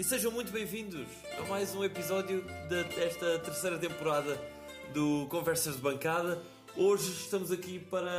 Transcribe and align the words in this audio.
e 0.00 0.02
sejam 0.02 0.32
muito 0.32 0.50
bem-vindos 0.50 1.06
a 1.38 1.42
mais 1.42 1.74
um 1.74 1.84
episódio 1.84 2.42
desta 2.70 3.38
terceira 3.40 3.78
temporada 3.78 4.40
do 4.94 5.26
Conversas 5.28 5.76
de 5.76 5.82
Bancada. 5.82 6.40
Hoje 6.74 7.12
estamos 7.12 7.52
aqui 7.52 7.78
para 7.78 8.10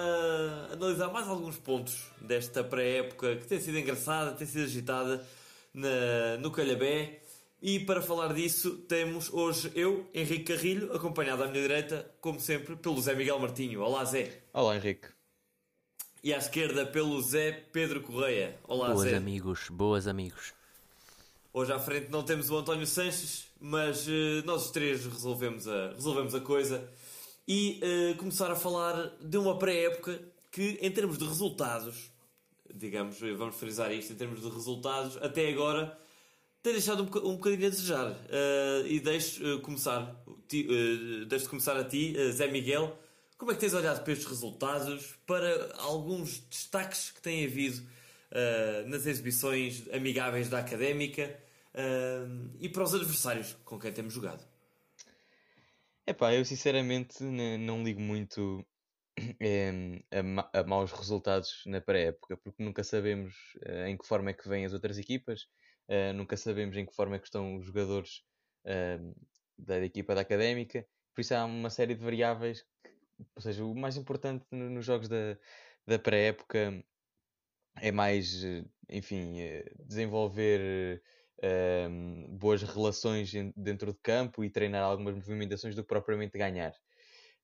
analisar 0.71 1.11
mais 1.11 1.27
alguns 1.27 1.57
pontos 1.57 2.05
desta 2.21 2.63
pré-época 2.63 3.35
que 3.37 3.47
tem 3.47 3.59
sido 3.59 3.79
engraçada, 3.79 4.33
tem 4.33 4.45
sido 4.45 4.65
agitada 4.65 5.27
na, 5.73 6.37
no 6.39 6.51
Calhabé. 6.51 7.19
E 7.59 7.79
para 7.79 7.99
falar 7.99 8.31
disso, 8.31 8.77
temos 8.87 9.33
hoje 9.33 9.71
eu, 9.73 10.07
Henrique 10.13 10.53
Carrilho, 10.53 10.93
acompanhado 10.93 11.41
à 11.41 11.47
minha 11.47 11.63
direita, 11.63 12.07
como 12.21 12.39
sempre, 12.39 12.75
pelo 12.75 13.01
Zé 13.01 13.15
Miguel 13.15 13.39
Martinho. 13.39 13.81
Olá, 13.81 14.05
Zé. 14.05 14.43
Olá, 14.53 14.75
Henrique. 14.75 15.07
E 16.23 16.31
à 16.31 16.37
esquerda, 16.37 16.85
pelo 16.85 17.19
Zé 17.23 17.51
Pedro 17.51 18.01
Correia. 18.01 18.55
Olá, 18.65 18.89
boas 18.89 18.99
Zé. 18.99 19.09
Boas 19.09 19.17
amigos, 19.17 19.69
boas 19.69 20.07
amigos. 20.07 20.60
Hoje 21.53 21.73
à 21.73 21.79
frente 21.79 22.09
não 22.09 22.23
temos 22.23 22.49
o 22.49 22.55
António 22.55 22.87
Sanches, 22.87 23.45
mas 23.59 24.07
uh, 24.07 24.41
nós 24.45 24.67
os 24.67 24.71
três 24.71 25.05
resolvemos 25.05 25.67
a, 25.67 25.89
resolvemos 25.89 26.33
a 26.33 26.39
coisa 26.39 26.89
e 27.45 27.81
uh, 27.83 28.15
começar 28.15 28.49
a 28.49 28.55
falar 28.55 29.17
de 29.19 29.37
uma 29.37 29.59
pré-época 29.59 30.17
que, 30.49 30.79
em 30.81 30.89
termos 30.89 31.17
de 31.17 31.25
resultados, 31.25 32.09
digamos, 32.73 33.19
vamos 33.19 33.57
frisar 33.57 33.91
isto, 33.91 34.13
em 34.13 34.15
termos 34.15 34.39
de 34.39 34.47
resultados, 34.47 35.17
até 35.17 35.49
agora 35.49 35.97
tem 36.63 36.71
deixado 36.71 37.03
um, 37.03 37.29
um 37.29 37.35
bocadinho 37.35 37.67
a 37.67 37.69
desejar. 37.69 38.11
Uh, 38.11 38.87
e 38.87 39.01
deixo 39.01 39.59
começar, 39.59 40.23
ti, 40.47 40.65
deixo 41.27 41.49
começar 41.49 41.75
a 41.75 41.83
ti, 41.83 42.15
Zé 42.31 42.47
Miguel. 42.47 42.97
Como 43.37 43.51
é 43.51 43.55
que 43.55 43.59
tens 43.59 43.73
olhado 43.73 44.05
para 44.05 44.13
estes 44.13 44.27
resultados, 44.27 45.15
para 45.27 45.73
alguns 45.79 46.39
destaques 46.49 47.11
que 47.11 47.21
têm 47.21 47.43
havido 47.43 47.83
uh, 48.31 48.87
nas 48.87 49.05
exibições 49.05 49.83
amigáveis 49.91 50.47
da 50.47 50.59
Académica 50.59 51.37
e 52.59 52.69
para 52.69 52.83
os 52.83 52.93
adversários 52.93 53.53
com 53.65 53.79
quem 53.79 53.91
temos 53.91 54.13
jogado? 54.13 54.45
Epá, 56.05 56.33
eu 56.33 56.43
sinceramente 56.43 57.23
não 57.23 57.83
ligo 57.83 58.01
muito 58.01 58.65
é, 59.39 59.71
a, 60.11 60.23
ma 60.23 60.49
a, 60.53 60.63
maus 60.63 60.91
resultados 60.91 61.63
na 61.65 61.79
pré-época, 61.79 62.37
porque 62.37 62.63
nunca 62.63 62.83
sabemos 62.83 63.33
uh, 63.67 63.85
em 63.87 63.97
que 63.97 64.07
forma 64.07 64.31
é 64.31 64.33
que 64.33 64.47
vêm 64.49 64.65
as 64.65 64.73
outras 64.73 64.97
equipas, 64.97 65.43
uh, 65.87 66.13
nunca 66.13 66.35
sabemos 66.35 66.75
em 66.75 66.85
que 66.85 66.95
forma 66.95 67.15
é 67.15 67.19
que 67.19 67.27
estão 67.27 67.57
os 67.57 67.65
jogadores 67.65 68.23
da 69.57 69.83
equipa 69.83 70.13
da 70.13 70.21
académica, 70.21 70.85
por 71.13 71.21
isso 71.21 71.33
há 71.33 71.45
uma 71.45 71.69
série 71.69 71.95
de 71.95 72.03
variáveis, 72.03 72.61
que, 72.83 72.91
ou 73.35 73.41
seja, 73.41 73.63
o 73.65 73.75
mais 73.75 73.97
importante 73.97 74.45
no, 74.51 74.69
nos 74.69 74.85
jogos 74.85 75.07
da, 75.07 75.37
da 75.85 75.99
pré-época 75.99 76.83
é 77.77 77.91
mais, 77.91 78.43
eh, 78.43 78.63
enfim, 78.89 79.39
eh, 79.39 79.71
desenvolver 79.79 81.01
uh, 81.43 82.27
boas 82.29 82.63
relações 82.63 83.31
dentro 83.55 83.93
de 83.93 83.99
campo 84.01 84.43
e 84.43 84.49
treinar 84.49 84.83
algumas 84.83 85.15
movimentações 85.15 85.75
do 85.75 85.83
que 85.83 85.89
propriamente 85.89 86.37
ganhar. 86.37 86.73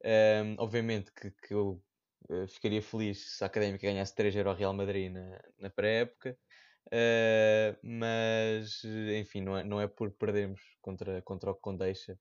Um, 0.04 0.56
obviamente 0.60 1.12
que, 1.12 1.32
que 1.32 1.54
eu 1.54 1.82
uh, 2.30 2.48
ficaria 2.48 2.82
feliz 2.82 3.38
se 3.38 3.44
a 3.44 3.48
Académica 3.48 3.88
ganhasse 3.88 4.14
3-0 4.16 4.48
ao 4.48 4.56
Real 4.56 4.74
Madrid 4.74 5.12
na, 5.12 5.42
na 5.60 5.70
pré-época, 5.70 6.38
uh, 6.88 7.78
mas 7.82 8.84
enfim, 9.20 9.42
não 9.42 9.58
é, 9.58 9.64
não 9.64 9.82
é 9.82 9.88
por 9.88 10.12
perdermos 10.12 10.62
contra, 10.82 11.22
contra 11.24 11.52
o 11.52 11.56
Condeixa 11.56 12.18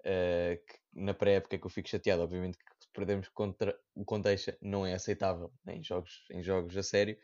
uh, 0.00 0.56
que 0.66 0.78
na 0.94 1.14
pré-época 1.14 1.58
que 1.58 1.66
eu 1.66 1.70
fico 1.70 1.88
chateado. 1.88 2.22
Obviamente 2.22 2.58
que 2.58 2.64
perdermos 2.92 3.28
contra 3.28 3.78
o 3.94 4.04
Condeixa 4.04 4.56
não 4.60 4.86
é 4.86 4.94
aceitável 4.94 5.52
em 5.68 5.82
jogos, 5.82 6.26
em 6.30 6.42
jogos 6.42 6.76
a 6.76 6.82
sério, 6.82 7.16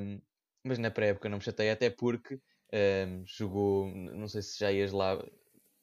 um, 0.00 0.20
mas 0.64 0.78
na 0.78 0.90
pré-época 0.90 1.28
não 1.28 1.38
me 1.38 1.44
chatei, 1.44 1.70
até 1.70 1.90
porque 1.90 2.40
um, 2.72 3.24
jogou, 3.26 3.88
não 3.94 4.28
sei 4.28 4.42
se 4.42 4.58
já 4.58 4.70
ias 4.70 4.92
lá 4.92 5.22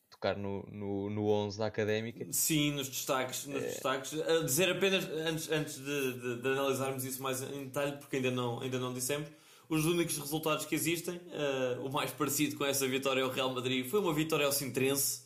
tocar 0.09 0.35
no, 0.35 0.63
no, 0.71 1.09
no 1.09 1.27
11 1.27 1.57
da 1.57 1.67
Académica. 1.67 2.25
Sim, 2.31 2.71
nos 2.71 2.89
destaques. 2.89 3.45
Nos 3.45 3.63
é... 3.63 3.67
destaques. 3.67 4.19
A 4.19 4.43
dizer 4.43 4.71
apenas, 4.71 5.05
antes, 5.05 5.51
antes 5.51 5.75
de, 5.75 6.13
de, 6.13 6.41
de, 6.41 6.47
analisarmos 6.47 7.05
isso 7.05 7.21
mais 7.21 7.41
em 7.41 7.65
detalhe, 7.65 7.97
porque 7.97 8.17
ainda 8.17 8.31
não, 8.31 8.59
ainda 8.59 8.79
não 8.79 8.93
dissemos, 8.93 9.29
os 9.69 9.85
únicos 9.85 10.17
resultados 10.17 10.65
que 10.65 10.75
existem, 10.75 11.17
uh, 11.17 11.85
o 11.85 11.91
mais 11.91 12.11
parecido 12.11 12.55
com 12.55 12.65
essa 12.65 12.87
vitória 12.87 13.23
ao 13.23 13.29
Real 13.29 13.53
Madrid 13.53 13.85
foi 13.85 13.99
uma 13.99 14.13
vitória 14.13 14.45
ao 14.45 14.51
Sintrense 14.51 15.23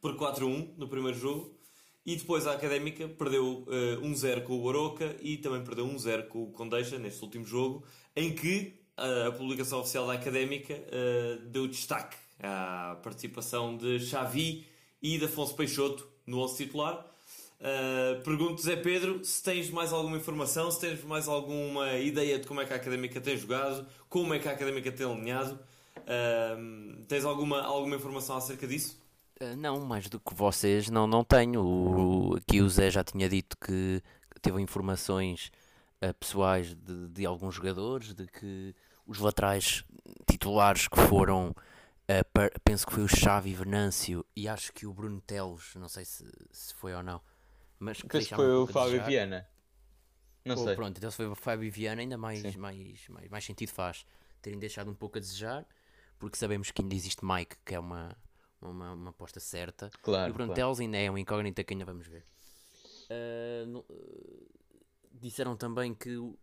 por 0.00 0.16
4-1 0.16 0.74
no 0.76 0.88
primeiro 0.88 1.18
jogo. 1.18 1.54
E 2.06 2.16
depois 2.16 2.46
a 2.46 2.52
Académica 2.52 3.08
perdeu 3.08 3.64
uh, 3.66 4.02
1-0 4.02 4.44
com 4.44 4.54
o 4.54 4.64
Oroca 4.64 5.16
e 5.22 5.38
também 5.38 5.64
perdeu 5.64 5.86
1-0 5.86 6.28
com 6.28 6.42
o 6.42 6.52
Condeixa 6.52 6.98
neste 6.98 7.22
último 7.22 7.46
jogo, 7.46 7.86
em 8.14 8.34
que 8.34 8.83
a 8.96 9.32
publicação 9.32 9.80
oficial 9.80 10.06
da 10.06 10.14
Académica 10.14 10.74
deu 11.46 11.66
destaque 11.66 12.16
à 12.40 12.96
participação 13.02 13.76
de 13.76 13.98
Xavi 14.00 14.66
e 15.02 15.18
de 15.18 15.24
Afonso 15.24 15.54
Peixoto 15.54 16.08
no 16.26 16.40
11 16.40 16.56
titular. 16.56 17.06
Uh, 17.60 18.22
pergunto, 18.22 18.60
Zé 18.60 18.76
Pedro, 18.76 19.24
se 19.24 19.42
tens 19.42 19.70
mais 19.70 19.92
alguma 19.92 20.16
informação, 20.16 20.70
se 20.70 20.80
tens 20.80 21.02
mais 21.04 21.28
alguma 21.28 21.94
ideia 21.94 22.38
de 22.38 22.46
como 22.46 22.60
é 22.60 22.66
que 22.66 22.72
a 22.72 22.76
Académica 22.76 23.20
tem 23.20 23.36
jogado, 23.36 23.86
como 24.08 24.34
é 24.34 24.38
que 24.38 24.48
a 24.48 24.52
Académica 24.52 24.92
tem 24.92 25.06
alinhado. 25.06 25.58
Uh, 25.98 27.02
tens 27.06 27.24
alguma, 27.24 27.62
alguma 27.62 27.96
informação 27.96 28.36
acerca 28.36 28.66
disso? 28.66 29.00
Uh, 29.40 29.56
não, 29.56 29.80
mais 29.80 30.08
do 30.08 30.20
que 30.20 30.34
vocês 30.34 30.90
não, 30.90 31.06
não 31.06 31.24
tenho. 31.24 31.64
O, 31.64 32.36
aqui 32.36 32.60
o 32.60 32.68
Zé 32.68 32.90
já 32.90 33.02
tinha 33.02 33.28
dito 33.28 33.56
que 33.56 34.02
teve 34.42 34.60
informações 34.60 35.50
pessoais 36.12 36.74
de, 36.74 37.08
de, 37.08 37.26
alguns 37.26 37.54
jogadores, 37.54 38.12
de 38.12 38.26
que 38.26 38.74
os 39.06 39.18
laterais 39.18 39.84
titulares 40.28 40.88
que 40.88 41.00
foram, 41.08 41.50
uh, 41.50 42.24
per, 42.32 42.52
penso 42.62 42.86
que 42.86 42.92
foi 42.92 43.04
o 43.04 43.08
Xavi 43.08 43.54
Venâncio 43.54 44.24
e 44.36 44.48
acho 44.48 44.72
que 44.72 44.86
o 44.86 44.92
Bruno 44.92 45.20
Teles, 45.20 45.74
não 45.76 45.88
sei 45.88 46.04
se, 46.04 46.24
se 46.50 46.74
foi 46.74 46.94
ou 46.94 47.02
não, 47.02 47.20
mas 47.78 48.00
que 48.00 48.08
penso 48.08 48.28
que 48.28 48.34
foi 48.34 48.50
um 48.50 48.62
o 48.62 48.66
Fábio 48.66 49.04
Viana. 49.04 49.48
Não 50.44 50.56
sei. 50.56 50.74
Pronto, 50.74 50.98
então 50.98 51.10
se 51.10 51.16
foi 51.16 51.26
o 51.26 51.34
Fábio 51.34 51.70
Viana, 51.72 52.02
ainda 52.02 52.18
mais, 52.18 52.42
mais, 52.56 53.08
mais, 53.08 53.30
mais 53.30 53.44
sentido 53.44 53.70
faz 53.70 54.04
terem 54.42 54.58
deixado 54.58 54.90
um 54.90 54.94
pouco 54.94 55.16
a 55.16 55.20
desejar, 55.20 55.66
porque 56.18 56.36
sabemos 56.36 56.70
que 56.70 56.82
ainda 56.82 56.94
existe 56.94 57.24
Mike, 57.24 57.56
que 57.64 57.74
é 57.74 57.78
uma 57.78 58.14
uma, 58.68 58.92
uma 58.92 59.10
aposta 59.10 59.40
certa. 59.40 59.90
Claro, 60.02 60.28
e 60.28 60.30
o 60.30 60.34
Bruno 60.34 60.54
claro. 60.54 60.80
ainda 60.80 60.98
é 60.98 61.10
uma 61.10 61.20
incógnita 61.20 61.62
que 61.62 61.74
ainda 61.74 61.84
vamos 61.84 62.06
ver. 62.06 62.24
Uh, 63.10 63.66
no, 63.66 63.80
uh, 63.80 64.48
disseram 65.24 65.56
também 65.56 65.94
que 65.94 66.16
o, 66.16 66.38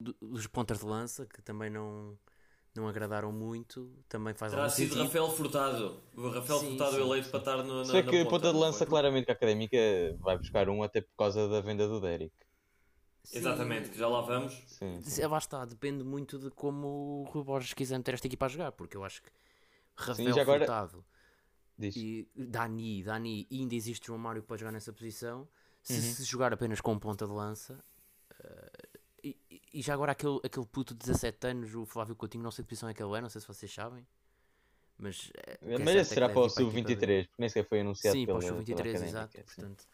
dos 0.00 0.46
pontas 0.48 0.80
de 0.80 0.84
lança, 0.84 1.26
que 1.26 1.40
também 1.40 1.70
não, 1.70 2.18
não 2.74 2.88
agradaram 2.88 3.30
muito, 3.30 3.90
também 4.08 4.34
faz 4.34 4.52
Terá 4.52 4.68
sido 4.68 4.88
sentido. 4.88 5.04
Rafael 5.04 5.30
Furtado. 5.30 6.02
O 6.16 6.28
Rafael 6.28 6.58
sim, 6.58 6.68
Furtado 6.70 6.96
sim, 6.96 7.02
eleito 7.02 7.24
sim. 7.24 7.30
para 7.30 7.38
estar 7.38 7.62
no, 7.62 7.78
na, 7.78 7.84
Sei 7.84 8.02
que 8.02 8.24
ponta, 8.24 8.30
ponta 8.30 8.52
de 8.52 8.58
lança, 8.58 8.84
claramente, 8.84 9.26
que 9.26 9.30
a 9.30 9.34
académica 9.34 9.78
vai 10.20 10.36
buscar 10.36 10.68
um 10.68 10.82
até 10.82 11.00
por 11.00 11.14
causa 11.16 11.48
da 11.48 11.60
venda 11.60 11.86
do 11.86 12.00
Derek. 12.00 12.34
Sim. 13.22 13.38
Exatamente, 13.38 13.90
que 13.90 13.98
já 13.98 14.08
lá 14.08 14.20
vamos. 14.20 14.52
Sim, 14.66 15.00
sim. 15.02 15.26
Lá 15.26 15.38
está, 15.38 15.64
depende 15.64 16.04
muito 16.04 16.38
de 16.38 16.50
como 16.50 17.22
o 17.22 17.24
Rui 17.24 17.42
Borges 17.44 17.74
quiser 17.74 17.98
meter 17.98 18.14
esta 18.14 18.26
equipa 18.26 18.46
a 18.46 18.48
jogar, 18.48 18.72
porque 18.72 18.96
eu 18.96 19.04
acho 19.04 19.22
que 19.22 19.30
Rafael 19.96 20.34
sim, 20.34 20.40
agora... 20.40 20.60
Furtado 20.60 21.04
Diz. 21.78 21.94
E 21.94 22.26
Dani, 22.34 23.02
Dani, 23.02 23.46
ainda 23.52 23.74
existe 23.74 24.06
João 24.06 24.18
Mário 24.18 24.42
para 24.42 24.56
jogar 24.56 24.72
nessa 24.72 24.92
posição. 24.92 25.46
Se, 25.82 25.92
uhum. 25.92 26.00
se 26.00 26.24
jogar 26.24 26.52
apenas 26.52 26.80
com 26.80 26.98
ponta 26.98 27.26
de 27.26 27.32
lança, 27.32 27.84
e, 29.26 29.62
e, 29.74 29.82
já 29.82 29.94
agora 29.94 30.12
aquele, 30.12 30.38
aquele 30.44 30.66
puto 30.66 30.94
de 30.94 31.00
17 31.00 31.46
anos, 31.46 31.74
o 31.74 31.84
Flávio 31.84 32.14
Coutinho, 32.14 32.44
não 32.44 32.50
sei 32.50 32.62
de 32.62 32.68
posição 32.68 32.88
é 32.88 32.94
que 32.94 33.02
ele 33.02 33.16
é, 33.16 33.20
não 33.20 33.28
sei 33.28 33.40
se 33.40 33.48
vocês 33.48 33.72
sabem. 33.72 34.06
Mas, 34.98 35.28
uh, 35.28 35.84
mas 35.84 35.96
esse 35.96 36.14
será 36.14 36.26
é 36.26 36.28
para 36.28 36.40
o 36.40 36.48
Sub-23, 36.48 37.24
porque 37.24 37.34
nem 37.38 37.48
sequer 37.48 37.68
foi 37.68 37.80
anunciado 37.80 38.16
Sim, 38.16 38.26
pela, 38.26 38.38
para 38.38 38.46
o 38.46 38.56
Sub-23, 38.56 39.04
exato. 39.04 39.38
Portanto, 39.44 39.84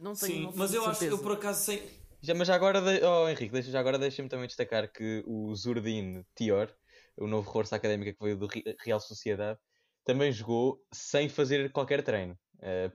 não 0.00 0.14
tenho, 0.14 0.32
sim, 0.32 0.42
não 0.42 0.52
mas 0.54 0.72
eu 0.72 0.82
certeza. 0.82 0.90
acho 0.90 0.98
que 1.00 1.06
eu 1.06 1.18
por 1.18 1.32
acaso 1.32 1.64
sem. 1.64 1.82
Já, 2.20 2.34
mas 2.34 2.48
já 2.48 2.54
agora, 2.54 2.80
de... 2.80 3.04
oh, 3.04 3.28
Henrique, 3.28 3.52
deixa, 3.52 3.70
já 3.70 3.80
agora 3.80 3.98
deixa-me 3.98 4.28
também 4.28 4.46
destacar 4.46 4.90
que 4.90 5.24
o 5.26 5.54
Zurdin 5.54 6.24
Tior, 6.36 6.72
o 7.16 7.26
novo 7.26 7.46
reforço 7.46 7.74
académico 7.74 8.16
que 8.16 8.24
veio 8.24 8.38
do 8.38 8.48
Real 8.78 9.00
Sociedade, 9.00 9.58
também 10.04 10.32
jogou 10.32 10.82
sem 10.92 11.28
fazer 11.28 11.70
qualquer 11.72 12.02
treino. 12.02 12.38
Uh... 12.62 12.92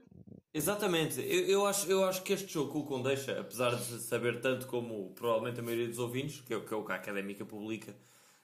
Exatamente, 0.52 1.20
eu, 1.20 1.46
eu, 1.46 1.66
acho, 1.66 1.88
eu 1.90 2.04
acho 2.04 2.22
que 2.22 2.32
este 2.32 2.52
jogo 2.52 2.72
com 2.72 2.78
o 2.80 2.84
Condeixa, 2.84 3.38
apesar 3.38 3.76
de 3.76 4.00
saber 4.00 4.40
tanto 4.40 4.66
como 4.66 5.12
provavelmente 5.14 5.60
a 5.60 5.62
maioria 5.62 5.86
dos 5.86 5.98
ouvintes, 5.98 6.40
que 6.40 6.54
é, 6.54 6.58
que 6.58 6.72
é 6.72 6.76
o 6.76 6.84
que 6.84 6.90
a 6.90 6.94
académica 6.96 7.44
publica 7.44 7.94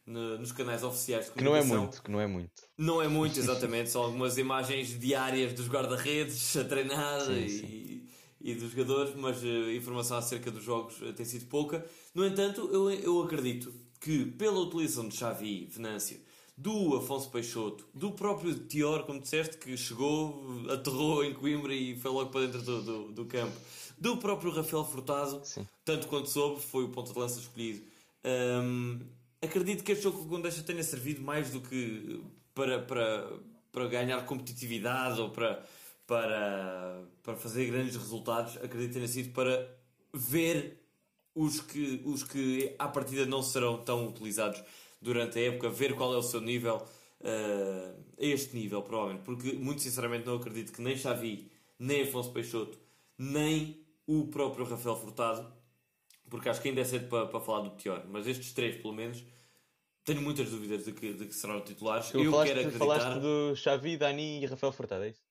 no, 0.06 0.38
nos 0.38 0.52
canais 0.52 0.84
oficiais 0.84 1.26
de 1.26 1.32
Que 1.32 1.42
não 1.42 1.56
é 1.56 1.62
muito, 1.62 2.02
que 2.02 2.10
não 2.10 2.20
é 2.20 2.26
muito. 2.26 2.62
Não 2.76 3.02
é 3.02 3.08
muito, 3.08 3.38
exatamente, 3.40 3.90
são 3.90 4.02
algumas 4.02 4.36
imagens 4.36 4.98
diárias 4.98 5.54
dos 5.54 5.66
guarda-redes 5.66 6.56
a 6.56 6.64
treinar 6.64 7.22
sim, 7.22 7.32
e, 7.32 7.50
sim. 7.50 8.08
e, 8.40 8.54
dos 8.54 8.70
jogadores, 8.70 9.14
mas 9.16 9.42
uh, 9.42 9.70
informação 9.70 10.18
acerca 10.18 10.50
dos 10.50 10.62
jogos 10.62 11.00
uh, 11.00 11.12
tem 11.14 11.24
sido 11.24 11.46
pouca. 11.46 11.84
No 12.14 12.24
entanto, 12.26 12.68
eu, 12.70 12.90
eu 12.90 13.22
acredito 13.22 13.72
que 13.98 14.26
pela 14.26 14.60
utilização 14.60 15.08
de 15.08 15.16
Xavi, 15.16 15.66
Venâncio 15.72 16.20
do 16.56 16.96
Afonso 16.96 17.30
Peixoto, 17.30 17.86
do 17.92 18.12
próprio 18.12 18.54
Tior, 18.54 19.02
como 19.04 19.20
disseste, 19.20 19.58
que 19.58 19.76
chegou, 19.76 20.62
aterrou 20.70 21.24
em 21.24 21.34
Coimbra 21.34 21.74
e 21.74 21.96
foi 21.96 22.10
logo 22.10 22.30
para 22.30 22.42
dentro 22.42 22.62
do, 22.62 22.82
do, 22.82 23.12
do 23.12 23.24
campo, 23.24 23.56
do 23.98 24.16
próprio 24.18 24.52
Rafael 24.52 24.84
Furtado, 24.84 25.40
Sim. 25.44 25.66
tanto 25.84 26.06
quanto 26.06 26.28
soube, 26.28 26.60
foi 26.62 26.84
o 26.84 26.88
ponto 26.88 27.12
de 27.12 27.18
lança 27.18 27.40
escolhido. 27.40 27.82
Um, 28.24 29.00
acredito 29.42 29.82
que 29.82 29.92
este 29.92 30.04
jogo 30.04 30.18
com 30.18 30.24
o 30.24 30.28
Condeixa 30.28 30.62
tenha 30.62 30.82
servido 30.82 31.20
mais 31.22 31.50
do 31.50 31.60
que 31.60 32.22
para, 32.54 32.78
para, 32.80 33.32
para 33.72 33.88
ganhar 33.88 34.24
competitividade 34.24 35.20
ou 35.20 35.30
para, 35.30 35.64
para, 36.06 37.02
para 37.22 37.36
fazer 37.36 37.66
grandes 37.66 37.96
resultados, 37.96 38.56
acredito 38.58 38.88
que 38.88 38.94
tenha 38.94 39.08
sido 39.08 39.32
para 39.32 39.68
ver 40.12 40.80
os 41.34 41.60
que, 41.60 42.00
os 42.04 42.22
que 42.22 42.74
à 42.78 42.86
partida 42.86 43.26
não 43.26 43.42
serão 43.42 43.78
tão 43.78 44.06
utilizados 44.06 44.62
durante 45.04 45.38
a 45.38 45.42
época, 45.42 45.68
ver 45.68 45.94
qual 45.94 46.14
é 46.14 46.16
o 46.16 46.22
seu 46.22 46.40
nível, 46.40 46.76
uh, 47.20 48.04
este 48.16 48.56
nível, 48.56 48.82
provavelmente, 48.82 49.22
porque 49.22 49.52
muito 49.52 49.82
sinceramente 49.82 50.26
não 50.26 50.36
acredito 50.36 50.72
que 50.72 50.80
nem 50.80 50.96
Xavi, 50.96 51.50
nem 51.78 52.02
Afonso 52.02 52.32
Peixoto, 52.32 52.78
nem 53.18 53.86
o 54.06 54.26
próprio 54.28 54.64
Rafael 54.64 54.96
Furtado, 54.96 55.52
porque 56.30 56.48
acho 56.48 56.60
que 56.62 56.68
ainda 56.68 56.80
é 56.80 56.84
cedo 56.84 57.08
para, 57.08 57.26
para 57.26 57.38
falar 57.38 57.60
do 57.60 57.70
pior, 57.72 58.04
mas 58.08 58.26
estes 58.26 58.54
três, 58.54 58.80
pelo 58.80 58.94
menos, 58.94 59.22
tenho 60.04 60.22
muitas 60.22 60.50
dúvidas 60.50 60.86
de 60.86 60.92
que, 60.92 61.12
de 61.12 61.26
que 61.26 61.34
serão 61.34 61.60
titulares. 61.60 62.10
Tu 62.10 62.18
Eu 62.18 62.30
falaste, 62.30 62.48
quero 62.48 62.60
acreditar... 62.60 62.84
falaste 62.86 63.20
do 63.20 63.56
Xavi, 63.56 63.96
Dani 63.98 64.42
e 64.42 64.46
Rafael 64.46 64.72
Furtado, 64.72 65.04
é 65.04 65.10
isso? 65.10 65.22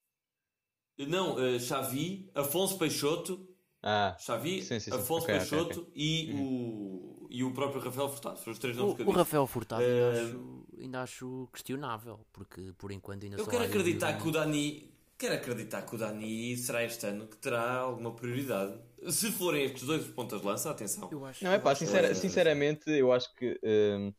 Não, 1.00 1.36
uh, 1.36 1.60
Xavi, 1.60 2.30
Afonso 2.36 2.78
Peixoto, 2.78 3.50
ah, 3.82 4.16
Xavi, 4.20 4.62
sim, 4.62 4.80
sim, 4.80 4.92
sim. 4.92 4.96
Afonso 4.96 5.24
okay, 5.24 5.40
Peixoto 5.40 5.80
okay, 5.82 5.82
okay. 5.82 5.94
E, 5.96 6.34
uhum. 6.34 6.42
o, 6.42 7.13
e 7.34 7.44
o 7.44 7.52
próprio 7.52 7.82
Rafael 7.82 8.08
Furtado. 8.08 8.38
Foram 8.38 8.54
os 8.54 8.60
três 8.60 8.78
nomes 8.78 8.94
o, 8.94 8.96
que 8.96 9.02
eu 9.02 9.08
O 9.08 9.12
Rafael 9.12 9.48
Furtado 9.48 9.82
uh, 9.82 9.86
ainda, 9.86 10.22
acho, 10.22 10.66
ainda 10.80 11.02
acho 11.02 11.50
questionável, 11.52 12.20
porque 12.32 12.72
por 12.78 12.92
enquanto 12.92 13.24
ainda 13.24 13.38
Eu 13.38 13.48
quero 13.48 13.64
acreditar 13.64 14.14
que 14.14 14.28
o 14.28 14.32
Dani. 14.32 14.94
Quero 15.18 15.36
acreditar 15.36 15.82
que 15.84 15.96
o 15.96 15.98
Dani 15.98 16.56
será 16.58 16.84
este 16.84 17.06
ano 17.08 17.28
que 17.28 17.38
terá 17.38 17.78
alguma 17.78 18.14
prioridade. 18.14 18.78
Se 19.10 19.32
forem 19.32 19.66
estes 19.66 19.84
dois 19.84 20.06
pontas 20.08 20.42
de 20.42 20.48
lança, 20.48 20.70
atenção. 20.70 21.10
Eu 21.12 21.26
acho, 21.26 21.44
não 21.44 21.52
é 21.52 21.60
pá, 21.60 21.74
sincera, 21.74 22.14
sinceramente, 22.14 22.90
eu 22.92 23.12
acho 23.12 23.34
que. 23.36 23.60
Um, 23.64 24.14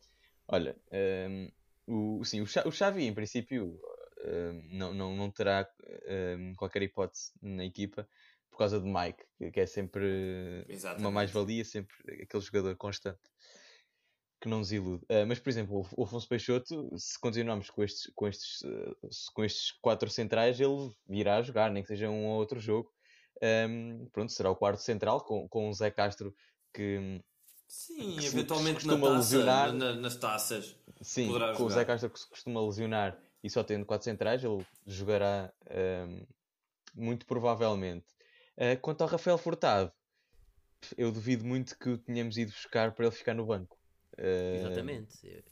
olha, 0.47 0.75
um, 1.87 2.19
o, 2.19 2.25
sim, 2.25 2.41
o, 2.41 2.71
Xavi, 2.71 3.05
em 3.05 3.13
princípio, 3.13 3.79
não, 4.71 4.93
não, 4.93 5.15
não 5.15 5.29
terá 5.29 5.67
qualquer 6.57 6.81
hipótese 6.81 7.31
na 7.41 7.63
equipa 7.63 8.07
por 8.55 8.59
causa 8.59 8.79
de 8.79 8.87
Mike, 8.87 9.51
que 9.51 9.59
é 9.59 9.65
sempre 9.65 10.65
Exatamente. 10.69 11.01
uma 11.01 11.11
mais-valia, 11.11 11.65
sempre 11.65 11.93
aquele 12.23 12.41
jogador 12.41 12.75
constante 12.77 13.19
que 14.41 14.47
não 14.47 14.59
nos 14.59 14.71
ilude. 14.71 15.03
Uh, 15.05 15.27
mas, 15.27 15.39
por 15.39 15.49
exemplo, 15.49 15.85
o 15.97 16.03
Afonso 16.03 16.27
Peixoto, 16.27 16.89
se 16.97 17.19
continuarmos 17.19 17.69
com 17.69 17.83
estes, 17.83 18.11
com, 18.15 18.27
estes, 18.27 18.61
uh, 18.61 19.33
com 19.33 19.43
estes 19.43 19.71
quatro 19.81 20.09
centrais, 20.09 20.59
ele 20.59 20.89
virá 21.07 21.37
a 21.37 21.41
jogar, 21.41 21.69
nem 21.69 21.83
que 21.83 21.89
seja 21.89 22.09
um 22.09 22.27
ou 22.27 22.37
outro 22.37 22.59
jogo. 22.59 22.89
Um, 23.43 24.07
pronto, 24.13 24.31
será 24.31 24.49
o 24.49 24.55
quarto 24.55 24.81
central, 24.81 25.21
com, 25.21 25.47
com 25.49 25.69
o 25.69 25.73
Zé 25.73 25.91
Castro 25.91 26.33
que. 26.73 27.21
Sim, 27.67 28.17
que 28.17 28.27
eventualmente 28.27 28.85
na 28.87 28.97
taça, 28.97 29.13
lesionar. 29.13 29.73
Na, 29.73 29.95
nas 29.95 30.15
taças. 30.15 30.77
Sim, 31.01 31.27
com 31.27 31.33
jogar. 31.33 31.61
o 31.61 31.69
Zé 31.69 31.83
Castro 31.83 32.09
que 32.09 32.19
se 32.19 32.29
costuma 32.29 32.63
lesionar 32.63 33.19
e 33.43 33.49
só 33.49 33.63
tendo 33.63 33.85
quatro 33.85 34.05
centrais, 34.05 34.43
ele 34.43 34.65
jogará 34.85 35.51
um, 36.07 36.25
muito 36.95 37.25
provavelmente. 37.25 38.05
Uh, 38.57 38.79
quanto 38.81 39.01
ao 39.01 39.07
Rafael 39.07 39.37
Furtado, 39.37 39.91
eu 40.97 41.11
duvido 41.11 41.45
muito 41.45 41.77
que 41.77 41.89
o 41.89 41.97
tenhamos 41.97 42.37
ido 42.37 42.51
buscar 42.51 42.93
para 42.93 43.05
ele 43.05 43.15
ficar 43.15 43.33
no 43.33 43.45
banco. 43.45 43.77
Uh... 44.17 44.65
Exatamente. 44.65 45.43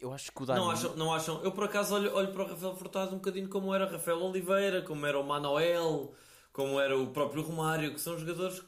Eu 0.00 0.12
acho 0.12 0.32
que 0.32 0.42
o 0.42 0.46
Dani... 0.46 0.58
Não 0.60 0.70
acham, 0.70 0.96
não 0.96 1.12
acham? 1.12 1.42
Eu 1.44 1.52
por 1.52 1.64
acaso 1.64 1.94
olho, 1.94 2.14
olho 2.14 2.32
para 2.32 2.44
o 2.44 2.46
Rafael 2.46 2.74
Furtado 2.74 3.14
um 3.14 3.18
bocadinho 3.18 3.48
como 3.48 3.74
era 3.74 3.84
Rafael 3.84 4.22
Oliveira, 4.22 4.80
como 4.80 5.04
era 5.04 5.20
o 5.20 5.22
Manoel, 5.22 6.14
como 6.52 6.80
era 6.80 6.98
o 6.98 7.08
próprio 7.08 7.42
Romário, 7.42 7.92
que 7.92 8.00
são 8.00 8.18
jogadores 8.18 8.62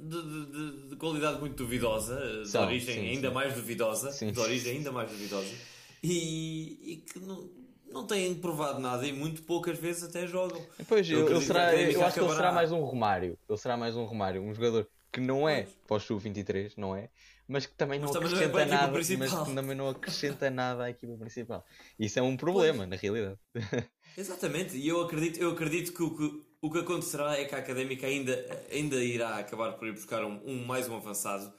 de, 0.00 0.46
de, 0.46 0.88
de 0.88 0.96
qualidade 0.96 1.38
muito 1.38 1.56
duvidosa, 1.56 2.42
de 2.44 2.56
origem 2.56 2.94
sim, 2.94 3.08
ainda 3.10 3.28
sim. 3.28 3.34
mais 3.34 3.54
duvidosa, 3.54 4.10
sim. 4.10 4.32
de 4.32 4.40
origem 4.40 4.78
ainda 4.78 4.90
mais 4.90 5.10
duvidosa, 5.10 5.54
e, 6.02 6.92
e 6.92 6.96
que 6.96 7.20
não, 7.20 7.48
não 7.92 8.06
têm 8.06 8.34
provado 8.34 8.80
nada 8.80 9.06
e 9.06 9.12
muito 9.12 9.42
poucas 9.42 9.78
vezes 9.78 10.04
até 10.04 10.26
jogam. 10.26 10.60
Pois, 10.88 11.08
eu, 11.08 11.28
ele 11.28 11.40
será, 11.40 11.74
eu 11.74 12.04
acho 12.04 12.14
que 12.14 12.24
ele 12.24 12.34
será 12.34 12.52
mais 12.52 12.72
um 12.72 12.80
Romário. 12.80 13.38
Ele 13.48 13.58
será 13.58 13.76
mais 13.76 13.96
um 13.96 14.04
Romário, 14.04 14.42
um 14.42 14.54
jogador 14.54 14.88
que 15.12 15.20
não 15.20 15.46
é 15.46 15.66
pós 15.86 16.08
o 16.08 16.18
23 16.18 16.74
não 16.76 16.96
é? 16.96 17.10
Mas 17.46 17.66
que 17.66 17.74
também 17.74 17.98
não 17.98 18.08
mas 18.08 18.16
acrescenta 18.16 18.48
também 18.48 18.62
é 18.62 18.66
nada, 18.66 18.92
mas 18.92 19.08
que 19.08 19.54
também 19.54 19.76
não 19.76 19.88
acrescenta 19.88 20.48
nada 20.50 20.84
à 20.84 20.90
equipa 20.90 21.14
principal. 21.18 21.66
Isso 21.98 22.18
é 22.18 22.22
um 22.22 22.36
problema, 22.36 22.78
pois. 22.78 22.88
na 22.88 22.96
realidade. 22.96 23.38
Exatamente, 24.16 24.76
e 24.76 24.88
eu 24.88 25.02
acredito, 25.02 25.38
eu 25.38 25.50
acredito 25.50 25.92
que 25.92 26.02
o 26.02 26.16
que, 26.16 26.42
o 26.62 26.70
que 26.70 26.78
acontecerá 26.78 27.38
é 27.38 27.44
que 27.44 27.54
a 27.54 27.58
Académica 27.58 28.06
ainda, 28.06 28.64
ainda 28.70 28.96
irá 28.96 29.38
acabar 29.38 29.72
por 29.72 29.86
ir 29.88 29.92
buscar 29.92 30.24
um, 30.24 30.40
um 30.46 30.64
mais 30.64 30.88
um 30.88 30.96
avançado 30.96 31.52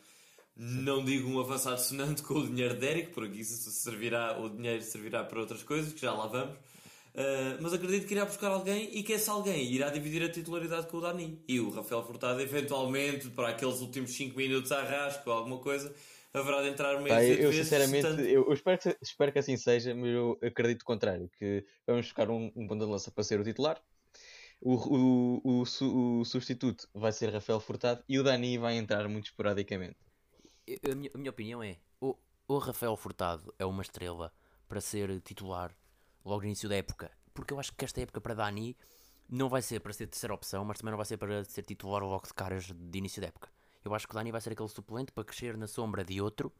não 0.55 1.03
digo 1.03 1.29
um 1.29 1.39
avançado 1.39 1.79
sonante 1.79 2.21
com 2.21 2.35
o 2.35 2.47
dinheiro 2.47 2.75
de 2.75 2.85
Eric, 2.85 3.11
porque 3.11 3.39
isso 3.39 3.71
servirá, 3.71 4.39
o 4.39 4.49
dinheiro 4.49 4.81
servirá 4.83 5.23
para 5.23 5.39
outras 5.39 5.63
coisas, 5.63 5.93
que 5.93 6.01
já 6.01 6.13
lá 6.13 6.27
vamos. 6.27 6.55
Uh, 7.13 7.61
mas 7.61 7.73
acredito 7.73 8.07
que 8.07 8.13
irá 8.15 8.25
buscar 8.25 8.47
alguém 8.47 8.89
e 8.91 9.03
que 9.03 9.13
esse 9.13 9.29
alguém 9.29 9.71
irá 9.71 9.89
dividir 9.89 10.23
a 10.23 10.29
titularidade 10.29 10.87
com 10.87 10.97
o 10.97 11.01
Dani. 11.01 11.39
E 11.47 11.59
o 11.59 11.69
Rafael 11.69 12.03
Furtado, 12.03 12.41
eventualmente, 12.41 13.29
para 13.29 13.49
aqueles 13.49 13.81
últimos 13.81 14.11
5 14.11 14.35
minutos 14.35 14.71
a 14.71 14.81
rasco 14.81 15.29
ou 15.29 15.35
alguma 15.35 15.59
coisa, 15.59 15.93
haverá 16.33 16.61
de 16.63 16.69
entrar 16.69 16.95
meio 17.01 17.09
Pá, 17.09 17.23
eu, 17.23 17.51
vezes, 17.51 17.67
sinceramente, 17.67 18.07
eu, 18.21 18.45
eu, 18.47 18.53
espero, 18.53 18.79
que, 18.79 18.97
espero 19.01 19.31
que 19.31 19.39
assim 19.39 19.57
seja, 19.57 19.93
mas 19.93 20.09
eu 20.09 20.39
acredito 20.41 20.81
o 20.81 20.85
contrário, 20.85 21.29
que 21.37 21.63
vamos 21.85 22.07
buscar 22.07 22.29
um, 22.31 22.51
um 22.55 22.67
ponto 22.67 22.83
de 22.83 22.91
lança 22.91 23.11
para 23.11 23.23
ser 23.23 23.39
o 23.39 23.43
titular. 23.43 23.79
O, 24.59 24.75
o, 24.75 25.41
o, 25.43 26.19
o 26.21 26.25
substituto 26.25 26.87
vai 26.93 27.11
ser 27.11 27.29
Rafael 27.31 27.59
Furtado 27.59 28.03
e 28.07 28.17
o 28.17 28.23
Dani 28.23 28.57
vai 28.57 28.75
entrar 28.75 29.07
muito 29.07 29.25
esporadicamente 29.25 29.97
a 30.89 30.95
minha, 30.95 31.11
a 31.13 31.17
minha 31.17 31.29
opinião 31.29 31.63
é: 31.63 31.77
o, 31.99 32.15
o 32.47 32.57
Rafael 32.57 32.95
Furtado 32.95 33.53
é 33.57 33.65
uma 33.65 33.81
estrela 33.81 34.33
para 34.67 34.81
ser 34.81 35.21
titular 35.21 35.75
logo 36.25 36.41
no 36.41 36.47
início 36.47 36.69
da 36.69 36.75
época, 36.75 37.11
porque 37.33 37.53
eu 37.53 37.59
acho 37.59 37.73
que 37.73 37.85
esta 37.85 38.01
época 38.01 38.21
para 38.21 38.33
Dani 38.33 38.77
não 39.29 39.49
vai 39.49 39.61
ser 39.61 39.79
para 39.79 39.93
ser 39.93 40.07
terceira 40.07 40.33
opção, 40.33 40.63
mas 40.63 40.77
também 40.77 40.91
não 40.91 40.97
vai 40.97 41.05
ser 41.05 41.17
para 41.17 41.43
ser 41.43 41.63
titular 41.63 42.03
logo 42.03 42.27
de 42.27 42.33
caras 42.33 42.65
de 42.65 42.97
início 42.97 43.21
da 43.21 43.27
época. 43.27 43.49
Eu 43.83 43.93
acho 43.93 44.07
que 44.07 44.13
o 44.13 44.15
Dani 44.15 44.31
vai 44.31 44.39
ser 44.39 44.51
aquele 44.53 44.69
suplente 44.69 45.11
para 45.11 45.23
crescer 45.23 45.57
na 45.57 45.67
sombra 45.67 46.03
de 46.03 46.21
outro. 46.21 46.51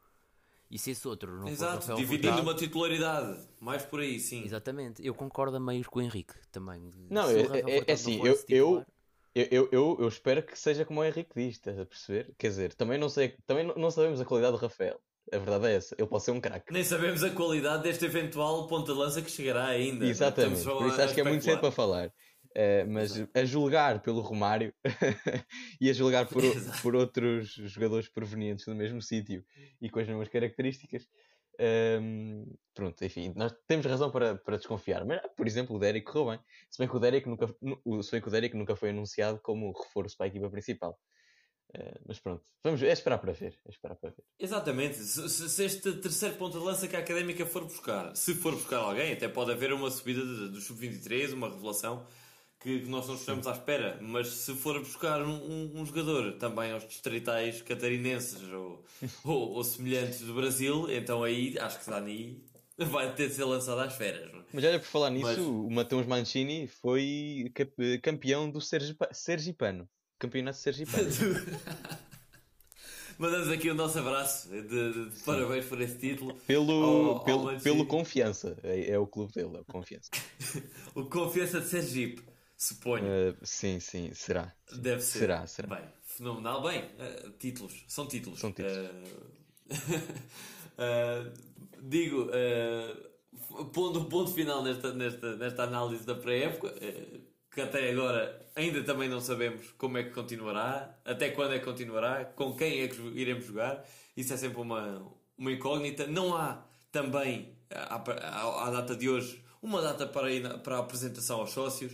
E 0.70 0.78
se 0.78 0.90
esse 0.90 1.06
outro 1.06 1.38
não 1.38 1.48
Exato, 1.48 1.86
for 1.86 1.94
dividindo 1.94 2.28
Furtado, 2.28 2.50
uma 2.50 2.54
titularidade, 2.54 3.48
mais 3.60 3.84
por 3.84 4.00
aí, 4.00 4.18
sim. 4.18 4.44
Exatamente, 4.44 5.06
eu 5.06 5.14
concordo 5.14 5.56
a 5.56 5.60
meio 5.60 5.88
com 5.88 6.00
o 6.00 6.02
Henrique 6.02 6.34
também. 6.50 6.90
Não, 7.10 7.28
é, 7.28 7.40
é, 7.40 7.84
é 7.86 7.92
assim, 7.92 8.20
eu, 8.24 8.38
eu, 8.48 8.86
eu, 9.34 9.46
eu, 9.50 9.68
eu, 9.72 9.96
eu, 10.00 10.08
espero 10.08 10.42
que 10.42 10.58
seja 10.58 10.84
como 10.84 11.00
o 11.00 11.04
Henrique 11.04 11.30
diz, 11.34 11.54
estás 11.54 11.78
a 11.78 11.84
perceber? 11.84 12.32
Quer 12.38 12.48
dizer, 12.48 12.74
também 12.74 12.98
não 12.98 13.08
sei, 13.08 13.34
também 13.46 13.64
não, 13.64 13.90
sabemos 13.90 14.20
a 14.20 14.24
qualidade 14.24 14.56
do 14.56 14.62
Rafael. 14.62 15.00
A 15.32 15.38
verdade 15.38 15.66
é 15.66 15.76
essa, 15.76 15.96
ele 15.98 16.06
pode 16.06 16.22
ser 16.22 16.30
um 16.30 16.40
craque. 16.40 16.72
Nem 16.72 16.84
sabemos 16.84 17.24
a 17.24 17.30
qualidade 17.30 17.82
deste 17.82 18.04
eventual 18.04 18.66
ponta 18.68 18.92
de 18.92 18.98
lança 18.98 19.22
que 19.22 19.30
chegará 19.30 19.66
ainda. 19.66 20.06
Exatamente, 20.06 20.62
por 20.62 20.86
isso 20.86 21.00
acho 21.00 21.14
que 21.14 21.20
é 21.20 21.24
muito 21.24 21.44
cedo 21.44 21.60
para 21.60 21.72
falar. 21.72 22.08
Uh, 22.56 22.86
mas 22.88 23.16
Exato. 23.16 23.30
a 23.34 23.44
julgar 23.44 24.00
pelo 24.00 24.20
Romário 24.20 24.72
e 25.80 25.90
a 25.90 25.92
julgar 25.92 26.24
por, 26.26 26.40
por 26.82 26.94
outros 26.94 27.48
jogadores 27.48 28.08
provenientes 28.08 28.64
do 28.64 28.76
mesmo 28.76 29.02
sítio 29.02 29.44
e 29.82 29.90
com 29.90 29.98
as 29.98 30.06
mesmas 30.06 30.28
características, 30.28 31.08
um, 31.60 32.46
pronto, 32.74 33.04
enfim, 33.04 33.32
nós 33.36 33.54
temos 33.66 33.86
razão 33.86 34.10
para, 34.10 34.36
para 34.36 34.56
desconfiar. 34.56 35.04
Mas, 35.04 35.20
por 35.36 35.46
exemplo, 35.46 35.76
o 35.76 35.78
Derek 35.78 36.04
correu 36.04 36.30
bem. 36.30 36.40
Se 36.70 36.78
bem 36.78 36.88
que 36.88 36.96
o 36.96 37.00
Derek 37.00 37.28
nunca, 37.28 37.46
se 37.48 38.10
bem 38.10 38.20
que 38.20 38.28
o 38.28 38.30
Derek 38.30 38.56
nunca 38.56 38.76
foi 38.76 38.90
anunciado 38.90 39.40
como 39.40 39.72
reforço 39.72 40.16
para 40.16 40.26
a 40.26 40.28
equipa 40.28 40.50
principal. 40.50 40.98
Uh, 41.76 42.00
mas 42.06 42.20
pronto, 42.20 42.44
vamos 42.62 42.82
é 42.82 42.92
esperar 42.92 43.18
para 43.18 43.32
ver. 43.32 43.58
É 43.66 43.70
esperar 43.70 43.96
para 43.96 44.10
ver. 44.10 44.24
Exatamente. 44.38 44.96
Se, 44.96 45.28
se, 45.28 45.64
este 45.64 45.92
terceiro 45.94 46.36
ponto 46.36 46.58
de 46.58 46.64
lança 46.64 46.86
que 46.86 46.94
a 46.94 47.00
académica 47.00 47.44
for 47.46 47.64
buscar, 47.64 48.14
se 48.14 48.34
for 48.34 48.54
buscar 48.54 48.78
alguém, 48.78 49.12
até 49.12 49.28
pode 49.28 49.50
haver 49.50 49.72
uma 49.72 49.90
subida 49.90 50.24
do 50.24 50.60
sub-23, 50.60 51.32
uma 51.32 51.48
revelação 51.48 52.06
que, 52.64 52.82
nós 52.88 53.06
não 53.06 53.14
estamos 53.14 53.46
à 53.46 53.52
espera, 53.52 53.98
mas 54.00 54.26
se 54.28 54.54
for 54.54 54.78
buscar 54.80 55.20
um, 55.20 55.34
um, 55.34 55.72
um 55.74 55.86
jogador 55.86 56.32
também 56.38 56.72
aos 56.72 56.88
distritais 56.88 57.60
catarinenses 57.60 58.42
ou, 58.50 58.82
ou, 59.22 59.50
ou, 59.52 59.62
semelhantes 59.62 60.20
do 60.20 60.32
Brasil, 60.32 60.90
então 60.90 61.22
aí 61.22 61.58
acho 61.58 61.78
que 61.78 61.90
Dani 61.90 62.42
vai 62.78 63.14
ter 63.14 63.28
de 63.28 63.34
ser 63.34 63.44
lançado 63.44 63.80
às 63.80 63.94
feras. 63.94 64.32
É? 64.32 64.44
Mas 64.50 64.64
olha, 64.64 64.80
por 64.80 64.86
falar 64.86 65.10
nisso, 65.10 65.26
mas... 65.26 65.38
o 65.38 65.70
Matheus 65.70 66.06
Mancini 66.06 66.66
foi 66.66 67.52
campeão 68.02 68.50
do 68.50 68.60
Sergipano. 68.60 69.86
Campeonato 70.18 70.56
Sergipano. 70.56 71.06
Mandamos 73.18 73.48
aqui 73.48 73.70
o 73.70 73.74
nosso 73.74 73.98
abraço 73.98 74.48
de, 74.48 74.62
de, 74.62 75.10
de 75.10 75.22
parabéns 75.22 75.66
por 75.66 75.80
esse 75.80 75.96
título. 75.98 76.34
Pelo, 76.46 76.72
ao, 76.72 77.20
pelo, 77.24 77.50
ao 77.50 77.60
pelo 77.60 77.86
Confiança, 77.86 78.56
é, 78.64 78.90
é, 78.90 78.98
o 78.98 79.06
clube 79.06 79.32
dele, 79.32 79.56
é 79.56 79.60
o 79.60 79.64
Confiança. 79.64 80.10
o 80.96 81.04
Confiança 81.04 81.60
de 81.60 81.68
Sergipe. 81.68 82.33
Suponho. 82.64 83.04
Uh, 83.04 83.36
sim, 83.42 83.78
sim, 83.78 84.14
será. 84.14 84.50
Deve 84.72 85.02
ser. 85.02 85.18
Será, 85.18 85.46
será. 85.46 85.76
Bem, 85.76 85.84
fenomenal. 86.02 86.62
Bem, 86.62 86.82
uh, 86.82 87.30
títulos. 87.32 87.84
São 87.86 88.06
títulos. 88.06 88.40
São 88.40 88.52
títulos. 88.52 88.78
Uh, 90.78 91.30
digo, 91.82 92.30
pondo 93.74 94.00
um 94.00 94.06
ponto 94.06 94.32
final 94.32 94.62
nesta, 94.62 94.94
nesta, 94.94 95.36
nesta 95.36 95.62
análise 95.64 96.06
da 96.06 96.14
pré-época, 96.14 96.72
que 97.52 97.60
até 97.60 97.90
agora 97.90 98.48
ainda 98.56 98.82
também 98.82 99.10
não 99.10 99.20
sabemos 99.20 99.72
como 99.76 99.98
é 99.98 100.04
que 100.04 100.10
continuará, 100.10 100.98
até 101.04 101.30
quando 101.30 101.52
é 101.52 101.58
que 101.58 101.66
continuará, 101.66 102.24
com 102.24 102.56
quem 102.56 102.80
é 102.80 102.88
que 102.88 102.98
iremos 103.14 103.44
jogar. 103.44 103.84
Isso 104.16 104.32
é 104.32 104.38
sempre 104.38 104.62
uma, 104.62 105.06
uma 105.36 105.52
incógnita. 105.52 106.06
Não 106.06 106.34
há 106.34 106.64
também 106.90 107.58
à, 107.70 107.96
à, 107.96 108.68
à, 108.68 108.70
data 108.70 108.96
de 108.96 109.10
hoje, 109.10 109.44
uma 109.60 109.82
data 109.82 110.06
para, 110.06 110.32
ir, 110.32 110.48
para 110.60 110.76
a 110.76 110.80
apresentação 110.80 111.40
aos 111.40 111.50
sócios. 111.50 111.92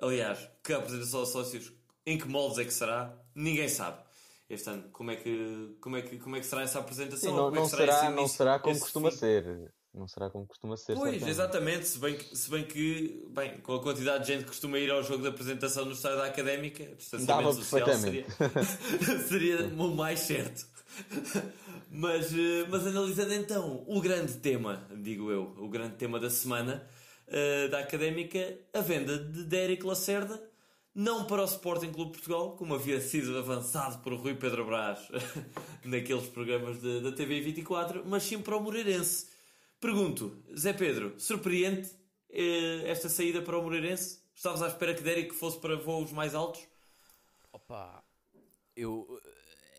Aliás, 0.00 0.48
que 0.62 0.72
apresentação 0.72 1.20
aos 1.20 1.30
sócios, 1.30 1.72
em 2.06 2.18
que 2.18 2.28
moldes 2.28 2.58
é 2.58 2.64
que 2.64 2.72
será, 2.72 3.14
ninguém 3.34 3.68
sabe. 3.68 4.02
Este 4.48 4.68
ano, 4.68 4.84
como 4.92 5.10
é 5.10 5.16
que, 5.16 5.76
como 5.80 5.96
é 5.96 6.02
que, 6.02 6.18
como 6.18 6.36
é 6.36 6.40
que 6.40 6.46
será 6.46 6.62
essa 6.62 6.78
apresentação? 6.78 7.30
Sim, 7.30 7.36
não, 7.36 7.50
não, 7.50 7.64
é 7.64 7.68
será, 7.68 8.00
será, 8.00 8.10
não 8.10 8.28
será 8.28 8.58
como 8.58 8.78
costuma 8.78 9.10
fim? 9.10 9.16
ser. 9.16 9.72
Não 9.94 10.08
será 10.08 10.28
como 10.28 10.44
costuma 10.46 10.76
ser. 10.76 10.94
Pois, 10.94 11.26
exatamente. 11.26 11.86
Se 11.86 11.98
bem, 11.98 12.16
que, 12.16 12.36
se 12.36 12.50
bem 12.50 12.64
que, 12.64 13.24
bem, 13.30 13.58
com 13.58 13.74
a 13.74 13.82
quantidade 13.82 14.24
de 14.24 14.32
gente 14.32 14.42
que 14.42 14.48
costuma 14.48 14.78
ir 14.78 14.90
ao 14.90 15.02
jogo 15.04 15.22
de 15.22 15.28
apresentação 15.28 15.84
no 15.84 15.92
estádio 15.92 16.18
da 16.18 16.26
académica, 16.26 16.84
distanciamento 16.96 17.54
social 17.54 17.96
seria, 17.96 18.26
seria 19.28 19.66
o 19.66 19.94
mais 19.94 20.18
certo. 20.20 20.66
mas, 21.90 22.32
eh, 22.32 22.66
mas 22.68 22.86
analisando 22.86 23.34
então 23.34 23.84
o 23.86 24.00
grande 24.00 24.34
tema, 24.34 24.84
digo 24.96 25.30
eu, 25.30 25.54
o 25.58 25.68
grande 25.68 25.94
tema 25.94 26.18
da 26.18 26.28
semana 26.28 26.84
uh, 27.28 27.68
da 27.70 27.80
académica, 27.80 28.58
a 28.72 28.80
venda 28.80 29.18
de 29.18 29.44
Derek 29.44 29.84
Lacerda, 29.84 30.42
não 30.94 31.26
para 31.26 31.42
o 31.42 31.44
Sporting 31.44 31.92
Clube 31.92 32.12
Portugal, 32.12 32.56
como 32.56 32.74
havia 32.74 33.00
sido 33.00 33.36
avançado 33.36 34.02
por 34.02 34.14
Rui 34.14 34.34
Pedro 34.34 34.64
Brás 34.64 35.08
naqueles 35.84 36.28
programas 36.28 36.80
da 36.80 37.12
TV 37.12 37.40
24, 37.40 38.04
mas 38.06 38.22
sim 38.22 38.40
para 38.40 38.56
o 38.56 38.60
Moreirense. 38.60 39.28
Pergunto, 39.80 40.42
Zé 40.56 40.72
Pedro, 40.72 41.18
surpreende 41.18 41.88
uh, 41.88 42.86
esta 42.86 43.08
saída 43.08 43.42
para 43.42 43.58
o 43.58 43.62
Moreirense? 43.62 44.22
Estavas 44.34 44.62
à 44.62 44.68
espera 44.68 44.94
que 44.94 45.02
Derek 45.02 45.34
fosse 45.34 45.58
para 45.58 45.76
voos 45.76 46.12
mais 46.12 46.34
altos? 46.34 46.66
Opa, 47.52 48.02
eu 48.76 49.20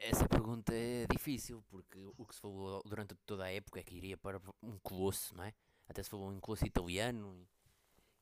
essa 0.08 0.28
pergunta 0.30 0.72
é 0.72 1.08
difícil, 1.12 1.64
porque 1.68 2.00
o 2.16 2.26
que 2.26 2.36
se 2.36 2.42
falou 2.42 2.80
durante 2.86 3.16
toda 3.26 3.46
a 3.46 3.52
época 3.52 3.80
é 3.80 3.84
que 3.84 3.96
iria 3.96 4.16
para 4.16 4.40
um 4.62 4.78
colosso, 4.78 5.36
não 5.36 5.44
é? 5.44 5.54
Até 5.88 6.04
se 6.04 6.10
falou 6.10 6.34
em 6.34 6.40
colosso 6.40 6.66
italiano. 6.66 7.48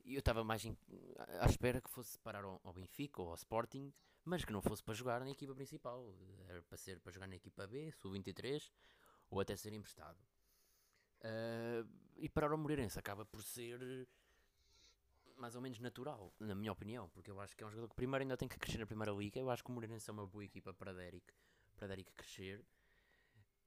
E 0.05 0.15
eu 0.15 0.19
estava 0.19 0.43
mais 0.43 0.65
em, 0.65 0.77
à 1.39 1.45
espera 1.45 1.81
que 1.81 1.89
fosse 1.89 2.19
parar 2.19 2.43
ao, 2.43 2.59
ao, 2.63 2.73
Benfica 2.73 3.21
ou 3.21 3.29
ao 3.29 3.35
Sporting, 3.35 3.93
mas 4.25 4.43
que 4.43 4.51
não 4.51 4.61
fosse 4.61 4.83
para 4.83 4.93
jogar 4.93 5.21
na 5.21 5.29
equipa 5.29 5.55
principal. 5.55 6.13
Era 6.47 6.61
para 6.61 6.77
ser 6.77 6.99
para 6.99 7.11
jogar 7.11 7.27
na 7.27 7.35
equipa 7.35 7.65
B, 7.65 7.91
sub-23, 7.91 8.69
ou 9.29 9.39
até 9.39 9.55
ser 9.55 9.71
emprestado. 9.73 10.17
Uh, 11.21 11.87
e 12.17 12.27
parar 12.27 12.51
ao 12.51 12.57
Moreirense 12.57 12.99
acaba 12.99 13.25
por 13.25 13.41
ser 13.41 14.07
mais 15.37 15.55
ou 15.55 15.61
menos 15.61 15.79
natural, 15.79 16.33
na 16.39 16.53
minha 16.53 16.71
opinião, 16.71 17.09
porque 17.09 17.31
eu 17.31 17.39
acho 17.39 17.55
que 17.55 17.63
é 17.63 17.67
um 17.67 17.69
jogador 17.69 17.87
que 17.87 17.95
primeiro 17.95 18.23
ainda 18.23 18.37
tem 18.37 18.47
que 18.47 18.57
crescer 18.59 18.77
na 18.77 18.85
primeira 18.85 19.11
liga. 19.11 19.39
Eu 19.39 19.49
acho 19.49 19.63
que 19.63 19.69
o 19.69 19.73
Moreirense 19.73 20.09
é 20.09 20.13
uma 20.13 20.27
boa 20.27 20.43
equipa 20.43 20.73
para 20.73 20.93
Derek 20.93 21.33
para 21.75 21.87
Derek 21.87 22.11
crescer. 22.13 22.63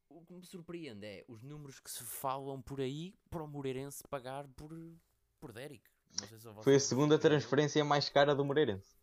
O 0.09 0.23
que 0.23 0.33
me 0.33 0.45
surpreende 0.45 1.07
é 1.07 1.25
os 1.29 1.43
números 1.43 1.81
que 1.81 1.91
se 1.91 2.03
falam 2.03 2.61
por 2.63 2.81
aí 2.81 3.15
para 3.31 3.43
o 3.43 3.49
Moreirense 3.49 4.03
pagar 4.09 4.47
por, 4.57 4.71
por 5.41 5.53
Derek. 5.53 5.83
Se 6.11 6.63
Foi 6.63 6.77
a 6.77 6.81
segunda 6.81 7.19
transferência 7.19 7.85
mais 7.85 8.09
cara 8.09 8.35
do 8.35 8.45
Moreirense. 8.45 8.97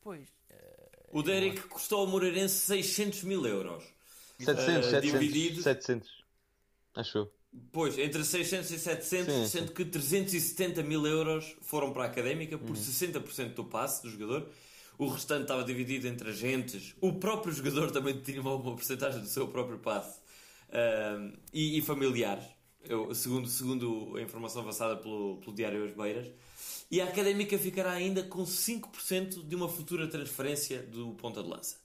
Pois. 0.00 0.28
Uh, 0.50 1.18
o 1.18 1.22
Derek 1.22 1.58
acho... 1.58 1.68
custou 1.68 2.00
ao 2.00 2.06
Moreirense 2.06 2.54
600 2.54 3.24
mil 3.24 3.44
euros. 3.46 3.84
700, 4.38 4.86
uh, 4.86 4.90
700, 4.90 5.20
dividido... 5.20 5.62
700. 5.62 6.24
Achou? 6.94 7.32
Pois, 7.72 7.98
entre 7.98 8.24
600 8.24 8.70
e 8.70 8.78
700, 8.78 9.34
sim, 9.34 9.46
sendo 9.46 9.68
sim. 9.68 9.74
que 9.74 9.84
370 9.84 10.82
mil 10.82 11.06
euros 11.06 11.56
foram 11.62 11.92
para 11.92 12.04
a 12.04 12.06
Académica 12.06 12.58
por 12.58 12.76
uhum. 12.76 12.82
60% 12.82 13.54
do 13.54 13.64
passe 13.64 14.02
do 14.02 14.10
jogador 14.10 14.48
o 14.98 15.06
restante 15.06 15.42
estava 15.42 15.62
dividido 15.62 16.08
entre 16.08 16.30
agentes, 16.30 16.94
o 17.00 17.12
próprio 17.14 17.52
jogador 17.52 17.90
também 17.92 18.20
tinha 18.20 18.40
uma, 18.40 18.54
uma 18.54 18.74
porcentagem 18.74 19.20
do 19.20 19.28
seu 19.28 19.46
próprio 19.46 19.78
passe 19.78 20.18
uh, 20.68 21.32
e, 21.52 21.78
e, 21.78 21.82
familiares, 21.82 22.44
eu, 22.82 23.14
segundo, 23.14 23.48
segundo 23.48 24.16
a 24.16 24.20
informação 24.22 24.62
avançada 24.62 24.96
pelo, 24.96 25.36
pelo 25.38 25.54
Diário 25.54 25.84
As 25.84 25.92
Beiras. 25.92 26.28
E 26.90 27.00
a 27.00 27.04
Académica 27.04 27.58
ficará 27.58 27.92
ainda 27.92 28.22
com 28.22 28.42
5% 28.42 29.46
de 29.46 29.54
uma 29.54 29.68
futura 29.68 30.08
transferência 30.08 30.82
do 30.82 31.12
ponta 31.14 31.42
de 31.42 31.48
lança. 31.48 31.76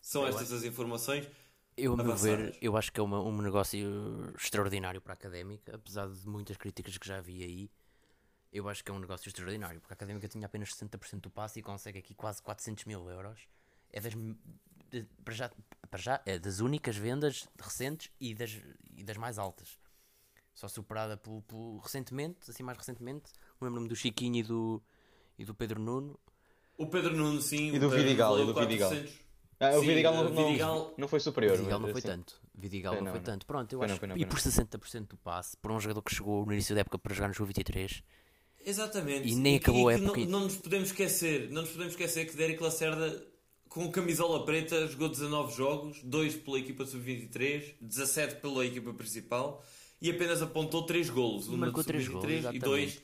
São 0.00 0.22
eu 0.22 0.28
estas 0.28 0.52
as 0.52 0.64
informações. 0.64 1.28
Eu, 1.76 1.94
a 1.94 1.96
meu 1.96 2.16
ver, 2.16 2.56
eu 2.62 2.76
acho 2.76 2.92
que 2.92 3.00
é 3.00 3.02
uma, 3.02 3.20
um 3.20 3.42
negócio 3.42 4.32
extraordinário 4.38 5.00
para 5.00 5.12
a 5.12 5.14
Académica, 5.14 5.74
apesar 5.74 6.08
de 6.08 6.28
muitas 6.28 6.56
críticas 6.56 6.96
que 6.96 7.06
já 7.06 7.18
havia 7.18 7.44
aí 7.44 7.68
eu 8.52 8.68
acho 8.68 8.84
que 8.84 8.90
é 8.90 8.94
um 8.94 8.98
negócio 8.98 9.28
extraordinário, 9.28 9.80
porque 9.80 9.94
a 9.94 9.96
Académica 9.96 10.28
tinha 10.28 10.44
apenas 10.44 10.68
60% 10.70 11.20
do 11.20 11.30
passe 11.30 11.60
e 11.60 11.62
consegue 11.62 11.98
aqui 11.98 12.14
quase 12.14 12.42
400 12.42 12.84
mil 12.84 13.08
euros. 13.08 13.40
É 13.90 14.00
das, 14.00 14.12
de, 14.90 15.06
para, 15.24 15.34
já, 15.34 15.50
para 15.90 16.00
já, 16.00 16.20
é 16.26 16.38
das 16.38 16.60
únicas 16.60 16.96
vendas 16.96 17.48
recentes 17.58 18.10
e 18.20 18.34
das, 18.34 18.58
e 18.94 19.02
das 19.02 19.16
mais 19.16 19.38
altas. 19.38 19.78
Só 20.54 20.68
superada 20.68 21.16
pelo, 21.16 21.40
pelo 21.42 21.78
recentemente, 21.78 22.50
assim 22.50 22.62
mais 22.62 22.76
recentemente, 22.76 23.32
lembro-me 23.58 23.88
do 23.88 23.96
Chiquinho 23.96 24.36
e 24.36 24.42
do, 24.42 24.82
e 25.38 25.44
do 25.46 25.54
Pedro 25.54 25.80
Nuno. 25.80 26.18
O 26.76 26.86
Pedro 26.86 27.16
Nuno, 27.16 27.40
sim. 27.40 27.74
E 27.74 27.78
do 27.78 27.88
Vidigal. 27.88 28.38
E 28.38 28.44
do 28.44 28.54
Vidigal. 28.54 28.92
Ah, 29.60 29.76
o 29.76 29.80
sim, 29.80 29.86
Vidigal, 29.86 30.14
não, 30.14 30.46
Vidigal 30.46 30.94
não, 30.98 31.08
foi 31.08 31.20
superior. 31.20 31.56
Vidigal 31.56 31.80
não 31.80 31.88
foi 31.88 32.00
assim. 32.00 32.08
tanto. 32.08 32.40
Vidigal 32.54 32.94
não, 32.96 33.02
não 33.02 33.12
foi 33.12 33.20
tanto. 33.20 33.46
Pronto, 33.46 33.72
eu 33.72 33.78
foi 33.78 33.90
acho. 33.90 34.06
Não, 34.06 34.16
e 34.16 34.26
por 34.26 34.38
60% 34.38 35.06
do 35.06 35.16
passe, 35.16 35.56
por 35.56 35.70
um 35.70 35.80
jogador 35.80 36.02
que 36.02 36.14
chegou 36.14 36.44
no 36.44 36.52
início 36.52 36.74
da 36.74 36.82
época 36.82 36.98
para 36.98 37.14
jogar 37.14 37.28
no 37.28 37.34
jogo 37.34 37.46
23 37.46 38.02
Exatamente. 38.64 39.28
E 39.28 39.34
nem 39.34 39.56
acabou 39.56 39.90
e 39.90 39.94
a 39.94 39.98
época. 39.98 40.20
Não, 40.20 40.26
não, 40.26 40.40
nos 40.40 40.56
podemos 40.56 40.88
esquecer, 40.88 41.50
não 41.50 41.62
nos 41.62 41.70
podemos 41.70 41.92
esquecer 41.92 42.26
que 42.26 42.36
Derek 42.36 42.62
Lacerda 42.62 43.26
com 43.68 43.90
camisola 43.90 44.44
preta 44.44 44.86
jogou 44.86 45.08
19 45.08 45.56
jogos, 45.56 46.02
2 46.02 46.36
pela 46.36 46.58
equipa 46.58 46.84
sub-23, 46.84 47.74
17 47.80 48.36
pela 48.36 48.66
equipa 48.66 48.92
principal 48.92 49.64
e 50.00 50.10
apenas 50.10 50.42
apontou 50.42 50.84
3 50.84 51.08
golos, 51.08 51.48
um 51.48 51.56
marcou 51.56 51.82
3 51.82 52.06
golos 52.08 52.44
e 52.52 52.58
2 52.58 53.02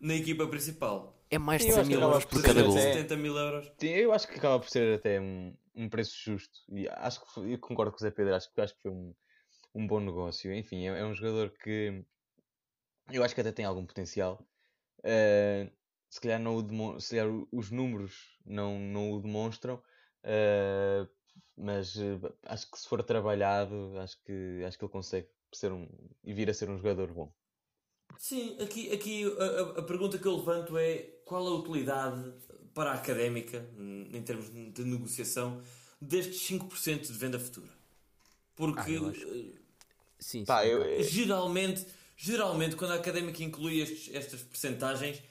na 0.00 0.14
equipa 0.16 0.46
principal. 0.46 1.16
É 1.30 1.38
mais 1.38 1.64
de 1.64 1.72
100 1.72 1.84
mil 1.84 2.00
euros 2.00 2.24
por 2.24 2.42
cada 2.42 2.62
gol. 2.62 2.72
70 2.72 3.16
mil 3.16 3.36
euros. 3.36 3.72
Eu 3.80 4.12
acho 4.12 4.26
que 4.26 4.34
acaba 4.34 4.58
por 4.58 4.68
ser 4.68 4.98
até 4.98 5.20
um, 5.20 5.54
um 5.74 5.88
preço 5.88 6.14
justo. 6.18 6.58
E 6.70 6.88
acho 6.88 7.20
que 7.20 7.52
eu 7.52 7.58
concordo 7.58 7.92
com 7.92 7.98
o 7.98 8.00
Zé 8.00 8.10
Pedro, 8.10 8.34
acho, 8.34 8.48
acho 8.56 8.74
que 8.74 8.82
foi 8.82 8.90
um, 8.90 9.14
um 9.74 9.86
bom 9.86 10.00
negócio. 10.00 10.52
Enfim, 10.52 10.88
é, 10.88 11.00
é 11.00 11.04
um 11.04 11.14
jogador 11.14 11.50
que 11.62 12.04
eu 13.10 13.22
acho 13.22 13.34
que 13.34 13.40
até 13.40 13.52
tem 13.52 13.64
algum 13.64 13.86
potencial. 13.86 14.44
Uh, 15.04 15.70
se 16.08 16.20
calhar, 16.20 16.38
não 16.38 16.56
o 16.56 17.00
se 17.00 17.10
calhar 17.10 17.28
os 17.50 17.70
números 17.70 18.38
não, 18.44 18.78
não 18.78 19.12
o 19.12 19.20
demonstram, 19.20 19.76
uh, 19.76 21.08
mas 21.56 21.96
uh, 21.96 22.32
acho 22.44 22.70
que 22.70 22.78
se 22.78 22.88
for 22.88 23.02
trabalhado, 23.02 23.98
acho 23.98 24.22
que, 24.22 24.62
acho 24.66 24.78
que 24.78 24.84
ele 24.84 24.92
consegue 24.92 25.28
ser 25.52 25.72
um, 25.72 25.88
e 26.22 26.32
vir 26.32 26.50
a 26.50 26.54
ser 26.54 26.68
um 26.68 26.76
jogador 26.76 27.12
bom. 27.12 27.32
Sim, 28.18 28.56
aqui, 28.60 28.92
aqui 28.92 29.24
a, 29.38 29.80
a 29.80 29.82
pergunta 29.82 30.18
que 30.18 30.26
eu 30.26 30.36
levanto 30.36 30.76
é 30.76 30.98
qual 31.24 31.46
a 31.46 31.54
utilidade 31.56 32.32
para 32.74 32.90
a 32.92 32.94
académica, 32.94 33.66
em 33.78 34.22
termos 34.22 34.50
de 34.50 34.84
negociação, 34.84 35.62
destes 36.00 36.40
5% 36.48 37.06
de 37.06 37.12
venda 37.12 37.38
futura? 37.38 37.70
Porque 38.54 38.96
ah, 38.96 39.58
sim, 40.18 40.44
Pá, 40.44 40.66
eu, 40.66 41.02
geralmente 41.02 41.86
Geralmente, 42.16 42.76
quando 42.76 42.92
a 42.92 42.96
académica 42.96 43.42
inclui 43.42 43.80
estes, 43.80 44.14
estas 44.14 44.42
percentagens, 44.42 45.22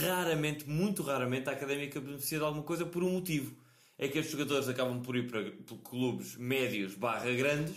raramente, 0.00 0.68
muito 0.68 1.02
raramente, 1.02 1.48
a 1.48 1.52
académica 1.52 2.00
beneficia 2.00 2.38
de 2.38 2.44
alguma 2.44 2.62
coisa 2.62 2.86
por 2.86 3.02
um 3.02 3.10
motivo. 3.10 3.56
É 3.98 4.08
que 4.08 4.18
estes 4.18 4.32
jogadores 4.32 4.68
acabam 4.68 5.00
por 5.02 5.16
ir 5.16 5.28
para, 5.28 5.50
clubes 5.82 6.36
médios 6.36 6.94
barra 6.94 7.30
grandes. 7.32 7.76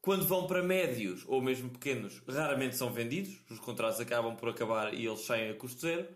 Quando 0.00 0.26
vão 0.26 0.46
para 0.46 0.62
médios 0.62 1.22
ou 1.26 1.40
mesmo 1.40 1.70
pequenos, 1.70 2.20
raramente 2.26 2.76
são 2.76 2.92
vendidos. 2.92 3.36
Os 3.50 3.60
contratos 3.60 4.00
acabam 4.00 4.34
por 4.34 4.48
acabar 4.48 4.92
e 4.94 5.06
eles 5.06 5.20
saem 5.20 5.50
a 5.50 5.54
custo 5.54 5.80
zero. 5.80 6.08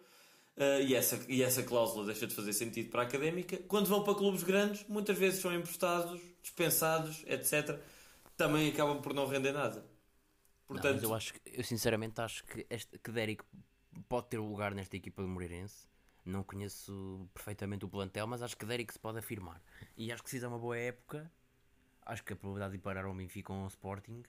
Uh, 0.57 0.81
e, 0.87 0.95
essa, 0.95 1.21
e 1.29 1.43
essa 1.43 1.63
cláusula 1.63 2.07
deixa 2.07 2.27
de 2.27 2.35
fazer 2.35 2.55
sentido 2.55 2.91
para 2.91 3.03
a 3.03 3.05
académica. 3.05 3.59
Quando 3.69 3.87
vão 3.87 4.03
para 4.03 4.15
clubes 4.15 4.43
grandes, 4.43 4.85
muitas 4.89 5.17
vezes 5.17 5.41
são 5.41 5.55
emprestados, 5.55 6.19
dispensados, 6.43 7.23
etc. 7.27 7.79
Também 8.39 8.69
acabam 8.71 9.01
por 9.03 9.13
não 9.13 9.27
render 9.27 9.53
nada. 9.53 9.85
Portanto, 10.67 11.03
não, 11.03 11.11
eu 11.11 11.15
acho 11.15 11.35
eu 11.47 11.63
sinceramente 11.63 12.21
acho 12.21 12.45
que, 12.45 12.67
este, 12.69 12.99
que 12.99 13.11
Derek 13.13 13.45
pode 14.09 14.29
ter 14.29 14.39
lugar 14.39 14.75
nesta 14.75 14.97
equipa 14.97 15.23
do 15.23 15.29
Moreirense. 15.29 15.87
Não 16.25 16.43
conheço 16.43 17.29
perfeitamente 17.33 17.85
o 17.85 17.89
plantel, 17.89 18.27
mas 18.27 18.43
acho 18.43 18.57
que 18.57 18.67
Derek 18.67 18.93
se 18.93 18.99
pode 18.99 19.19
afirmar. 19.19 19.63
E 19.97 20.11
acho 20.11 20.23
que 20.23 20.29
se 20.29 20.37
fizer 20.37 20.49
uma 20.49 20.59
boa 20.59 20.77
época, 20.77 21.31
acho 22.05 22.25
que 22.25 22.33
a 22.33 22.37
probabilidade 22.37 22.73
de 22.77 22.83
parar 22.83 23.05
ao 23.05 23.15
Benfica 23.15 23.53
ou 23.53 23.61
ao 23.61 23.69
Sporting 23.69 24.25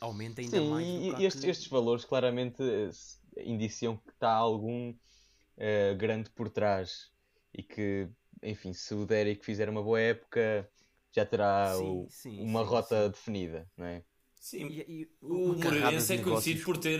aumenta 0.00 0.40
ainda 0.40 0.58
Sim, 0.58 0.70
mais. 0.70 0.86
E 0.86 1.24
estes, 1.24 1.44
estes, 1.44 1.68
valores 1.68 2.04
claramente 2.04 2.62
eh, 2.62 2.90
indiciam 3.44 3.96
que 3.96 4.10
está 4.10 4.32
algum 4.32 4.90
uh, 4.90 5.96
grande 5.96 6.30
por 6.30 6.48
trás 6.48 7.10
e 7.52 7.62
que, 7.62 8.08
enfim, 8.42 8.72
se 8.72 8.94
o 8.94 9.04
Derek 9.04 9.44
fizer 9.44 9.68
uma 9.68 9.82
boa 9.82 10.00
época, 10.00 10.70
já 11.12 11.26
terá 11.26 11.74
sim, 11.76 11.84
o, 11.84 12.06
sim, 12.08 12.42
uma 12.42 12.62
sim, 12.62 12.70
rota 12.70 13.08
definida, 13.08 13.68
não 13.76 13.86
é? 13.86 14.04
Sim, 14.40 14.68
e, 14.68 15.02
e 15.02 15.08
o 15.20 15.52
Moreirense 15.52 16.14
é 16.14 16.18
conhecido 16.18 16.64
por 16.64 16.78
ter. 16.78 16.98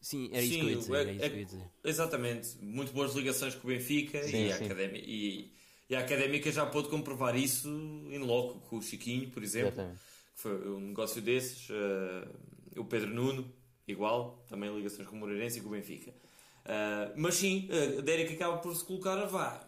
Sim, 0.00 0.30
era 0.32 0.42
isso, 0.42 0.54
sim, 0.54 0.60
que, 0.60 0.66
eu 0.66 0.70
ia 0.70 0.76
dizer, 0.76 0.96
é, 0.96 1.12
isso 1.12 1.20
que 1.20 1.26
eu 1.26 1.38
ia 1.38 1.44
dizer. 1.44 1.70
Exatamente, 1.84 2.58
muito 2.60 2.92
boas 2.92 3.14
ligações 3.14 3.54
com 3.54 3.68
o 3.68 3.70
Benfica 3.70 4.22
sim, 4.24 4.46
e, 4.46 4.52
a 4.52 4.56
Académica, 4.56 5.04
e, 5.06 5.52
e, 5.88 5.94
a 5.94 6.00
Académica 6.00 6.50
já 6.50 6.64
pôde 6.64 6.88
comprovar 6.88 7.36
isso 7.36 7.68
em 7.68 8.18
loco, 8.18 8.60
com 8.68 8.78
o 8.78 8.82
Chiquinho, 8.82 9.30
por 9.30 9.42
exemplo, 9.42 9.68
exatamente. 9.68 9.98
que 10.34 10.40
foi 10.40 10.68
um 10.70 10.80
negócio 10.80 11.20
desses, 11.20 11.68
uh, 11.68 12.80
o 12.80 12.84
Pedro 12.84 13.10
Nuno, 13.10 13.52
igual, 13.86 14.42
também 14.48 14.74
ligações 14.74 15.06
com 15.06 15.16
o 15.16 15.18
Moreirense 15.18 15.58
e 15.58 15.62
com 15.62 15.68
o 15.68 15.72
Benfica. 15.72 16.10
Uh, 16.10 17.12
mas 17.16 17.34
sim, 17.34 17.68
uh, 17.70 18.00
Derek 18.00 18.34
acaba 18.34 18.56
por 18.56 18.74
se 18.74 18.84
colocar, 18.84 19.22
vá, 19.26 19.66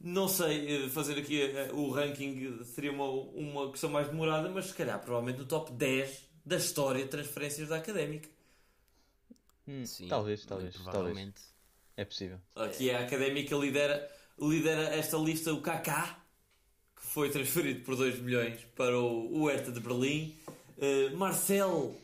não 0.00 0.28
sei, 0.28 0.88
fazer 0.90 1.18
aqui 1.18 1.42
o 1.72 1.90
ranking 1.90 2.62
seria 2.64 2.92
uma, 2.92 3.08
uma 3.08 3.70
questão 3.70 3.90
mais 3.90 4.08
demorada, 4.08 4.48
mas 4.48 4.66
se 4.66 4.74
calhar 4.74 5.00
provavelmente 5.00 5.38
no 5.38 5.46
top 5.46 5.72
10 5.72 6.26
da 6.44 6.56
história 6.56 7.02
de 7.02 7.10
transferências 7.10 7.68
da 7.68 7.76
Académica. 7.76 8.28
Hum, 9.66 9.84
sim, 9.84 10.06
talvez, 10.06 10.44
talvez, 10.44 10.76
talvez. 10.84 11.32
É 11.96 12.04
possível. 12.04 12.38
Aqui 12.54 12.90
a 12.90 13.00
Académica 13.00 13.56
lidera, 13.56 14.08
lidera 14.38 14.94
esta 14.94 15.16
lista 15.16 15.52
o 15.52 15.60
Kaká, 15.60 16.18
que 16.94 17.02
foi 17.02 17.30
transferido 17.30 17.80
por 17.80 17.96
2 17.96 18.20
milhões 18.20 18.60
para 18.76 18.96
o, 18.98 19.42
o 19.42 19.48
Hertha 19.48 19.72
de 19.72 19.80
Berlim. 19.80 20.36
Uh, 20.76 21.16
Marcel 21.16 21.96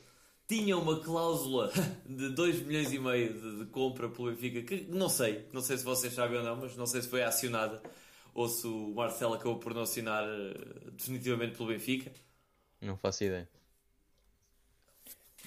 tinha 0.52 0.76
uma 0.76 1.00
cláusula 1.00 1.73
de 2.04 2.28
2 2.28 2.66
milhões 2.66 2.92
e 2.92 2.99
meio 2.99 3.32
de, 3.32 3.59
de, 3.61 3.66
compra 3.71 4.06
pelo 4.11 4.30
Benfica, 4.30 4.61
que 4.62 4.85
não 4.90 5.09
sei, 5.09 5.47
não 5.50 5.62
sei 5.62 5.78
se 5.78 5.85
vocês 5.85 6.12
sabem 6.12 6.37
ou 6.37 6.44
não, 6.44 6.56
mas 6.56 6.76
não 6.76 6.87
sei 6.87 7.00
se 7.00 7.09
foi 7.09 7.23
acionada 7.23 7.82
ou 8.35 8.47
se 8.47 8.66
o 8.66 8.92
Marcelo 8.94 9.32
acabou 9.32 9.59
por 9.59 9.73
não 9.73 9.82
assinar 9.82 10.25
uh, 10.25 10.90
definitivamente 10.90 11.56
pelo 11.56 11.71
Benfica. 11.71 12.12
Não 12.82 12.99
faço 12.99 13.25
ideia. 13.25 13.49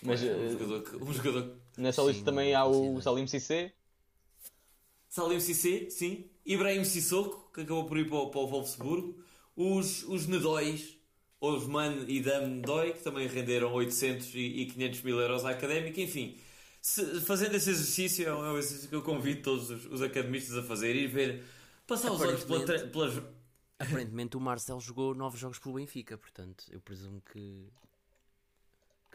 Mas, 0.01 0.23
um, 0.23 0.25
uh, 0.25 0.49
jogador 0.49 0.81
que, 0.81 0.95
um 0.95 1.13
jogador 1.13 1.55
Nessa 1.77 2.01
sim, 2.01 2.07
lista 2.07 2.25
também 2.25 2.55
há 2.55 2.65
o 2.65 2.99
Salim 2.99 3.27
Cissé. 3.27 3.73
Salim 5.07 5.39
Cissé, 5.39 5.87
sim. 5.91 6.25
Ibrahim 6.43 6.83
Sissoko, 6.83 7.51
que 7.53 7.61
acabou 7.61 7.85
por 7.85 7.97
ir 7.99 8.07
para 8.07 8.17
o, 8.17 8.29
para 8.31 8.41
o 8.41 8.47
Wolfsburgo. 8.47 9.23
Os, 9.55 10.03
os 10.03 10.25
Nedóis, 10.25 10.94
Osman 11.45 12.05
e 12.07 12.21
Dam 12.21 12.59
Doi, 12.59 12.93
que 12.93 13.03
também 13.03 13.27
renderam 13.27 13.73
800 13.73 14.33
e, 14.35 14.65
500 14.65 15.01
mil 15.01 15.19
euros 15.19 15.45
à 15.45 15.51
académica. 15.51 16.01
Enfim, 16.01 16.37
se, 16.81 17.21
fazendo 17.21 17.55
esse 17.55 17.69
exercício, 17.69 18.27
é 18.27 18.35
um 18.35 18.57
exercício 18.57 18.89
que 18.89 18.95
eu 18.95 19.01
convido 19.01 19.41
todos 19.41 19.69
os, 19.69 19.85
os 19.85 20.01
academistas 20.01 20.57
a 20.57 20.63
fazer, 20.63 20.95
ir 20.95 21.07
ver, 21.07 21.43
passar 21.87 22.11
os 22.11 22.21
olhos 22.21 22.43
pela, 22.43 22.65
pelas. 22.87 23.23
Aparentemente 23.77 24.37
o 24.37 24.39
Marcel 24.39 24.79
jogou 24.79 25.13
9 25.13 25.37
jogos 25.37 25.59
pelo 25.59 25.75
Benfica, 25.75 26.17
portanto 26.17 26.65
eu 26.69 26.79
presumo 26.79 27.21
que 27.21 27.69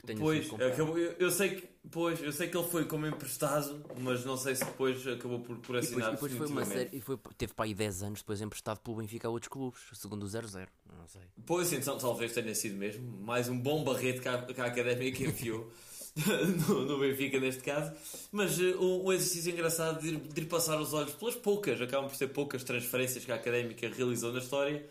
que 0.01 0.07
tenha 0.07 0.19
pois, 0.19 0.45
sido 0.45 0.65
acabou, 0.65 0.99
eu, 0.99 1.13
eu, 1.19 1.31
sei 1.31 1.51
que 1.51 1.69
pois, 1.91 2.23
eu 2.23 2.33
sei 2.33 2.49
que 2.49 2.57
ele 2.57 2.67
foi 2.67 2.85
como 2.87 3.07
emprestado, 3.07 3.85
mas 4.01 4.25
não 4.25 4.37
sei 4.37 4.55
se 4.55 4.65
depois 4.65 5.07
acabou 5.07 5.41
por, 5.41 5.57
por 5.59 5.77
assinar. 5.77 6.09
E 6.09 6.13
depois, 6.13 6.33
depois 6.33 6.51
foi 6.51 6.59
uma 6.59 6.65
série, 6.65 6.97
e 6.97 7.01
foi, 7.01 7.19
teve 7.37 7.55
para 7.55 7.67
aí 7.67 7.75
10 7.75 8.03
anos 8.03 8.21
depois 8.21 8.41
emprestado 8.41 8.81
pelo 8.81 8.97
Benfica 8.97 9.29
a 9.29 9.31
outros 9.31 9.49
clubes, 9.49 9.81
segundo 9.93 10.25
o 10.25 10.27
0-0. 10.27 10.67
Não 10.99 11.07
sei. 11.07 11.23
Pois, 11.47 11.73
então 11.73 11.99
talvez 11.99 12.33
tenha 12.33 12.55
sido 12.55 12.77
mesmo. 12.77 13.07
Mais 13.21 13.49
um 13.49 13.59
bom 13.59 13.85
barrete 13.85 14.21
que 14.21 14.29
a, 14.29 14.43
que 14.43 14.61
a 14.61 14.67
Académica 14.67 15.23
enfiou. 15.23 15.71
no, 16.69 16.87
no, 16.87 16.99
Benfica 16.99 17.39
neste 17.39 17.63
caso, 17.63 17.93
mas 18.33 18.59
uh, 18.59 18.83
um, 18.83 19.07
um, 19.07 19.13
exercício 19.13 19.53
engraçado 19.53 20.01
de 20.01 20.09
ir, 20.09 20.17
de 20.17 20.41
ir, 20.41 20.47
passar 20.47 20.81
os 20.81 20.93
olhos 20.93 21.13
pelas 21.13 21.37
poucas, 21.37 21.81
acabam 21.81 22.11
por 22.11 22.17
ser 22.17 22.27
poucas 22.29 22.65
transferências 22.65 23.25
que 23.25 23.31
a 23.31 23.37
Académica 23.37 23.89
realizou 23.89 24.33
na 24.33 24.41
história 24.41 24.85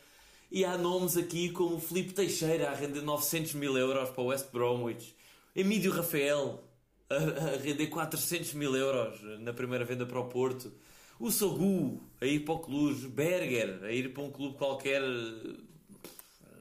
e 0.51 0.65
há 0.65 0.77
nomes 0.77 1.15
aqui 1.15 1.49
como 1.49 1.79
Felipe 1.79 2.13
Teixeira 2.13 2.69
a 2.69 2.73
render 2.73 3.01
900 3.01 3.53
mil 3.53 3.77
euros 3.77 4.09
para 4.09 4.21
o 4.21 4.27
West 4.27 4.51
Bromwich, 4.51 5.15
Emílio 5.55 5.91
Rafael 5.91 6.63
a, 7.09 7.15
a 7.15 7.57
render 7.57 7.87
400 7.87 8.53
mil 8.53 8.75
euros 8.75 9.21
na 9.39 9.53
primeira 9.53 9.85
venda 9.85 10.05
para 10.05 10.19
o 10.19 10.25
Porto, 10.25 10.71
o 11.19 11.31
Sogu 11.31 12.01
a 12.21 12.25
ir 12.25 12.39
para 12.41 12.53
o 12.53 12.59
Cluj, 12.59 13.07
Berger 13.07 13.83
a 13.83 13.91
ir 13.91 14.13
para 14.13 14.23
um 14.23 14.31
clube 14.31 14.57
qualquer, 14.57 15.01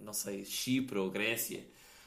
não 0.01 0.13
sei, 0.13 0.45
Chipre 0.45 0.99
ou 0.99 1.11
Grécia 1.11 1.65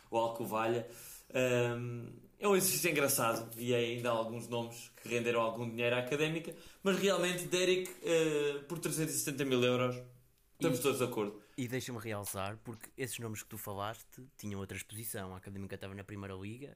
ou 0.09 0.19
Alcovalha. 0.19 0.87
Um, 1.33 2.07
é 2.39 2.47
um 2.47 2.55
exercício 2.55 2.89
engraçado 2.89 3.47
e 3.57 3.73
ainda 3.73 4.09
há 4.09 4.13
alguns 4.13 4.47
nomes 4.47 4.91
que 5.01 5.07
renderam 5.07 5.41
algum 5.41 5.69
dinheiro 5.69 5.95
à 5.95 5.99
académica, 5.99 6.53
mas 6.83 6.97
realmente 6.97 7.45
Derek 7.45 7.89
uh, 7.89 8.63
por 8.63 8.79
370 8.79 9.45
mil 9.45 9.63
euros 9.63 9.95
estamos 10.53 10.79
todos 10.79 10.97
de 10.97 11.03
acordo. 11.05 11.39
E 11.61 11.67
deixa-me 11.67 11.99
realçar, 11.99 12.57
porque 12.63 12.89
esses 12.97 13.19
nomes 13.19 13.43
que 13.43 13.49
tu 13.49 13.55
falaste 13.55 14.27
tinham 14.35 14.59
outra 14.59 14.75
exposição. 14.75 15.35
A 15.35 15.37
Académica 15.37 15.75
estava 15.75 15.93
na 15.93 16.03
Primeira 16.03 16.33
Liga. 16.33 16.75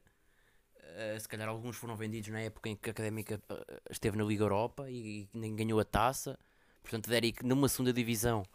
Uh, 0.78 1.20
se 1.20 1.28
calhar 1.28 1.50
alguns 1.50 1.76
foram 1.76 1.96
vendidos 1.96 2.30
na 2.30 2.42
época 2.42 2.70
em 2.70 2.76
que 2.76 2.92
a 2.92 2.92
Académica 2.92 3.42
uh, 3.50 3.82
esteve 3.90 4.16
na 4.16 4.24
Liga 4.24 4.44
Europa 4.44 4.88
e, 4.88 5.24
e 5.24 5.30
nem 5.34 5.56
ganhou 5.56 5.80
a 5.80 5.84
taça. 5.84 6.38
Portanto, 6.84 7.10
Derek, 7.10 7.44
numa 7.44 7.68
segunda 7.68 7.92
divisão, 7.92 8.46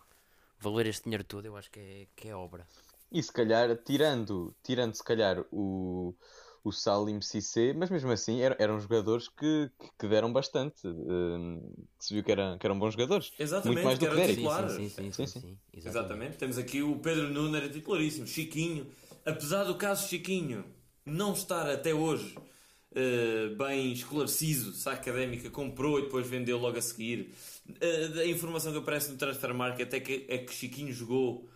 valer 0.56 0.86
este 0.86 1.02
dinheiro 1.02 1.24
todo, 1.24 1.46
eu 1.46 1.56
acho 1.56 1.68
que 1.68 1.80
é, 1.80 2.06
que 2.14 2.28
é 2.28 2.36
obra. 2.36 2.64
E 3.10 3.20
se 3.20 3.32
calhar, 3.32 3.76
tirando, 3.78 4.54
tirando 4.62 4.94
se 4.94 5.02
calhar 5.02 5.44
o, 5.50 6.14
o 6.62 6.70
Salim 6.70 7.20
Cissé, 7.20 7.72
mas 7.72 7.90
mesmo 7.90 8.10
assim 8.10 8.40
eram, 8.40 8.56
eram 8.58 8.80
jogadores 8.80 9.28
que, 9.28 9.70
que 9.98 10.06
deram 10.06 10.32
bastante. 10.32 10.86
Uh, 10.86 11.86
que 11.98 12.04
se 12.04 12.14
viu 12.14 12.22
que, 12.22 12.32
eram, 12.32 12.58
que 12.58 12.66
eram 12.66 12.78
bons 12.78 12.92
jogadores. 12.92 13.32
Exatamente, 13.38 13.74
Muito 13.74 13.84
mais 13.84 13.98
do 13.98 14.08
que, 14.08 14.14
que 14.14 14.34
titular. 14.34 14.70
Sim, 14.70 14.88
sim, 14.88 15.12
sim, 15.12 15.26
sim, 15.26 15.58
Exatamente. 15.72 15.88
exatamente. 15.88 16.36
Temos 16.36 16.58
aqui 16.58 16.82
o 16.82 16.98
Pedro 16.98 17.28
Nuno, 17.30 17.56
era 17.56 17.68
titularíssimo. 17.68 18.26
Chiquinho, 18.26 18.86
apesar 19.24 19.64
do 19.64 19.74
caso 19.76 20.06
Chiquinho 20.08 20.64
não 21.04 21.32
estar 21.32 21.68
até 21.68 21.94
hoje 21.94 22.36
uh, 22.36 23.56
bem 23.56 23.92
esclarecido, 23.92 24.72
se 24.72 24.88
a 24.88 24.92
académica 24.92 25.48
comprou 25.50 25.98
e 25.98 26.02
depois 26.02 26.26
vendeu 26.26 26.58
logo 26.58 26.76
a 26.76 26.82
seguir. 26.82 27.32
Uh, 27.68 28.20
a 28.20 28.26
informação 28.26 28.72
que 28.72 28.78
aparece 28.78 29.10
no 29.10 29.16
Transfer 29.16 29.54
Market 29.54 29.92
é 29.94 30.00
que, 30.00 30.26
é 30.28 30.38
que 30.38 30.52
Chiquinho 30.52 30.92
jogou 30.92 31.48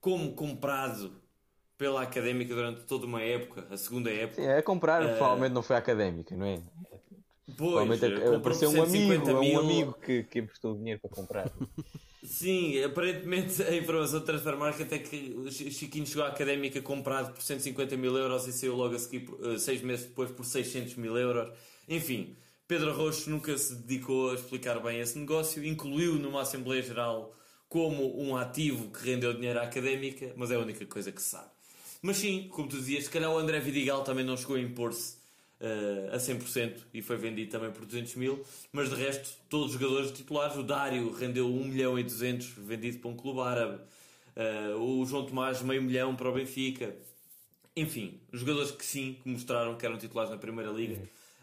como 0.00 0.34
comprado 0.34 1.23
pela 1.76 2.02
académica 2.02 2.54
durante 2.54 2.82
toda 2.82 3.06
uma 3.06 3.22
época, 3.22 3.66
a 3.70 3.76
segunda 3.76 4.10
época. 4.10 4.42
Sim, 4.42 4.48
é 4.48 4.62
comprar, 4.62 5.02
uh, 5.02 5.16
provavelmente 5.16 5.52
não 5.52 5.62
foi 5.62 5.76
académica, 5.76 6.36
não 6.36 6.46
é? 6.46 6.60
Pois, 7.56 8.02
apareceu 8.34 8.70
um 8.70 8.82
amigo, 8.82 9.40
mil... 9.40 9.54
um 9.54 9.58
amigo 9.60 9.92
que, 9.94 10.24
que 10.24 10.38
emprestou 10.40 10.74
dinheiro 10.74 11.00
para 11.00 11.10
comprar. 11.10 11.50
Sim, 12.24 12.82
aparentemente 12.82 13.62
a 13.62 13.76
informação 13.76 14.18
de 14.18 14.24
Transfer 14.24 14.56
Market 14.56 14.90
é 14.90 14.98
que 14.98 15.34
o 15.36 15.52
Chiquinho 15.52 16.06
chegou 16.06 16.24
à 16.24 16.28
académica 16.28 16.80
comprado 16.80 17.34
por 17.34 17.42
150 17.42 17.98
mil 17.98 18.16
euros 18.16 18.46
e 18.48 18.52
saiu 18.52 18.74
logo 18.74 18.94
a 18.94 18.98
seguir, 18.98 19.28
uh, 19.28 19.58
seis 19.58 19.82
meses 19.82 20.06
depois, 20.06 20.30
por 20.30 20.44
600 20.44 20.94
mil 20.94 21.18
euros. 21.18 21.52
Enfim, 21.86 22.34
Pedro 22.66 22.94
Rocha 22.94 23.28
nunca 23.28 23.56
se 23.58 23.74
dedicou 23.74 24.30
a 24.30 24.34
explicar 24.34 24.80
bem 24.80 25.00
esse 25.00 25.18
negócio, 25.18 25.62
incluiu 25.62 26.14
numa 26.14 26.40
Assembleia 26.40 26.82
Geral 26.82 27.36
como 27.68 28.18
um 28.18 28.36
ativo 28.36 28.90
que 28.90 29.04
rendeu 29.04 29.34
dinheiro 29.34 29.58
à 29.58 29.64
académica, 29.64 30.32
mas 30.34 30.50
é 30.50 30.54
a 30.54 30.60
única 30.60 30.86
coisa 30.86 31.12
que 31.12 31.20
se 31.20 31.28
sabe. 31.28 31.53
Mas 32.04 32.18
sim, 32.18 32.48
como 32.50 32.68
tu 32.68 32.76
dizias, 32.76 33.04
se 33.04 33.10
calhar 33.10 33.32
o 33.32 33.38
André 33.38 33.58
Vidigal 33.60 34.04
também 34.04 34.26
não 34.26 34.36
chegou 34.36 34.56
a 34.56 34.60
impor-se 34.60 35.16
uh, 35.58 36.14
a 36.14 36.18
100% 36.18 36.74
e 36.92 37.00
foi 37.00 37.16
vendido 37.16 37.50
também 37.50 37.70
por 37.70 37.86
200 37.86 38.16
mil, 38.16 38.44
mas 38.70 38.90
de 38.90 38.96
resto, 38.96 39.30
todos 39.48 39.74
os 39.74 39.80
jogadores 39.80 40.10
titulares, 40.10 40.54
o 40.54 40.62
Dário 40.62 41.10
rendeu 41.14 41.46
1 41.46 41.64
milhão 41.64 41.98
e 41.98 42.02
200 42.02 42.46
vendido 42.58 42.98
para 42.98 43.10
um 43.10 43.16
clube 43.16 43.40
árabe, 43.40 43.80
uh, 44.36 44.78
o 44.82 45.06
João 45.06 45.24
Tomás 45.24 45.62
meio 45.62 45.82
milhão 45.82 46.14
para 46.14 46.28
o 46.28 46.32
Benfica. 46.34 46.94
Enfim, 47.74 48.20
jogadores 48.34 48.70
que 48.70 48.84
sim, 48.84 49.16
que 49.22 49.28
mostraram 49.30 49.74
que 49.78 49.86
eram 49.86 49.96
titulares 49.96 50.30
na 50.30 50.36
Primeira 50.36 50.70
Liga. 50.70 51.00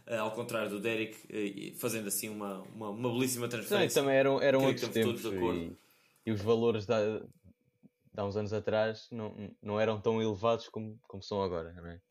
Uh, 0.07 0.13
ao 0.19 0.29
contrário 0.29 0.69
do 0.69 0.79
Derek, 0.79 1.73
fazendo 1.77 2.07
assim 2.07 2.29
uma, 2.29 2.61
uma, 2.75 2.89
uma 2.91 3.11
belíssima 3.11 3.47
transferência. 3.47 3.99
Também 3.99 4.15
eram, 4.15 4.39
eram 4.39 4.63
outros 4.63 4.89
tempos 4.89 5.25
e, 5.25 5.71
e, 6.23 6.31
os 6.31 6.41
valores 6.41 6.85
da, 6.85 7.19
há 8.15 8.25
uns 8.25 8.35
anos 8.35 8.53
atrás 8.53 9.07
não, 9.11 9.33
não 9.61 9.79
eram 9.79 9.99
tão 9.99 10.21
elevados 10.21 10.67
como, 10.67 10.99
como 11.07 11.23
são 11.23 11.41
agora, 11.41 11.73
não 11.73 11.87
é? 11.87 12.01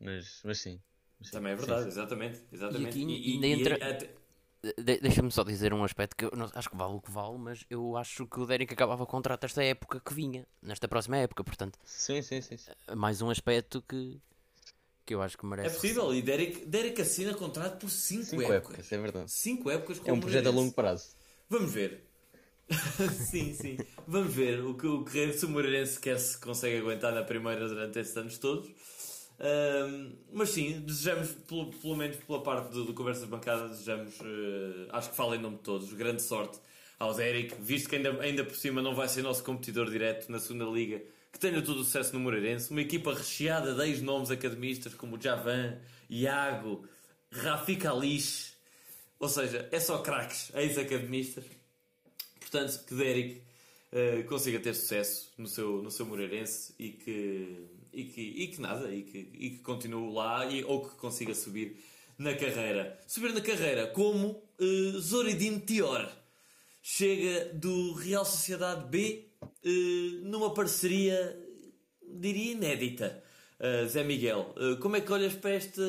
Mas, 0.00 0.40
mas 0.44 0.58
sim. 0.58 0.80
sim. 1.22 1.30
Também 1.30 1.52
é 1.52 1.56
verdade, 1.56 1.82
sim. 1.82 1.88
exatamente. 1.88 2.40
exatamente. 2.52 2.98
E, 2.98 3.02
e, 3.02 3.36
e, 3.36 3.40
e 3.40 3.46
entra... 3.52 3.74
até... 3.76 4.06
de 4.06 5.00
Deixa-me 5.00 5.30
só 5.30 5.42
dizer 5.42 5.72
um 5.72 5.84
aspecto 5.84 6.16
que 6.16 6.24
eu 6.24 6.30
não, 6.34 6.50
acho 6.54 6.68
que 6.68 6.76
vale 6.76 6.94
o 6.94 7.00
que 7.00 7.10
vale, 7.10 7.38
mas 7.38 7.64
eu 7.70 7.96
acho 7.96 8.26
que 8.26 8.40
o 8.40 8.46
Derek 8.46 8.72
acabava 8.74 9.02
o 9.02 9.06
contrato 9.06 9.44
esta 9.44 9.62
época 9.64 10.00
que 10.00 10.12
vinha, 10.12 10.46
nesta 10.62 10.86
próxima 10.86 11.16
época, 11.16 11.42
portanto. 11.42 11.78
Sim, 11.84 12.20
sim, 12.20 12.40
sim. 12.42 12.56
sim. 12.56 12.70
Eh, 12.86 12.94
mais 12.94 13.22
um 13.22 13.30
aspecto 13.30 13.82
que, 13.82 14.20
que 15.06 15.14
eu 15.14 15.22
acho 15.22 15.38
que 15.38 15.46
merece. 15.46 15.68
É 15.68 15.72
possível, 15.72 16.14
e 16.14 16.20
Derek, 16.20 16.66
Derek 16.66 17.00
assina 17.00 17.32
contrato 17.34 17.78
por 17.78 17.90
5 17.90 18.34
épocas. 18.34 18.50
épocas. 18.50 18.92
É 18.92 18.98
verdade. 18.98 19.30
5 19.30 19.70
épocas 19.70 20.00
É 20.04 20.12
um 20.12 20.20
projeto 20.20 20.48
a 20.48 20.50
longo 20.50 20.72
prazo. 20.72 21.14
Vamos 21.48 21.72
ver. 21.72 22.09
sim, 23.30 23.52
sim. 23.54 23.76
Vamos 24.06 24.34
ver 24.34 24.64
o 24.64 24.74
que 24.74 24.86
o 24.86 25.04
Guerreiro 25.04 25.38
se 25.38 25.46
Moreirense 25.46 25.98
quer 25.98 26.18
se 26.18 26.38
consegue 26.38 26.78
aguentar 26.78 27.12
na 27.12 27.22
primeira 27.22 27.68
durante 27.68 27.98
estes 27.98 28.16
anos 28.16 28.38
todos. 28.38 28.68
Um, 29.40 30.12
mas 30.32 30.50
sim, 30.50 30.80
desejamos, 30.80 31.30
pelo, 31.48 31.70
pelo 31.70 31.96
menos 31.96 32.16
pela 32.18 32.42
parte 32.42 32.72
do, 32.72 32.84
do 32.84 32.94
Conversas 32.94 33.24
Bancadas, 33.24 33.70
desejamos, 33.70 34.20
uh, 34.20 34.88
acho 34.90 35.10
que 35.10 35.16
falo 35.16 35.34
em 35.34 35.38
nome 35.38 35.56
de 35.56 35.62
todos, 35.62 35.92
grande 35.94 36.22
sorte 36.22 36.58
ao 36.98 37.18
Eric, 37.18 37.56
visto 37.58 37.88
que 37.88 37.96
ainda, 37.96 38.20
ainda 38.20 38.44
por 38.44 38.54
cima 38.54 38.82
não 38.82 38.94
vai 38.94 39.08
ser 39.08 39.22
nosso 39.22 39.42
competidor 39.42 39.90
direto 39.90 40.30
na 40.30 40.38
segunda 40.38 40.66
Liga, 40.66 41.02
que 41.32 41.38
tenha 41.38 41.62
todo 41.62 41.80
o 41.80 41.84
sucesso 41.84 42.12
no 42.12 42.20
Moreirense. 42.20 42.70
Uma 42.70 42.82
equipa 42.82 43.14
recheada 43.14 43.74
de 43.74 43.82
ex-nomes 43.88 44.30
academistas 44.30 44.92
como 44.92 45.18
Javan, 45.18 45.78
Iago, 46.10 46.86
Rafika 47.32 47.90
Alish, 47.90 48.52
ou 49.18 49.28
seja, 49.28 49.66
é 49.72 49.80
só 49.80 49.98
craques, 49.98 50.52
ex-academistas 50.54 51.44
Portanto, 52.50 52.84
que 52.84 52.94
Derek 52.94 53.42
uh, 53.92 54.24
consiga 54.28 54.58
ter 54.58 54.74
sucesso 54.74 55.32
no 55.38 55.46
seu, 55.46 55.80
no 55.80 55.90
seu 55.90 56.04
Moreirense 56.04 56.74
e 56.76 56.88
que, 56.90 57.66
e 57.92 58.04
que, 58.04 58.20
e 58.20 58.48
que 58.48 58.60
nada, 58.60 58.92
e 58.92 59.02
que, 59.02 59.18
e 59.18 59.50
que 59.50 59.58
continue 59.58 60.12
lá 60.12 60.44
e, 60.46 60.64
ou 60.64 60.84
que 60.84 60.96
consiga 60.96 61.32
subir 61.32 61.76
na 62.18 62.34
carreira. 62.34 62.98
Subir 63.06 63.32
na 63.32 63.40
carreira 63.40 63.86
como 63.86 64.42
uh, 64.58 64.98
Zoridin 64.98 65.60
Tior. 65.60 66.08
Chega 66.82 67.54
do 67.54 67.92
Real 67.92 68.24
Sociedade 68.24 68.88
B 68.88 69.28
uh, 69.42 69.68
numa 70.24 70.52
parceria, 70.52 71.38
diria, 72.02 72.52
inédita. 72.52 73.22
Uh, 73.60 73.86
Zé 73.86 74.02
Miguel, 74.02 74.54
uh, 74.56 74.76
como 74.78 74.96
é 74.96 75.02
que 75.02 75.12
olhas 75.12 75.34
para 75.34 75.54
este, 75.54 75.82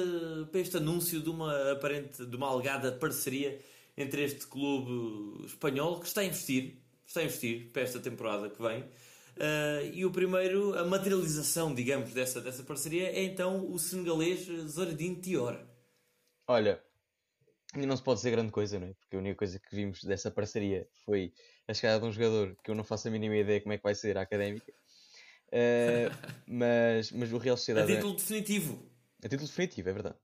para 0.51 0.59
este 0.59 0.75
anúncio 0.75 1.21
de 1.21 1.29
uma 1.29 1.71
aparente, 1.71 2.25
de 2.25 2.35
uma 2.35 2.49
alegada 2.49 2.91
parceria 2.91 3.57
entre 3.97 4.23
este 4.23 4.47
clube 4.47 5.45
espanhol 5.45 5.99
que 5.99 6.07
está 6.07 6.21
a 6.21 6.25
investir, 6.25 6.81
está 7.05 7.21
a 7.21 7.23
investir 7.23 7.71
para 7.71 7.81
esta 7.81 7.99
temporada 7.99 8.49
que 8.49 8.61
vem, 8.61 8.81
uh, 8.81 9.93
e 9.93 10.05
o 10.05 10.11
primeiro, 10.11 10.77
a 10.77 10.85
materialização, 10.85 11.73
digamos, 11.73 12.13
dessa, 12.13 12.41
dessa 12.41 12.63
parceria 12.63 13.09
é 13.09 13.23
então 13.23 13.71
o 13.71 13.77
senegalês 13.77 14.45
Zoradin 14.67 15.15
Tior. 15.15 15.59
Olha, 16.47 16.81
não 17.75 17.95
se 17.95 18.03
pode 18.03 18.19
dizer 18.19 18.31
grande 18.31 18.51
coisa, 18.51 18.79
não 18.79 18.87
é? 18.87 18.93
Porque 18.93 19.15
a 19.15 19.19
única 19.19 19.35
coisa 19.35 19.59
que 19.59 19.75
vimos 19.75 20.03
dessa 20.03 20.29
parceria 20.31 20.87
foi 21.05 21.33
a 21.67 21.73
chegada 21.73 21.99
de 21.99 22.05
um 22.05 22.11
jogador 22.11 22.55
que 22.63 22.71
eu 22.71 22.75
não 22.75 22.83
faço 22.83 23.07
a 23.07 23.11
mínima 23.11 23.37
ideia 23.37 23.61
como 23.61 23.73
é 23.73 23.77
que 23.77 23.83
vai 23.83 23.95
ser 23.95 24.17
a 24.17 24.21
académica 24.21 24.73
Uh, 25.51 26.07
mas, 26.47 27.11
mas 27.11 27.31
o 27.31 27.37
Real 27.37 27.57
Sociedade. 27.57 27.91
A 27.91 27.95
título 27.95 28.15
definitivo. 28.15 28.89
A 29.23 29.27
título 29.27 29.47
definitivo, 29.47 29.89
é 29.89 29.93
verdade. 29.93 30.15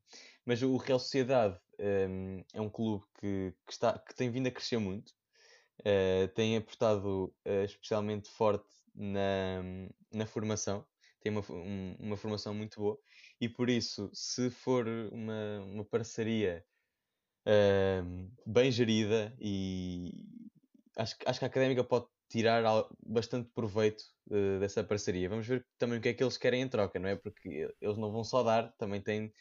Mas 0.45 0.61
o 0.61 0.75
Real 0.77 0.99
Sociedade 0.99 1.59
um, 1.79 2.43
é 2.53 2.61
um 2.61 2.69
clube 2.69 3.05
que, 3.19 3.53
que, 3.65 3.73
está, 3.73 3.97
que 3.99 4.15
tem 4.15 4.29
vindo 4.29 4.47
a 4.47 4.51
crescer 4.51 4.77
muito, 4.77 5.09
uh, 5.81 6.27
tem 6.35 6.57
apostado 6.57 7.33
uh, 7.45 7.63
especialmente 7.65 8.29
forte 8.29 8.67
na, 8.95 9.63
na 10.11 10.25
formação, 10.25 10.85
tem 11.19 11.31
uma, 11.31 11.43
um, 11.49 11.95
uma 11.99 12.17
formação 12.17 12.53
muito 12.53 12.79
boa, 12.79 12.97
e 13.39 13.47
por 13.49 13.69
isso, 13.69 14.09
se 14.13 14.49
for 14.49 14.87
uma, 15.11 15.61
uma 15.61 15.85
parceria 15.85 16.65
ehm, 17.45 18.29
bem 18.45 18.71
gerida, 18.71 19.35
e 19.39 20.11
acho, 20.97 21.15
acho 21.25 21.39
que 21.39 21.45
a 21.45 21.47
académica 21.47 21.83
pode 21.83 22.07
tirar 22.29 22.63
bastante 23.05 23.49
proveito 23.53 24.03
uh, 24.29 24.59
dessa 24.59 24.83
parceria. 24.83 25.29
Vamos 25.29 25.47
ver 25.47 25.65
também 25.77 25.97
o 25.97 26.01
que 26.01 26.09
é 26.09 26.13
que 26.13 26.23
eles 26.23 26.37
querem 26.37 26.61
em 26.61 26.69
troca, 26.69 26.99
não 26.99 27.09
é? 27.09 27.15
Porque 27.15 27.73
eles 27.79 27.97
não 27.97 28.11
vão 28.11 28.23
só 28.23 28.43
dar, 28.43 28.73
também 28.77 29.01
têm 29.01 29.33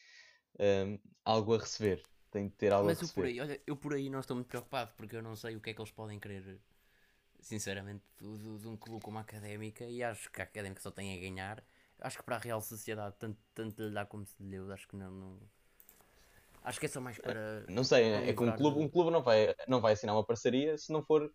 um, 0.61 0.99
algo 1.25 1.55
a 1.55 1.59
receber. 1.59 2.03
Tem 2.37 2.49
de 2.49 2.55
ter 2.55 2.71
algo 2.71 2.87
Mas. 2.87 3.01
Mas 3.01 3.13
por 3.13 3.25
aí, 3.25 3.41
olha, 3.41 3.59
eu 3.67 3.75
por 3.75 3.95
aí 3.95 4.11
não 4.11 4.21
estou 4.21 4.37
muito 4.37 4.49
preocupado 4.49 4.93
porque 4.95 5.17
eu 5.17 5.23
não 5.23 5.35
sei 5.35 5.57
o 5.57 5.61
que 5.61 5.71
é 5.71 5.73
que 5.73 5.81
eles 5.81 5.91
podem 5.91 6.21
querer, 6.21 6.59
sinceramente, 7.41 8.03
de, 8.21 8.59
de 8.59 8.69
um 8.69 8.77
clube 8.77 9.03
como 9.03 9.17
a 9.17 9.23
Académica 9.23 9.87
e 9.87 10.03
acho 10.03 10.31
que 10.31 10.43
a 10.43 10.45
Académica 10.45 10.83
só 10.83 10.91
tem 10.91 11.17
a 11.17 11.19
ganhar. 11.19 11.65
Acho 11.99 12.19
que 12.19 12.23
para 12.25 12.37
a 12.37 12.39
Real 12.39 12.61
Sociedade, 12.61 13.17
tanto, 13.19 13.39
tanto 13.55 13.83
lhe 13.83 13.91
dá 13.91 14.05
como 14.05 14.27
se 14.27 14.35
lhe 14.39 14.51
deu, 14.51 14.71
acho 14.71 14.87
que 14.87 14.97
não, 14.97 15.11
não... 15.11 15.39
Acho 16.63 16.79
que 16.79 16.85
é 16.85 16.89
só 16.91 17.01
mais 17.01 17.17
para. 17.17 17.65
Não 17.71 17.83
sei, 17.83 18.05
é 18.05 18.35
que 18.35 18.43
um 18.43 18.55
clube, 18.55 18.81
um 18.81 18.89
clube 18.89 19.11
não, 19.11 19.23
vai, 19.23 19.55
não 19.67 19.81
vai 19.81 19.95
assinar 19.95 20.15
uma 20.15 20.25
parceria 20.25 20.77
se 20.77 20.93
não 20.93 21.03
for 21.03 21.33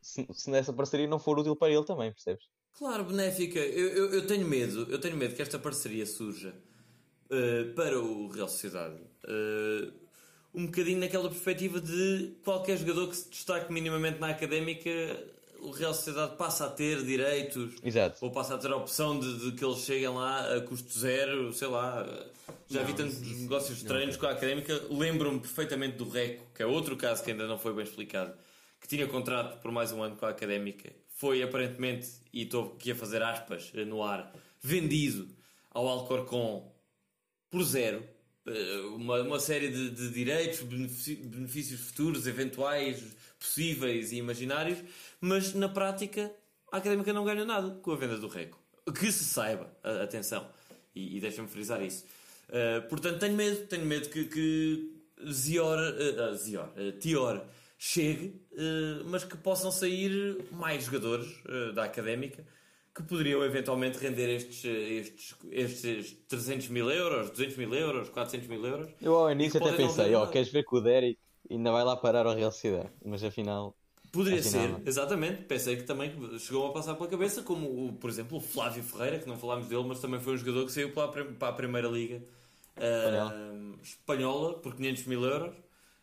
se, 0.00 0.24
se 0.32 0.50
nessa 0.50 0.72
parceria 0.72 1.08
não 1.08 1.18
for 1.18 1.36
útil 1.36 1.56
para 1.56 1.72
ele 1.72 1.84
também, 1.84 2.12
percebes? 2.12 2.48
Claro, 2.74 3.02
benéfica. 3.02 3.58
Eu, 3.58 3.88
eu, 3.88 4.12
eu 4.12 4.26
tenho 4.28 4.46
medo, 4.46 4.88
eu 4.88 5.00
tenho 5.00 5.16
medo 5.16 5.34
que 5.34 5.42
esta 5.42 5.58
parceria 5.58 6.06
surja 6.06 6.54
uh, 7.24 7.74
para 7.74 7.98
o 7.98 8.28
Real 8.28 8.46
Sociedade. 8.46 9.02
Uh, 9.24 10.06
um 10.54 10.66
bocadinho 10.66 10.98
naquela 10.98 11.28
perspectiva 11.28 11.80
de 11.80 12.32
qualquer 12.44 12.78
jogador 12.78 13.08
que 13.08 13.16
se 13.16 13.28
destaque 13.28 13.72
minimamente 13.72 14.18
na 14.18 14.30
académica, 14.30 14.90
o 15.60 15.70
Real 15.70 15.92
Sociedade 15.92 16.36
passa 16.36 16.66
a 16.66 16.70
ter 16.70 17.04
direitos 17.04 17.74
Exato. 17.82 18.24
ou 18.24 18.30
passa 18.30 18.54
a 18.54 18.58
ter 18.58 18.70
a 18.70 18.76
opção 18.76 19.18
de, 19.18 19.38
de 19.38 19.52
que 19.52 19.64
eles 19.64 19.80
cheguem 19.80 20.08
lá 20.08 20.56
a 20.56 20.60
custo 20.60 20.98
zero, 20.98 21.52
sei 21.52 21.68
lá. 21.68 22.06
Já 22.68 22.80
não, 22.80 22.86
vi 22.86 22.94
tantos 22.94 23.20
negócios 23.20 23.78
estranhos 23.78 24.16
com 24.16 24.26
a 24.26 24.30
académica. 24.30 24.80
Lembro-me 24.90 25.40
perfeitamente 25.40 25.96
do 25.96 26.08
Reco, 26.08 26.44
que 26.54 26.62
é 26.62 26.66
outro 26.66 26.96
caso 26.96 27.22
que 27.22 27.30
ainda 27.30 27.46
não 27.46 27.58
foi 27.58 27.72
bem 27.72 27.84
explicado 27.84 28.32
que 28.80 28.88
tinha 28.88 29.06
contrato 29.06 29.60
por 29.60 29.70
mais 29.70 29.92
um 29.92 30.02
ano 30.02 30.16
com 30.16 30.26
a 30.26 30.30
Académica, 30.30 30.92
foi 31.08 31.42
aparentemente, 31.42 32.08
e 32.32 32.42
estou 32.42 32.74
aqui 32.74 32.92
a 32.92 32.94
fazer 32.94 33.22
aspas 33.22 33.72
no 33.86 34.02
ar, 34.02 34.32
vendido 34.60 35.28
ao 35.70 35.86
Alcorcon 35.88 36.72
por 37.50 37.62
zero. 37.64 38.04
Eh, 38.48 38.80
uma, 38.94 39.20
uma 39.20 39.40
série 39.40 39.68
de, 39.68 39.90
de 39.90 40.10
direitos, 40.10 40.60
benefícios 40.62 41.80
futuros, 41.80 42.26
eventuais, 42.26 43.02
possíveis 43.38 44.12
e 44.12 44.16
imaginários, 44.16 44.78
mas 45.20 45.54
na 45.54 45.68
prática 45.68 46.32
a 46.72 46.78
Académica 46.78 47.12
não 47.12 47.24
ganha 47.24 47.44
nada 47.44 47.70
com 47.82 47.92
a 47.92 47.96
venda 47.96 48.16
do 48.16 48.28
Reco. 48.28 48.58
Que 48.98 49.12
se 49.12 49.24
saiba, 49.24 49.70
atenção, 50.02 50.48
e, 50.94 51.16
e 51.16 51.20
deixa-me 51.20 51.48
frisar 51.48 51.82
isso. 51.82 52.04
Uh, 52.48 52.88
portanto, 52.88 53.18
tenho 53.18 53.36
medo, 53.36 53.66
tenho 53.66 53.84
medo 53.84 54.08
que, 54.08 54.24
que 54.24 55.02
Zior, 55.30 55.78
uh, 55.78 56.34
Zior, 56.34 56.70
uh, 56.76 56.92
Tior 56.92 57.44
chegue, 57.78 58.42
mas 59.04 59.22
que 59.22 59.36
possam 59.36 59.70
sair 59.70 60.36
mais 60.50 60.82
jogadores 60.82 61.28
da 61.76 61.84
académica 61.84 62.44
que 62.98 63.04
poderiam 63.04 63.44
eventualmente 63.44 63.96
render 63.98 64.28
estes, 64.28 64.64
estes, 64.64 65.36
estes 65.52 66.16
300 66.28 66.68
mil 66.68 66.90
euros, 66.90 67.30
200 67.30 67.56
mil 67.56 67.72
euros, 67.72 68.08
400 68.08 68.48
mil 68.48 68.66
euros. 68.66 68.90
Eu 69.00 69.14
ao 69.14 69.30
início 69.30 69.64
até 69.64 69.76
pensei, 69.76 70.12
ó, 70.16 70.24
oh, 70.24 70.26
queres 70.26 70.50
ver 70.50 70.64
que 70.64 70.74
o 70.74 70.80
Derek 70.80 71.16
ainda 71.48 71.70
vai 71.70 71.84
lá 71.84 71.96
parar 71.96 72.26
a 72.26 72.34
Real 72.34 72.50
Cidade, 72.50 72.88
mas 73.04 73.22
afinal. 73.22 73.72
Poderia 74.10 74.40
afinal, 74.40 74.62
ser, 74.62 74.72
não. 74.72 74.82
exatamente. 74.84 75.42
Pensei 75.44 75.76
que 75.76 75.84
também 75.84 76.12
chegou 76.40 76.66
a 76.66 76.72
passar 76.72 76.94
pela 76.96 77.08
cabeça, 77.08 77.42
como, 77.42 77.66
o, 77.86 77.92
por 77.92 78.10
exemplo, 78.10 78.38
o 78.38 78.40
Flávio 78.40 78.82
Ferreira, 78.82 79.20
que 79.20 79.28
não 79.28 79.38
falámos 79.38 79.68
dele, 79.68 79.84
mas 79.86 80.00
também 80.00 80.18
foi 80.18 80.34
um 80.34 80.36
jogador 80.36 80.66
que 80.66 80.72
saiu 80.72 80.90
para 80.90 81.22
a, 81.22 81.24
para 81.24 81.48
a 81.48 81.52
Primeira 81.52 81.86
Liga 81.86 82.20
uh, 82.76 83.78
espanhola 83.80 84.54
por 84.54 84.74
500 84.74 85.04
mil 85.04 85.24
euros 85.24 85.54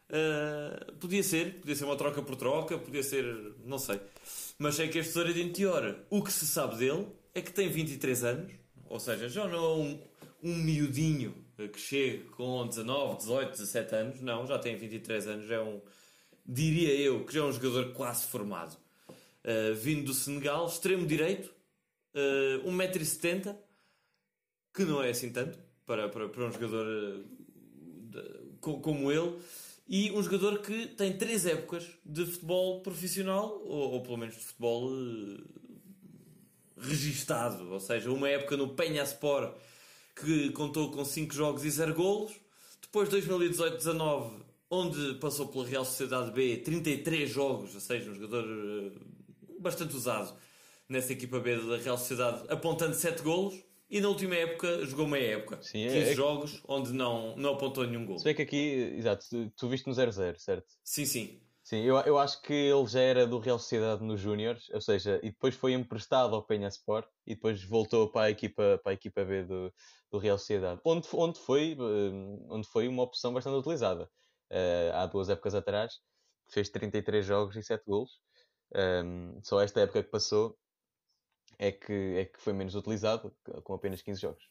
Uh, 0.08 0.93
podia 0.99 1.23
ser, 1.23 1.60
podia 1.60 1.75
ser 1.75 1.84
uma 1.84 1.95
troca 1.95 2.21
por 2.21 2.36
troca, 2.36 2.77
podia 2.77 3.01
ser, 3.01 3.25
não 3.65 3.79
sei. 3.79 3.99
Mas 4.57 4.75
sei 4.75 4.87
que 4.87 4.99
este 4.99 5.13
tesouro 5.13 5.33
de 5.33 5.49
Tiora, 5.51 6.05
o 6.09 6.23
que 6.23 6.31
se 6.31 6.47
sabe 6.47 6.77
dele 6.77 7.07
é 7.33 7.41
que 7.41 7.51
tem 7.51 7.69
23 7.69 8.23
anos, 8.23 8.53
ou 8.85 8.99
seja, 8.99 9.27
já 9.27 9.47
não 9.47 9.57
é 9.57 9.75
um, 9.75 10.01
um 10.43 10.55
miudinho 10.55 11.45
que 11.73 11.79
chegue 11.79 12.23
com 12.31 12.67
19, 12.67 13.17
18, 13.17 13.51
17 13.51 13.95
anos, 13.95 14.21
não, 14.21 14.45
já 14.45 14.59
tem 14.59 14.75
23 14.75 15.27
anos, 15.27 15.51
é 15.51 15.59
um, 15.59 15.81
diria 16.45 16.93
eu, 16.93 17.25
que 17.25 17.33
já 17.33 17.41
é 17.41 17.43
um 17.43 17.51
jogador 17.51 17.93
quase 17.93 18.27
formado. 18.27 18.77
Uh, 19.43 19.75
vindo 19.75 20.05
do 20.05 20.13
Senegal, 20.13 20.65
extremo 20.65 21.05
direito, 21.05 21.53
uh, 22.15 22.65
ah, 22.65 22.69
1,70m, 22.69 23.55
que 24.73 24.83
não 24.83 25.03
é 25.03 25.09
assim 25.09 25.31
tanto 25.31 25.59
para, 25.85 26.09
para, 26.09 26.27
para 26.27 26.45
um 26.45 26.51
jogador 26.51 27.23
de, 28.09 28.21
como 28.61 29.11
ele 29.11 29.37
e 29.87 30.11
um 30.11 30.21
jogador 30.21 30.59
que 30.59 30.87
tem 30.87 31.17
três 31.17 31.45
épocas 31.45 31.87
de 32.03 32.25
futebol 32.25 32.81
profissional, 32.81 33.61
ou, 33.63 33.93
ou 33.93 34.03
pelo 34.03 34.17
menos 34.17 34.35
de 34.35 34.41
futebol 34.41 34.91
uh, 34.91 35.43
registado, 36.77 37.71
ou 37.71 37.79
seja, 37.79 38.11
uma 38.11 38.27
época 38.27 38.57
no 38.57 38.69
Penhaspor 38.69 39.53
que 40.15 40.49
contou 40.51 40.91
com 40.91 41.03
5 41.03 41.33
jogos 41.33 41.63
e 41.65 41.69
0 41.69 41.93
golos, 41.93 42.33
depois 42.81 43.09
2018-19, 43.09 44.41
onde 44.69 45.15
passou 45.15 45.49
pela 45.49 45.65
Real 45.65 45.85
Sociedade 45.85 46.31
B 46.31 46.57
33 46.57 47.29
jogos, 47.29 47.75
ou 47.75 47.81
seja, 47.81 48.09
um 48.09 48.15
jogador 48.15 48.45
uh, 48.45 48.91
bastante 49.59 49.95
usado 49.95 50.35
nessa 50.89 51.13
equipa 51.13 51.39
B 51.39 51.57
da 51.57 51.77
Real 51.77 51.97
Sociedade, 51.97 52.43
apontando 52.49 52.95
7 52.95 53.21
golos. 53.21 53.55
E 53.89 54.01
na 54.01 54.09
última 54.09 54.35
época 54.35 54.85
jogou 54.85 55.07
meia 55.07 55.37
época. 55.37 55.61
Sim, 55.61 55.83
15 55.83 55.95
é, 55.95 56.11
é... 56.11 56.15
jogos 56.15 56.61
onde 56.67 56.91
não, 56.91 57.35
não 57.35 57.53
apontou 57.53 57.85
nenhum 57.85 58.05
gol. 58.05 58.17
Se 58.17 58.33
que 58.33 58.41
aqui, 58.41 58.93
exato, 58.97 59.25
tu, 59.29 59.51
tu 59.55 59.69
viste 59.69 59.87
no 59.87 59.93
0-0, 59.93 60.37
certo? 60.37 60.67
Sim, 60.83 61.05
sim. 61.05 61.41
Sim, 61.65 61.81
eu, 61.81 61.97
eu 62.01 62.19
acho 62.19 62.43
que 62.43 62.53
ele 62.53 62.85
já 62.85 62.99
era 62.99 63.25
do 63.25 63.39
Real 63.39 63.57
Sociedade 63.57 64.03
nos 64.03 64.21
Júniores, 64.21 64.69
ou 64.69 64.79
seja, 64.79 65.19
e 65.23 65.31
depois 65.31 65.55
foi 65.55 65.73
emprestado 65.73 66.35
ao 66.35 66.45
Penha 66.45 66.67
Sport 66.67 67.07
e 67.25 67.33
depois 67.33 67.63
voltou 67.63 68.07
para 68.11 68.27
a 68.27 68.29
equipa, 68.29 68.79
para 68.83 68.91
a 68.91 68.93
equipa 68.93 69.25
B 69.25 69.43
do, 69.43 69.73
do 70.11 70.19
Real 70.19 70.37
Sociedade, 70.37 70.79
onde, 70.85 71.07
onde, 71.11 71.39
foi, 71.39 71.71
eh, 71.71 72.45
onde 72.51 72.67
foi 72.67 72.87
uma 72.87 73.01
opção 73.01 73.33
bastante 73.33 73.57
utilizada. 73.57 74.07
Uh, 74.51 74.93
há 74.93 75.07
duas 75.07 75.27
épocas 75.27 75.55
atrás, 75.55 75.95
fez 76.49 76.69
33 76.69 77.25
jogos 77.25 77.55
e 77.55 77.63
7 77.63 77.83
golos. 77.83 78.11
Um, 78.75 79.39
só 79.41 79.59
esta 79.59 79.81
época 79.81 80.03
que 80.03 80.11
passou 80.11 80.55
é 81.57 81.71
que, 81.71 81.93
é 82.17 82.25
que 82.25 82.39
foi 82.39 82.53
menos 82.53 82.75
utilizado, 82.75 83.33
com 83.63 83.73
apenas 83.73 84.01
15 84.01 84.21
jogos. 84.21 84.49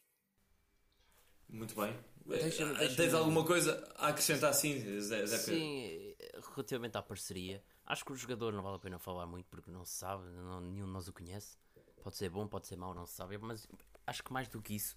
Muito 1.49 1.75
bem. 1.75 1.95
Deixa, 2.25 2.65
deixa 2.73 2.95
Tens 2.95 3.13
alguma 3.13 3.45
coisa 3.45 3.87
a 3.97 4.07
acrescentar 4.07 4.53
sim, 4.53 4.79
Zé, 4.99 5.25
Zé 5.25 5.37
Pedro? 5.37 5.53
Sim, 5.53 6.15
relativamente 6.55 6.97
à 6.97 7.01
parceria, 7.01 7.63
acho 7.85 8.03
que 8.03 8.11
o 8.11 8.15
jogador 8.15 8.51
não 8.51 8.63
vale 8.63 8.77
a 8.77 8.79
pena 8.79 8.97
falar 8.97 9.27
muito 9.27 9.45
porque 9.47 9.69
não 9.69 9.85
se 9.85 9.93
sabe, 9.93 10.23
não, 10.31 10.59
nenhum 10.59 10.85
de 10.85 10.91
nós 10.91 11.07
o 11.07 11.13
conhece. 11.13 11.57
Pode 12.03 12.17
ser 12.17 12.29
bom, 12.29 12.47
pode 12.47 12.67
ser 12.67 12.77
mau, 12.77 12.93
não 12.93 13.05
se 13.05 13.13
sabe, 13.13 13.37
mas 13.37 13.67
acho 14.07 14.23
que 14.23 14.33
mais 14.33 14.47
do 14.47 14.61
que 14.61 14.75
isso, 14.75 14.95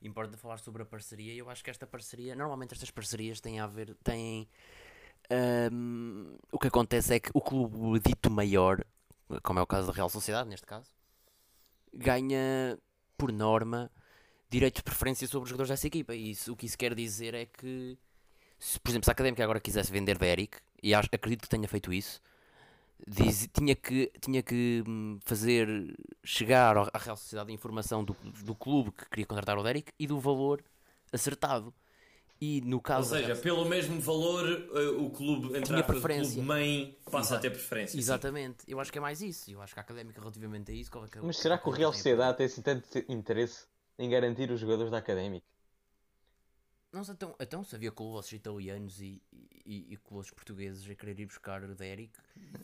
importa 0.00 0.36
falar 0.38 0.58
sobre 0.58 0.82
a 0.82 0.86
parceria. 0.86 1.34
E 1.34 1.38
eu 1.38 1.50
acho 1.50 1.62
que 1.62 1.70
esta 1.70 1.86
parceria, 1.86 2.34
normalmente 2.34 2.72
estas 2.72 2.90
parcerias 2.90 3.40
têm 3.40 3.60
a 3.60 3.66
ver, 3.66 3.94
têm. 4.02 4.48
Um, 5.70 6.36
o 6.50 6.58
que 6.58 6.66
acontece 6.66 7.14
é 7.14 7.20
que 7.20 7.30
o 7.32 7.40
clube 7.40 8.00
dito 8.00 8.30
maior 8.30 8.84
como 9.40 9.58
é 9.58 9.62
o 9.62 9.66
caso 9.66 9.86
da 9.86 9.92
Real 9.92 10.08
Sociedade, 10.08 10.48
neste 10.48 10.66
caso, 10.66 10.90
ganha, 11.92 12.78
por 13.16 13.32
norma, 13.32 13.90
direito 14.50 14.76
de 14.76 14.82
preferência 14.82 15.26
sobre 15.26 15.44
os 15.44 15.50
jogadores 15.50 15.70
dessa 15.70 15.86
equipa. 15.86 16.14
E 16.14 16.30
isso, 16.30 16.52
o 16.52 16.56
que 16.56 16.66
isso 16.66 16.78
quer 16.78 16.94
dizer 16.94 17.34
é 17.34 17.46
que, 17.46 17.98
se, 18.58 18.78
por 18.80 18.90
exemplo, 18.90 19.04
se 19.04 19.10
a 19.10 19.12
Académica 19.12 19.42
agora 19.42 19.60
quisesse 19.60 19.90
vender 19.92 20.18
Derek, 20.18 20.58
e 20.82 20.94
acho, 20.94 21.08
acredito 21.12 21.42
que 21.42 21.48
tenha 21.48 21.68
feito 21.68 21.92
isso, 21.92 22.20
diz, 23.06 23.48
tinha, 23.52 23.74
que, 23.74 24.12
tinha 24.20 24.42
que 24.42 24.82
hum, 24.86 25.18
fazer 25.24 25.68
chegar 26.24 26.76
à 26.76 26.98
Real 26.98 27.16
Sociedade 27.16 27.50
a 27.50 27.54
informação 27.54 28.04
do, 28.04 28.14
do 28.44 28.54
clube 28.54 28.92
que 28.92 29.08
queria 29.08 29.26
contratar 29.26 29.58
o 29.58 29.62
Derek 29.62 29.92
e 29.98 30.06
do 30.06 30.18
valor 30.20 30.62
acertado. 31.12 31.74
E 32.44 32.60
no 32.62 32.80
caso. 32.80 33.14
Ou 33.14 33.20
seja, 33.20 33.36
pelo 33.36 33.64
mesmo 33.64 34.00
valor, 34.00 34.44
eh, 34.50 34.88
o 34.98 35.08
clube, 35.10 35.56
entre 35.56 35.76
a 35.76 35.82
preferência. 35.84 36.32
clube 36.32 36.48
mãe 36.48 36.98
passa 37.04 37.18
Exato. 37.18 37.34
a 37.34 37.40
ter 37.40 37.50
preferência. 37.50 37.96
Exatamente. 37.96 38.64
Sim. 38.64 38.72
Eu 38.72 38.80
acho 38.80 38.90
que 38.90 38.98
é 38.98 39.00
mais 39.00 39.22
isso. 39.22 39.48
Eu 39.48 39.62
acho 39.62 39.72
que 39.72 39.78
a 39.78 39.82
académica, 39.82 40.18
relativamente 40.18 40.72
a 40.72 40.74
isso. 40.74 40.90
É 40.92 41.20
Mas 41.22 41.36
será 41.36 41.56
que 41.56 41.68
o 41.68 41.70
Real 41.70 41.92
Sociedade 41.92 42.38
tem 42.38 42.46
assim 42.46 42.60
tanto 42.60 42.98
interesse 43.08 43.64
em 43.96 44.10
garantir 44.10 44.50
os 44.50 44.58
jogadores 44.58 44.90
da 44.90 44.98
académica? 44.98 45.46
Não 46.92 47.04
sei, 47.04 47.14
então, 47.14 47.36
então 47.38 47.62
se 47.62 47.76
havia 47.76 47.92
colossos 47.92 48.32
italianos 48.32 49.00
e, 49.00 49.22
e, 49.64 49.92
e 49.92 49.96
colossos 49.98 50.32
portugueses 50.32 50.90
a 50.90 50.94
querer 50.96 51.20
ir 51.20 51.26
buscar 51.26 51.62
o 51.62 51.76
Derek, 51.76 52.10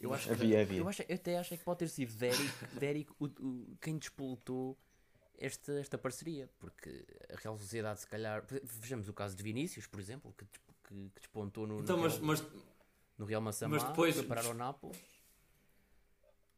eu 0.00 0.12
acho 0.12 0.26
que. 0.26 0.32
havia, 0.32 0.60
havia. 0.60 0.78
Eu, 0.80 0.88
acho, 0.88 1.02
eu 1.08 1.14
até 1.14 1.38
acho 1.38 1.56
que 1.56 1.62
pode 1.62 1.78
ter 1.78 1.88
sido 1.88 2.12
Derek, 2.16 2.50
Derek 2.80 3.12
o, 3.20 3.26
o, 3.26 3.76
quem 3.80 3.96
despoltou 3.96 4.76
esta, 5.38 5.72
esta 5.78 5.96
parceria, 5.96 6.50
porque 6.58 7.04
a 7.32 7.36
Real 7.36 7.56
Sociedade, 7.56 8.00
se 8.00 8.06
calhar, 8.06 8.44
vejamos 8.80 9.08
o 9.08 9.12
caso 9.12 9.36
de 9.36 9.42
Vinícius, 9.42 9.86
por 9.86 10.00
exemplo, 10.00 10.34
que, 10.36 10.44
que, 10.44 10.60
que 10.88 11.10
despontou 11.20 11.66
no, 11.66 11.80
então, 11.80 11.96
no, 11.96 12.02
mas, 12.02 12.14
Real, 12.14 12.24
mas, 12.24 12.44
no 13.16 13.24
Real 13.24 13.40
Massamá, 13.40 13.76
mas 13.76 13.84
depois, 13.84 14.16
foi 14.16 14.24
parar 14.24 14.44
ao 14.46 14.54
Nápoles. 14.54 14.98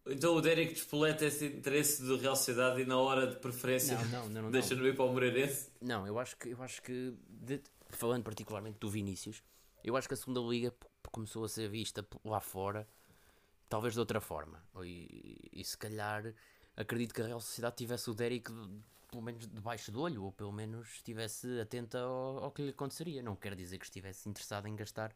Então 0.07 0.35
o 0.35 0.41
Derek 0.41 0.73
despoleta 0.73 1.27
esse 1.27 1.47
interesse 1.47 2.03
do 2.03 2.17
Real 2.17 2.35
Sociedade 2.35 2.81
e 2.81 2.87
na 2.87 2.99
hora 2.99 3.27
de 3.27 3.37
preferência 3.37 3.99
não, 4.07 4.29
não, 4.29 4.43
não, 4.43 4.51
deixa-no 4.51 4.87
ir 4.87 4.97
para 4.97 5.05
o 5.05 5.13
Moreirense? 5.13 5.71
Não, 5.81 6.07
eu 6.07 6.19
acho 6.19 6.37
que, 6.39 6.49
eu 6.49 6.63
acho 6.63 6.81
que 6.81 7.15
de, 7.29 7.61
falando 7.91 8.25
particularmente 8.25 8.79
do 8.79 8.89
Vinícius, 8.89 9.43
eu 9.85 9.97
acho 9.97 10.09
que 10.09 10.15
a 10.15 10.17
segunda 10.17 10.41
liga 10.41 10.75
começou 11.13 11.45
a 11.45 11.49
ser 11.49 11.69
vista 11.69 12.07
lá 12.25 12.41
fora, 12.41 12.89
talvez 13.69 13.93
de 13.93 14.01
outra 14.01 14.21
forma. 14.21 14.65
E, 14.83 15.51
e 15.53 15.63
se 15.65 15.77
calhar 15.77 16.35
acredito 16.77 17.15
que 17.15 17.23
a 17.23 17.27
Real 17.27 17.41
Sociedade 17.41 17.77
tivesse 17.77 18.11
o 18.11 18.15
Derek 18.15 18.51
pelo 19.11 19.23
menos 19.23 19.47
debaixo 19.49 19.91
do 19.91 20.01
olho, 20.01 20.23
ou 20.25 20.33
pelo 20.33 20.53
menos 20.53 20.89
estivesse 20.95 21.61
atenta 21.61 21.99
ao, 21.99 22.45
ao, 22.45 22.51
que 22.53 22.63
lhe 22.63 22.71
aconteceria. 22.71 23.23
Não 23.23 23.35
quer 23.35 23.57
dizer 23.57 23.79
que 23.79 23.85
estivesse 23.85 24.29
interessado 24.29 24.69
em 24.69 24.77
gastar 24.77 25.13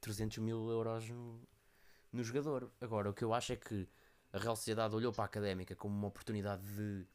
300 0.00 0.38
mil 0.38 0.68
euros 0.68 1.08
no, 1.08 1.40
no 2.12 2.24
jogador. 2.24 2.70
Agora, 2.80 3.10
o 3.10 3.14
que 3.14 3.22
eu 3.22 3.32
acho 3.32 3.52
é 3.52 3.56
que 3.56 3.88
a 4.32 4.38
Real 4.38 4.56
Sociedade 4.56 4.94
olhou 4.94 5.12
para 5.12 5.24
a 5.24 5.26
Académica 5.26 5.76
como 5.76 5.96
uma 5.96 6.08
oportunidade 6.08 6.62
de 6.74 7.06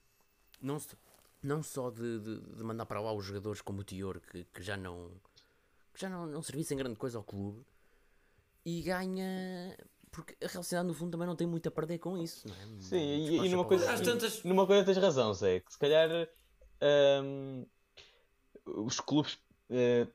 não, 0.61 0.77
não 1.41 1.61
só 1.61 1.89
de, 1.89 2.19
de, 2.19 2.39
de 2.39 2.63
mandar 2.63 2.85
para 2.85 3.01
lá 3.01 3.11
os 3.11 3.25
jogadores 3.25 3.61
como 3.61 3.81
o 3.81 3.83
Tior, 3.83 4.19
que, 4.21 4.45
que 4.45 4.61
já 4.61 4.77
não 4.77 5.11
que 5.93 6.01
já 6.01 6.09
não, 6.09 6.25
não 6.25 6.41
servissem 6.41 6.75
grande 6.75 6.95
coisa 6.95 7.19
ao 7.19 7.23
clube, 7.23 7.63
e 8.65 8.81
ganha 8.81 9.77
porque 10.13 10.33
a 10.45 10.47
Real 10.47 10.63
Sociedade, 10.63 10.87
no 10.87 10.93
fundo, 10.93 11.11
também 11.11 11.27
não 11.27 11.35
tem 11.35 11.47
muito 11.47 11.67
a 11.67 11.71
perder 11.71 11.97
com 11.97 12.17
isso, 12.17 12.47
não 12.47 12.55
é? 12.55 12.81
Sim, 12.81 12.97
e, 12.97 13.45
e, 13.45 13.49
numa, 13.49 13.65
coisa, 13.65 13.97
tantas... 14.01 14.43
numa 14.43 14.67
coisa 14.67 14.85
tens 14.85 14.97
razão, 14.97 15.33
Zé, 15.33 15.59
que 15.59 15.73
se 15.73 15.79
calhar 15.79 16.07
um, 17.23 17.65
os 18.65 18.99
clubes 18.99 19.33
uh, 19.69 20.07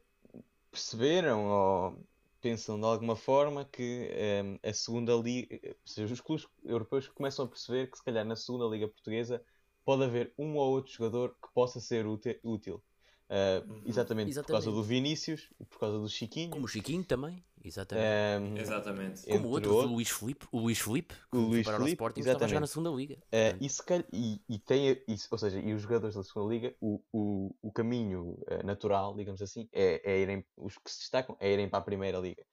perceberam 0.71 1.47
ou 1.47 2.09
pensam 2.41 2.79
de 2.79 2.87
alguma 2.87 3.17
forma 3.17 3.65
que 3.65 4.09
um, 4.45 4.69
a 4.69 4.73
segunda 4.73 5.13
liga, 5.15 5.59
ou 5.65 5.75
seja, 5.85 6.15
os 6.15 6.21
clubes 6.21 6.47
europeus 6.65 7.09
começam 7.09 7.45
a 7.45 7.49
perceber 7.49 7.91
que 7.91 7.99
se 7.99 8.05
calhar 8.05 8.25
na 8.25 8.37
segunda 8.37 8.67
liga 8.67 8.87
portuguesa 8.87 9.43
pode 9.85 10.05
haver 10.05 10.33
um 10.39 10.57
ou 10.57 10.71
outro 10.71 10.93
jogador 10.93 11.31
que 11.43 11.53
possa 11.53 11.81
ser 11.81 12.07
útil. 12.07 12.81
Uh, 13.29 13.83
exatamente, 13.85 14.31
exatamente, 14.31 14.35
por 14.47 14.53
causa 14.53 14.71
do 14.71 14.83
Vinícius 14.83 15.51
por 15.69 15.79
causa 15.79 15.99
do 15.99 16.09
Chiquinho. 16.09 16.51
Como 16.51 16.65
o 16.65 16.69
Chiquinho 16.69 17.05
também, 17.05 17.45
exatamente. 17.69 18.43
Um, 18.43 18.57
exatamente. 18.57 19.27
Como 19.27 19.49
outro, 19.49 19.75
o 19.75 19.83
Luís 19.83 20.11
Felipe, 20.11 20.47
o 20.51 20.59
Luís 20.59 20.79
Felipe, 20.79 21.15
que 21.15 21.37
o 21.37 21.41
Luís 21.41 21.67
Felipe, 21.67 21.91
Sporting, 21.91 22.21
exatamente. 22.21 22.35
estava 22.35 22.45
a 22.45 22.49
jogar 22.49 22.61
na 22.61 22.67
segunda 22.67 22.91
liga. 22.91 23.15
Uh, 23.15 23.65
e, 23.65 23.69
se 23.69 23.85
calhar, 23.85 24.07
e, 24.13 24.43
e, 24.49 24.59
tem, 24.59 24.89
e, 24.89 25.17
ou 25.31 25.39
seja, 25.39 25.59
e 25.61 25.73
os 25.73 25.83
jogadores 25.83 26.17
da 26.17 26.25
segunda 26.25 26.53
liga, 26.53 26.75
o, 26.81 27.01
o, 27.13 27.55
o 27.63 27.73
caminho 27.73 28.39
uh, 28.51 28.67
natural, 28.67 29.15
digamos 29.15 29.41
assim, 29.41 29.69
é, 29.73 30.01
é, 30.05 30.19
irem, 30.21 30.45
os 30.57 30.77
que 30.79 30.91
se 30.91 30.99
destacam, 30.99 31.37
é 31.39 31.53
irem 31.53 31.69
para 31.69 31.79
a 31.79 31.83
primeira 31.83 32.19
liga. 32.19 32.45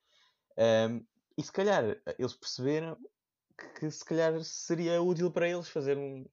Um, 0.57 1.05
e 1.37 1.43
se 1.43 1.51
calhar 1.51 1.83
eles 2.17 2.33
perceberam 2.33 2.97
que, 3.57 3.79
que, 3.79 3.91
se 3.91 4.05
calhar 4.05 4.41
seria 4.43 5.01
útil 5.01 5.31
para 5.31 5.49
eles 5.49 5.67
fazer 5.67 5.97
um, 5.97 6.25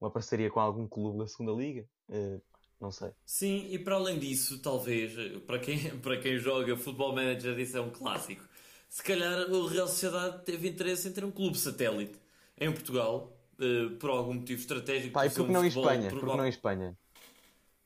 uma 0.00 0.10
parceria 0.10 0.50
com 0.50 0.60
algum 0.60 0.86
clube 0.86 1.18
da 1.18 1.26
segunda 1.26 1.52
liga. 1.52 1.86
Uh, 2.08 2.40
não 2.80 2.90
sei. 2.90 3.10
Sim, 3.24 3.68
e 3.70 3.78
para 3.78 3.94
além 3.96 4.18
disso, 4.18 4.58
talvez, 4.60 5.12
para 5.46 5.58
quem, 5.58 5.78
para 6.00 6.18
quem 6.18 6.38
joga 6.38 6.76
Futebol 6.76 7.14
Manager, 7.14 7.58
isso 7.58 7.76
é 7.76 7.80
um 7.80 7.90
clássico. 7.90 8.44
Se 8.88 9.02
calhar 9.02 9.50
o 9.50 9.66
Real 9.66 9.88
Sociedade 9.88 10.44
teve 10.44 10.68
interesse 10.68 11.08
em 11.08 11.12
ter 11.12 11.24
um 11.24 11.30
clube 11.30 11.58
satélite 11.58 12.18
em 12.58 12.70
Portugal, 12.70 13.36
uh, 13.58 13.90
por 13.96 14.10
algum 14.10 14.34
motivo 14.34 14.60
estratégico. 14.60 15.12
Pai, 15.12 15.30
porque 15.30 15.52
não 15.52 15.64
em 15.64 15.68
Espanha? 15.68 16.10
Porque 16.10 16.26
não 16.26 16.46
em 16.46 16.48
Espanha? 16.48 16.98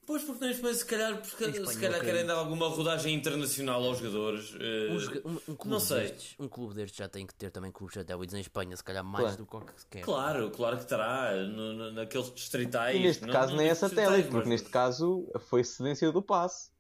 Pois, 0.09 0.23
porque 0.23 0.43
na 0.43 0.51
Espanha, 0.51 0.73
se 0.73 0.87
calhar, 0.87 1.17
porque, 1.19 1.45
Espanha, 1.45 1.67
se 1.67 1.79
calhar 1.79 2.01
querem 2.01 2.25
dar 2.25 2.37
alguma 2.37 2.67
rodagem 2.67 3.15
internacional 3.15 3.85
aos 3.85 3.99
jogadores. 3.99 4.55
Uh, 4.55 4.57
um, 5.27 5.33
um, 5.33 5.35
um, 5.35 5.55
clube 5.55 5.69
não 5.69 5.79
sei. 5.79 6.09
Destes, 6.09 6.35
um 6.39 6.49
clube 6.49 6.73
destes 6.73 6.97
já 6.97 7.07
tem 7.07 7.27
que 7.27 7.35
ter 7.35 7.51
também 7.51 7.71
clubes 7.71 7.93
satélites 7.93 8.35
em 8.35 8.41
Espanha, 8.41 8.75
se 8.75 8.83
calhar 8.83 9.05
mais 9.05 9.37
claro. 9.37 9.67
do 9.67 9.67
que 9.67 9.87
quer. 9.91 10.01
Claro, 10.01 10.51
claro 10.51 10.79
que 10.79 10.87
terá, 10.87 11.35
no, 11.35 11.75
no, 11.75 11.93
naqueles 11.93 12.33
distritais. 12.33 12.97
E 12.97 13.01
neste 13.01 13.27
não, 13.27 13.35
caso 13.35 13.55
nem 13.55 13.69
é 13.69 13.75
satélite, 13.75 14.31
porque 14.31 14.49
neste 14.49 14.71
caso 14.71 15.31
foi 15.41 15.63
cedência 15.63 16.11
do 16.11 16.23
passe. 16.23 16.71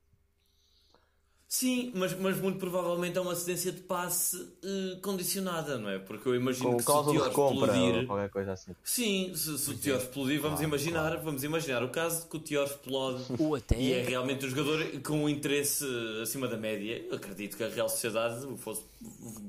Sim, 1.48 1.90
mas, 1.94 2.14
mas 2.18 2.38
muito 2.38 2.58
provavelmente 2.58 3.16
é 3.16 3.20
uma 3.22 3.34
cedência 3.34 3.72
de 3.72 3.80
passe 3.80 4.36
uh, 4.36 5.00
condicionada, 5.00 5.78
não 5.78 5.88
é? 5.88 5.98
Porque 5.98 6.28
eu 6.28 6.34
imagino 6.34 6.72
Com 6.72 6.76
que 6.76 6.82
se 6.82 6.90
o 6.90 7.04
Tior 7.10 7.26
explodir. 7.28 8.06
qualquer 8.06 8.28
coisa 8.28 8.52
assim. 8.52 8.72
Sim, 8.84 9.32
se, 9.34 9.58
se 9.58 9.70
o 9.70 9.74
Tior 9.74 9.98
explodir, 9.98 10.42
vamos 10.42 10.58
claro, 10.58 10.68
imaginar, 10.68 11.08
claro. 11.08 11.24
vamos 11.24 11.42
imaginar 11.42 11.82
o 11.82 11.88
caso 11.88 12.24
de 12.24 12.28
que 12.28 12.36
o 12.36 12.40
Tior 12.40 12.66
explode 12.66 13.24
até... 13.56 13.80
e 13.80 13.92
é 13.94 14.02
realmente 14.02 14.44
um 14.44 14.50
jogador 14.50 15.00
com 15.00 15.24
um 15.24 15.28
interesse 15.28 15.86
acima 16.20 16.46
da 16.46 16.58
média. 16.58 17.02
Eu 17.08 17.16
acredito 17.16 17.56
que 17.56 17.64
a 17.64 17.68
Real 17.68 17.88
Sociedade 17.88 18.46
fosse 18.58 18.82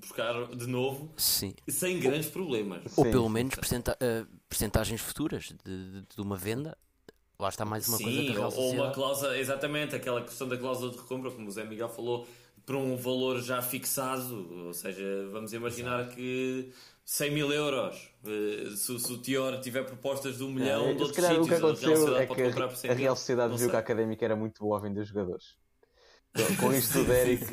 buscar 0.01 0.55
de 0.55 0.67
novo 0.67 1.12
Sim. 1.17 1.53
sem 1.67 1.99
grandes 1.99 2.29
problemas. 2.29 2.97
Ou 2.97 3.12
pelo 3.12 3.27
menos 3.27 3.55
percenta 3.55 3.97
uh, 4.01 4.25
percentagens 4.47 5.01
futuras 5.01 5.53
de, 5.65 5.91
de, 5.91 6.01
de 6.15 6.21
uma 6.21 6.38
venda 6.38 6.77
Lá 7.39 7.47
está 7.47 7.63
mais 7.63 7.88
uma 7.88 7.97
Sim, 7.97 8.04
coisa 8.04 8.21
que 8.21 8.30
a 8.32 8.34
Real 8.34 8.54
ou 8.54 8.73
uma 8.73 8.91
cláusula, 8.91 9.38
exatamente, 9.38 9.95
aquela 9.95 10.21
questão 10.21 10.45
da 10.45 10.58
cláusula 10.58 10.91
de 10.91 10.97
recompra, 10.97 11.32
como 11.32 11.47
o 11.47 11.52
Zé 11.52 11.63
Miguel 11.63 11.88
falou, 11.88 12.28
para 12.65 12.75
um 12.75 12.97
valor 12.97 13.41
já 13.41 13.62
fixado. 13.62 14.65
Ou 14.65 14.73
seja, 14.73 15.02
vamos 15.32 15.54
imaginar 15.54 16.02
Exato. 16.02 16.15
que 16.17 16.73
100 17.06 17.32
mil 17.32 17.54
euros, 17.54 18.12
eh, 18.25 18.75
se, 18.75 18.99
se 18.99 19.13
o 19.13 19.17
Tior 19.19 19.58
tiver 19.62 19.86
propostas 19.86 20.38
de 20.38 20.43
um 20.43 20.52
milhão, 20.52 20.89
é, 20.89 20.93
de 20.93 21.02
outros 21.02 21.25
sítios, 21.25 21.45
o 21.45 21.49
que 21.49 21.56
aconteceu 21.56 22.17
é 22.17 22.28
que 22.28 22.41
a, 22.88 22.91
a 22.91 22.93
Real 22.93 23.15
Sociedade 23.15 23.58
viu 23.58 23.69
que 23.69 23.75
a 23.75 23.80
Académica 23.80 24.25
era 24.25 24.36
muito 24.36 24.60
boa 24.62 24.78
a 24.78 24.82
vender 24.82 25.04
jogadores. 25.06 25.56
Então, 26.32 26.56
com 26.58 26.71
isto 26.71 26.99
o 26.99 27.06
Derek 27.06 27.43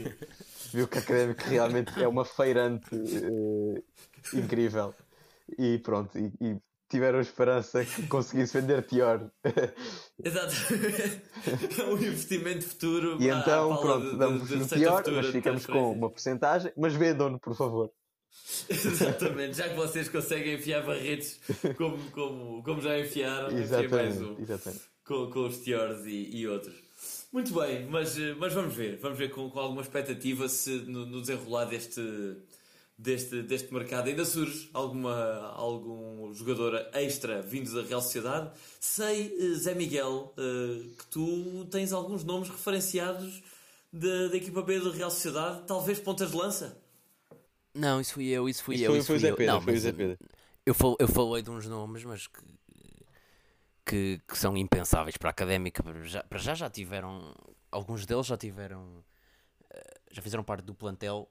viu 0.71 0.87
que 0.87 0.99
a 0.99 1.01
Académica 1.01 1.49
realmente 1.49 2.03
é 2.03 2.07
uma 2.07 2.27
feirante 2.27 2.95
uh, 2.95 3.83
incrível. 4.35 4.95
E 5.59 5.79
pronto, 5.79 6.19
e, 6.19 6.31
e 6.43 6.61
tiveram 6.89 7.21
esperança 7.21 7.85
que 7.85 8.07
conseguisse 8.07 8.61
vender 8.61 8.83
pior. 8.87 9.31
Exato. 10.23 10.55
é 11.81 11.85
um 11.85 11.97
investimento 11.97 12.65
futuro. 12.65 13.17
E 13.21 13.29
então, 13.29 13.77
pronto, 13.77 14.17
damos 14.17 14.51
o 14.51 14.69
pior, 14.69 15.03
mas 15.13 15.27
ficamos 15.27 15.67
com 15.67 15.93
uma 15.93 16.11
porcentagem, 16.11 16.73
mas 16.77 16.95
vendam-no, 16.95 17.39
por 17.39 17.57
favor. 17.57 17.91
Exatamente, 18.69 19.57
já 19.57 19.69
que 19.69 19.75
vocês 19.75 20.09
conseguem 20.09 20.55
enfiar 20.55 20.83
barretes 20.85 21.41
como, 21.77 21.99
como, 22.11 22.63
como 22.63 22.81
já 22.81 22.99
enfiaram, 22.99 23.57
exatamente, 23.57 23.93
mais 23.93 24.21
um 24.21 24.39
exatamente. 24.39 24.83
Com, 25.05 25.31
com 25.31 25.47
os 25.47 25.59
Tiors 25.59 26.05
e, 26.05 26.37
e 26.37 26.47
outros. 26.47 26.75
Muito 27.33 27.53
bem, 27.55 27.87
mas, 27.87 28.17
mas 28.39 28.53
vamos 28.53 28.75
ver, 28.75 28.99
vamos 28.99 29.19
ver 29.19 29.31
com, 29.31 29.51
com 29.51 29.59
alguma 29.59 29.83
expectativa 29.83 30.49
se 30.49 30.71
no, 30.71 31.07
no 31.07 31.21
desenrolar 31.21 31.65
deste, 31.67 32.01
deste, 32.99 33.43
deste 33.43 33.73
mercado 33.73 34.09
ainda 34.09 34.25
surge 34.25 34.71
alguma, 34.73 35.53
algum 35.55 36.33
jogador 36.33 36.89
extra 36.93 37.43
vindo 37.43 37.73
da 37.75 37.87
Real 37.87 38.01
Sociedade. 38.01 38.51
Sei, 38.81 39.37
eh, 39.39 39.55
Zé 39.55 39.75
Miguel, 39.75 40.33
eh, 40.37 40.89
que 40.99 41.07
tu 41.07 41.67
tens 41.71 41.93
alguns 41.93 42.25
nomes 42.25 42.49
referenciados 42.49 43.43
da, 43.93 44.29
da 44.29 44.37
equipa 44.37 44.63
B 44.63 44.81
da 44.81 44.91
Real 44.91 45.11
Sociedade, 45.11 45.65
talvez 45.67 45.99
pontas 45.99 46.31
de 46.31 46.37
lança? 46.37 46.81
Não, 47.75 48.01
isso 48.01 48.15
fui 48.15 48.29
eu, 48.29 48.49
isso 48.49 48.65
fui 48.65 48.77
isso 48.77 48.85
eu. 48.85 48.91
Foi, 48.91 48.99
isso 48.99 49.07
foi, 49.09 49.19
Zé 49.19 49.33
Pedro, 49.33 49.55
Não, 49.55 49.61
foi 49.61 49.75
o 49.75 49.79
Zé 49.79 49.93
Pedro. 49.93 50.19
Eu, 50.65 50.75
fal, 50.75 50.97
eu 50.99 51.09
falei 51.09 51.43
de 51.43 51.51
uns 51.51 51.69
nomes, 51.69 52.03
mas 52.05 52.27
que, 52.27 52.41
que, 53.85 54.21
que, 54.27 54.39
são 54.39 54.57
impensáveis 54.57 55.17
para 55.17 55.29
a 55.29 55.31
académica. 55.31 55.83
Para 55.83 56.03
já, 56.03 56.23
para 56.25 56.39
já 56.39 56.55
já 56.55 56.71
tiveram, 56.71 57.35
alguns 57.71 58.07
deles 58.07 58.27
já 58.27 58.37
tiveram, 58.37 59.05
eh, 59.71 60.01
já 60.11 60.23
fizeram 60.23 60.43
parte 60.43 60.65
do 60.65 60.75
plantel 60.75 61.29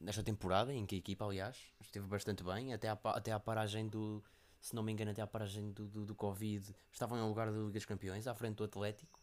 nesta 0.00 0.22
temporada, 0.22 0.72
em 0.72 0.86
que 0.86 0.94
a 0.94 0.98
equipa, 0.98 1.24
aliás, 1.24 1.56
esteve 1.80 2.06
bastante 2.06 2.42
bem, 2.42 2.72
até 2.72 2.88
à, 2.88 2.98
até 3.04 3.32
à 3.32 3.40
paragem 3.40 3.88
do, 3.88 4.22
se 4.60 4.74
não 4.74 4.82
me 4.82 4.92
engano, 4.92 5.10
até 5.10 5.22
à 5.22 5.26
paragem 5.26 5.70
do, 5.72 5.86
do, 5.86 6.04
do 6.04 6.14
Covid, 6.14 6.74
estavam 6.92 7.18
em 7.18 7.22
lugar 7.22 7.50
da 7.50 7.58
Liga 7.58 7.72
dos 7.72 7.84
Campeões, 7.84 8.26
à 8.26 8.34
frente 8.34 8.56
do 8.56 8.64
Atlético. 8.64 9.18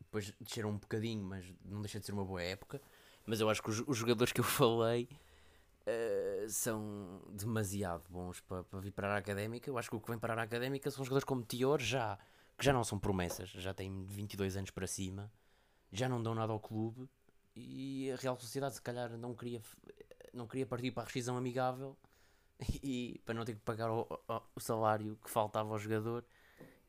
Depois 0.00 0.32
desceram 0.40 0.70
um 0.70 0.78
bocadinho, 0.78 1.22
mas 1.24 1.44
não 1.64 1.80
deixa 1.80 2.00
de 2.00 2.06
ser 2.06 2.12
uma 2.12 2.24
boa 2.24 2.42
época. 2.42 2.80
Mas 3.26 3.40
eu 3.40 3.48
acho 3.48 3.62
que 3.62 3.70
os, 3.70 3.82
os 3.86 3.96
jogadores 3.96 4.32
que 4.32 4.40
eu 4.40 4.44
falei 4.44 5.08
uh, 5.86 6.48
são 6.48 7.22
demasiado 7.30 8.04
bons 8.08 8.40
para, 8.40 8.64
para 8.64 8.80
vir 8.80 8.92
para 8.92 9.14
a 9.14 9.16
Académica. 9.18 9.70
Eu 9.70 9.78
acho 9.78 9.88
que 9.88 9.96
o 9.96 10.00
que 10.00 10.10
vem 10.10 10.18
para 10.18 10.34
a 10.34 10.42
Académica 10.42 10.90
são 10.90 11.04
jogadores 11.04 11.24
como 11.24 11.42
Tior, 11.42 11.80
já, 11.80 12.18
que 12.58 12.64
já 12.64 12.72
não 12.72 12.84
são 12.84 12.98
promessas, 12.98 13.50
já 13.50 13.72
têm 13.72 14.04
22 14.04 14.56
anos 14.56 14.70
para 14.70 14.86
cima, 14.86 15.32
já 15.92 16.08
não 16.08 16.22
dão 16.22 16.34
nada 16.34 16.52
ao 16.52 16.60
clube. 16.60 17.08
E 17.54 18.10
a 18.12 18.16
Real 18.16 18.38
Sociedade, 18.38 18.74
se 18.74 18.82
calhar, 18.82 19.16
não 19.16 19.34
queria, 19.34 19.60
não 20.32 20.46
queria 20.46 20.66
partir 20.66 20.90
para 20.90 21.02
a 21.02 21.06
rescisão 21.06 21.36
amigável 21.36 21.96
e 22.82 23.20
para 23.24 23.34
não 23.34 23.44
ter 23.44 23.54
que 23.54 23.60
pagar 23.60 23.90
o, 23.90 24.06
o, 24.54 24.60
salário 24.60 25.18
que 25.22 25.30
faltava 25.30 25.70
ao 25.70 25.78
jogador 25.78 26.24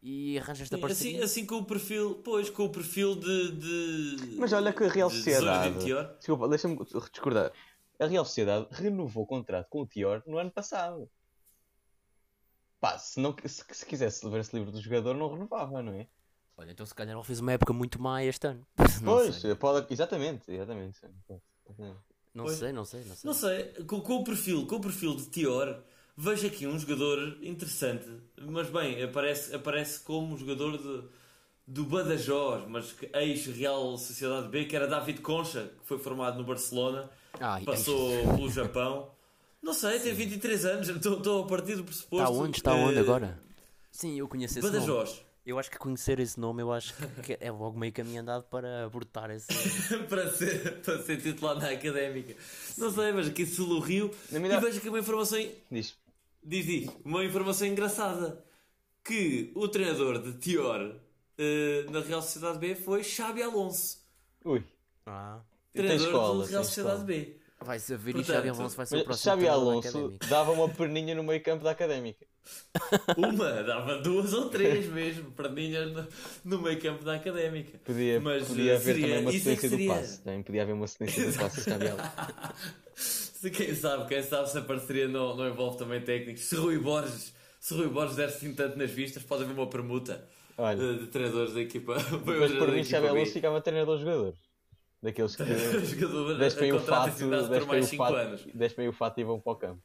e 0.01 0.37
arranja 0.39 0.63
esta 0.63 0.77
parceria. 0.77 1.23
Assim, 1.23 1.23
assim 1.23 1.45
com 1.45 1.57
o 1.57 1.65
perfil, 1.65 2.15
pois, 2.23 2.49
com 2.49 2.65
o 2.65 2.69
perfil 2.69 3.15
de. 3.15 3.51
de 3.51 4.35
Mas 4.37 4.53
olha 4.53 4.73
que 4.73 4.83
a 4.83 4.89
Real 4.89 5.09
Sociedade. 5.09 5.85
desculpa, 6.17 6.47
deixa-me 6.47 6.77
discordar. 7.11 7.51
A 7.99 8.07
Real 8.07 8.25
Sociedade 8.25 8.67
renovou 8.71 9.23
o 9.23 9.27
contrato 9.27 9.69
com 9.69 9.81
o 9.81 9.87
Tior 9.87 10.23
no 10.25 10.39
ano 10.39 10.51
passado. 10.51 11.09
Pá, 12.79 12.97
se, 12.97 13.19
não, 13.19 13.35
se, 13.45 13.63
se 13.69 13.85
quisesse 13.85 14.25
levar-se 14.25 14.55
livre 14.55 14.71
do 14.71 14.81
jogador, 14.81 15.13
não 15.15 15.31
renovava, 15.31 15.83
não 15.83 15.93
é? 15.93 16.07
Olha, 16.57 16.71
então 16.71 16.85
se 16.85 16.93
calhar 16.93 17.15
ele 17.15 17.25
fez 17.25 17.39
uma 17.39 17.51
época 17.51 17.73
muito 17.73 18.01
má 18.01 18.23
este 18.23 18.47
ano. 18.47 18.65
pois, 19.03 19.41
pode, 19.59 19.91
exatamente, 19.93 20.51
exatamente. 20.51 20.99
Não 22.33 22.45
pois. 22.45 22.57
sei, 22.57 22.71
não 22.71 22.85
sei, 22.85 23.03
não 23.03 23.15
sei. 23.15 23.27
Não 23.27 23.33
sei, 23.33 23.85
com, 23.85 23.99
com, 24.01 24.17
o 24.17 24.23
perfil, 24.23 24.65
com 24.65 24.75
o 24.75 24.81
perfil 24.81 25.15
de 25.15 25.25
Tior, 25.25 25.81
vejo 26.15 26.47
aqui 26.47 26.65
um 26.65 26.77
jogador 26.79 27.37
interessante. 27.41 28.07
Mas 28.39 28.69
bem, 28.69 29.03
aparece, 29.03 29.53
aparece 29.53 29.99
como 30.01 30.37
jogador 30.37 30.77
de, 30.77 31.03
do 31.67 31.85
Badajoz, 31.85 32.67
mas 32.67 32.95
ex-Real 33.13 33.97
Sociedade 33.97 34.47
B, 34.47 34.65
que 34.65 34.75
era 34.75 34.87
David 34.87 35.21
Concha, 35.21 35.71
que 35.79 35.85
foi 35.85 35.97
formado 35.97 36.37
no 36.37 36.43
Barcelona, 36.45 37.09
ah, 37.39 37.59
passou 37.65 38.35
pelo 38.35 38.49
Japão. 38.49 39.11
Não 39.61 39.73
sei, 39.73 39.99
tem 39.99 40.13
23 40.13 40.65
anos, 40.65 40.89
estou 40.89 41.43
a 41.43 41.47
partir 41.47 41.75
do 41.75 41.83
pressuposto. 41.83 42.23
Está 42.23 42.29
onde? 42.29 42.57
Está 42.57 42.73
onde 42.73 42.97
agora? 42.97 43.39
Sim, 43.91 44.17
eu 44.17 44.27
conheço 44.27 44.57
esse 44.57 44.67
Badajoz. 44.67 45.09
Nome. 45.09 45.30
Eu 45.43 45.57
acho 45.57 45.71
que 45.71 45.77
conhecer 45.77 46.19
esse 46.19 46.39
nome, 46.39 46.61
eu 46.61 46.71
acho 46.71 46.93
que 47.23 47.35
é 47.39 47.49
logo 47.49 47.77
meio 47.77 47.91
caminho 47.91 48.21
andado 48.21 48.43
para 48.43 48.85
abortar 48.85 49.31
esse. 49.31 49.47
para, 50.07 50.31
ser, 50.31 50.81
para 50.81 51.01
ser 51.01 51.19
titular 51.19 51.55
na 51.55 51.69
académica. 51.71 52.35
Não 52.77 52.91
sei, 52.91 53.11
mas 53.11 53.27
aqui 53.27 53.45
Sul 53.45 53.79
Rio. 53.79 54.11
E 54.31 54.37
vejo 54.37 54.77
aqui 54.77 54.89
uma 54.89 54.99
informação. 54.99 55.39
Diz. 55.71 55.95
Diz, 56.43 56.65
diz. 56.65 56.89
Uma 57.03 57.25
informação 57.25 57.67
engraçada. 57.67 58.43
Que 59.03 59.51
o 59.55 59.67
treinador 59.67 60.21
de 60.21 60.33
Tior 60.33 60.79
uh, 60.79 61.91
na 61.91 62.01
Real 62.01 62.21
Sociedade 62.21 62.59
B 62.59 62.75
foi 62.75 63.03
Xabi 63.03 63.41
Alonso. 63.41 63.97
Ui. 64.45 64.63
Ah. 65.07 65.39
Treinador 65.73 66.05
escola, 66.05 66.43
da 66.43 66.51
Real 66.51 66.63
Sociedade 66.63 67.03
B. 67.03 67.37
Vai 67.59 67.79
saber 67.79 68.15
e 68.15 68.23
Xabi 68.23 68.49
Alonso 68.49 68.77
vai 68.77 68.85
ser 68.85 68.97
o 68.97 69.03
próximo. 69.03 69.23
Xabi 69.23 69.47
Alonso 69.47 70.17
dava 70.29 70.51
uma 70.51 70.69
perninha 70.69 71.15
no 71.15 71.23
meio 71.23 71.41
campo 71.41 71.63
da 71.63 71.71
académica. 71.71 72.25
Uma, 73.17 73.63
dava 73.63 73.97
duas 73.97 74.33
ou 74.33 74.49
três 74.49 74.87
mesmo, 74.87 75.31
perninhas 75.31 75.91
no, 75.91 76.07
no 76.45 76.61
meio 76.61 76.79
campo 76.79 77.03
da 77.03 77.15
académica. 77.15 77.77
Podia, 77.83 78.19
Mas, 78.19 78.47
podia 78.47 78.75
haver 78.75 78.95
seria, 78.95 79.07
também 79.07 79.21
uma 79.21 79.31
sequência 79.31 79.65
é 79.65 79.69
seria... 79.69 79.87
do 79.87 79.93
passe. 79.93 80.21
Também 80.21 80.43
podia 80.43 80.61
haver 80.63 80.73
uma 80.73 80.87
sequência 80.87 81.31
do 81.31 81.37
passe 81.37 81.69
Alonso. 81.69 83.51
quem 83.55 83.75
sabe, 83.75 84.07
quem 84.07 84.23
sabe 84.23 84.49
se 84.49 84.57
a 84.57 84.61
parceria 84.61 85.07
não, 85.07 85.35
não 85.35 85.47
envolve 85.47 85.77
também 85.77 86.01
técnicos. 86.01 86.43
Se 86.43 86.55
Rui 86.55 86.77
Borges, 86.77 87.33
se 87.59 87.73
Rui 87.73 87.87
Borges 87.87 88.15
der 88.15 88.27
assim 88.27 88.53
tanto 88.53 88.77
nas 88.77 88.91
vistas, 88.91 89.23
pode 89.23 89.43
haver 89.43 89.53
uma 89.53 89.67
permuta 89.67 90.25
Olha, 90.57 90.77
de, 90.77 90.99
de 90.99 91.07
treinadores 91.07 91.53
da 91.53 91.61
equipa. 91.61 91.95
Mas 92.25 92.51
por 92.57 92.71
mim, 92.71 92.83
Xabi 92.83 93.07
Alonso 93.07 93.33
ficava 93.33 93.61
treinador-jogador. 93.61 94.33
Daqueles 95.01 95.35
que 95.35 95.43
despem 96.37 96.71
o 96.73 96.79
fato, 96.79 97.09
despem 97.09 97.81
o, 97.81 97.87
fato, 97.97 98.49
despem 98.53 98.87
o 98.87 98.93
fato 98.93 99.19
e 99.19 99.23
vão 99.23 99.39
para 99.39 99.51
o 99.51 99.55
campo. 99.55 99.81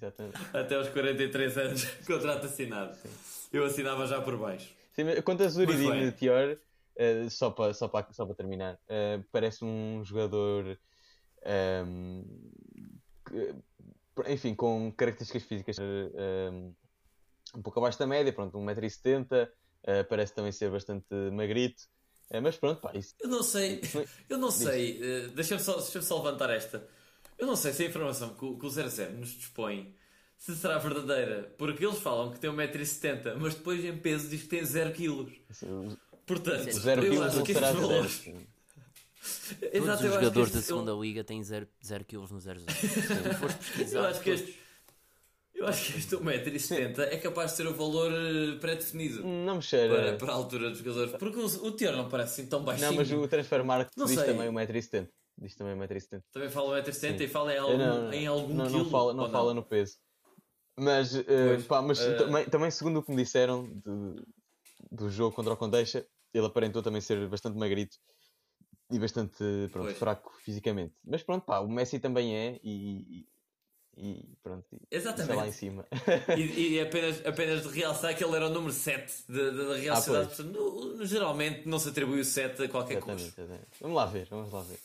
Exatamente. 0.00 0.38
Até 0.52 0.76
aos 0.76 0.88
43 0.88 1.58
anos, 1.58 1.84
contrato 2.06 2.46
assinado. 2.46 2.94
Sim. 2.96 3.08
Eu 3.52 3.64
assinava 3.64 4.06
já 4.06 4.20
por 4.20 4.36
baixo. 4.36 4.72
Sim, 4.92 5.04
quanto 5.24 5.42
a 5.42 5.48
Zuridinho 5.48 6.10
de 6.10 6.12
Tior, 6.12 6.56
uh, 6.56 7.30
só 7.30 7.50
para 7.50 7.74
só 7.74 7.88
para 7.88 8.12
só 8.12 8.24
para 8.24 8.34
terminar, 8.34 8.74
uh, 8.74 9.24
parece 9.32 9.64
um 9.64 10.04
jogador. 10.04 10.78
Um, 11.44 12.24
ehm, 12.24 12.24
que, 13.26 13.54
enfim, 14.32 14.54
com 14.54 14.92
características 14.92 15.44
físicas 15.44 15.78
um, 15.78 15.82
ehm, 15.82 16.72
um 17.54 17.62
pouco 17.62 17.78
abaixo 17.78 17.98
da 17.98 18.06
média, 18.06 18.32
pronto, 18.32 18.58
1,70m, 18.58 19.48
uh, 19.48 20.04
parece 20.08 20.34
também 20.34 20.52
ser 20.52 20.70
bastante 20.70 21.06
magrito. 21.32 21.82
É, 22.30 22.40
mas 22.40 22.56
pronto, 22.56 22.80
pá, 22.80 22.92
isso. 22.94 23.14
Eu 23.20 23.28
não 23.28 23.42
sei, 23.42 23.80
eu 24.28 24.36
não 24.36 24.50
sei, 24.50 25.00
uh, 25.00 25.28
deixa-me 25.30 25.60
só, 25.60 25.76
deixa 25.76 26.02
só 26.02 26.18
levantar 26.18 26.50
esta. 26.50 26.86
Eu 27.38 27.46
não 27.46 27.56
sei 27.56 27.72
se 27.72 27.84
a 27.84 27.86
informação 27.86 28.34
que 28.34 28.44
o, 28.44 28.58
que 28.58 28.66
o 28.66 28.70
00 28.70 29.12
nos 29.12 29.30
dispõe 29.30 29.94
se 30.36 30.54
será 30.54 30.78
verdadeira, 30.78 31.52
porque 31.58 31.84
eles 31.84 31.98
falam 31.98 32.30
que 32.30 32.38
tem 32.38 32.50
1,70m, 32.50 33.36
mas 33.38 33.54
depois 33.54 33.84
em 33.84 33.96
peso 33.96 34.28
diz 34.28 34.42
que 34.42 34.48
tem 34.48 34.62
0kg. 34.62 35.32
Portanto, 36.26 36.70
0 36.70 37.04
eu 37.04 37.22
acho 37.22 37.42
que 37.42 37.52
estes 37.52 37.72
valores. 37.74 38.24
Todos 39.72 39.94
os 39.94 40.12
jogadores 40.14 40.52
da 40.52 40.62
segunda 40.62 40.90
eu... 40.92 41.02
liga 41.02 41.24
têm 41.24 41.42
0 41.42 41.66
kg 42.06 42.30
no 42.30 42.40
0 42.40 42.60
Se 43.86 43.94
eu 43.94 44.04
acho 44.04 44.20
que 44.20 44.30
este, 44.30 44.58
eu 45.54 45.66
acho 45.66 45.92
que 45.92 45.98
este 45.98 46.16
1,70m 46.16 47.00
é 47.00 47.16
capaz 47.16 47.50
de 47.50 47.56
ser 47.56 47.66
o 47.66 47.74
valor 47.74 48.12
eh, 48.12 48.58
pré-definido. 48.60 49.24
Não 49.24 49.56
me 49.56 49.62
cheira. 49.62 49.94
Para, 49.94 50.16
para 50.16 50.32
a 50.32 50.36
altura 50.36 50.70
dos 50.70 50.78
jogadores. 50.78 51.12
Porque 51.18 51.38
o, 51.38 51.46
o 51.66 51.72
Tior 51.72 51.96
não 51.96 52.08
parece 52.08 52.40
assim 52.40 52.48
tão 52.48 52.62
baixinho. 52.62 52.90
Não, 52.90 52.96
mas 52.96 53.10
o 53.10 53.26
Transfer 53.26 53.64
Market 53.64 53.92
diz 53.96 54.10
sei. 54.10 54.24
também 54.24 54.48
1,70m. 54.48 55.08
Diz 55.40 55.54
também 55.54 55.76
1,70m. 55.76 56.22
Também 56.32 56.50
fala 56.50 56.82
1,70m 56.82 57.20
e 57.20 57.28
fala 57.28 57.54
em 57.54 57.58
algum, 57.58 57.78
não, 57.78 58.12
em 58.12 58.26
algum 58.26 58.54
não, 58.54 58.66
quilo. 58.66 58.78
Não 58.78 58.90
fala, 58.90 59.14
não 59.14 59.30
fala 59.30 59.54
no 59.54 59.62
peso. 59.62 59.96
Mas, 60.76 61.14
uh, 61.14 61.62
pá, 61.66 61.82
mas 61.82 62.00
uh... 62.00 62.16
também, 62.16 62.44
também, 62.46 62.70
segundo 62.70 62.98
o 62.98 63.02
que 63.02 63.10
me 63.10 63.22
disseram 63.22 63.64
de, 63.64 64.22
do 64.90 65.10
jogo 65.10 65.34
contra 65.34 65.52
o 65.52 65.56
Condeixa, 65.56 66.06
ele 66.32 66.46
aparentou 66.46 66.82
também 66.82 67.00
ser 67.00 67.28
bastante 67.28 67.56
magrito 67.56 67.96
e 68.90 68.98
bastante 68.98 69.44
pronto, 69.72 69.94
fraco 69.94 70.32
fisicamente. 70.44 70.94
Mas 71.04 71.22
pronto, 71.22 71.44
pá, 71.44 71.60
o 71.60 71.68
Messi 71.68 71.98
também 71.98 72.34
é 72.36 72.60
e, 72.62 73.26
e 73.96 74.36
pronto, 74.42 74.66
Exatamente. 74.90 75.36
lá 75.36 75.48
em 75.48 75.52
cima. 75.52 75.86
e, 76.36 76.42
e 76.76 76.80
apenas, 76.80 77.26
apenas 77.26 77.62
de 77.62 77.68
realçar 77.68 78.16
que 78.16 78.24
ele 78.24 78.36
era 78.36 78.46
o 78.46 78.50
número 78.50 78.72
7 78.72 79.24
da 79.28 79.76
Real 79.76 79.96
ah, 79.96 80.00
Sociedade. 80.00 80.28
Portanto, 80.28 80.52
no, 80.52 81.04
geralmente 81.04 81.68
não 81.68 81.78
se 81.78 81.88
atribui 81.88 82.20
o 82.20 82.24
7 82.24 82.62
a 82.62 82.68
qualquer 82.68 82.98
exatamente, 82.98 83.34
coisa. 83.34 83.42
Exatamente. 83.42 83.68
Vamos 83.80 83.96
lá 83.96 84.06
ver, 84.06 84.26
vamos 84.30 84.52
lá 84.52 84.62
ver. 84.62 84.78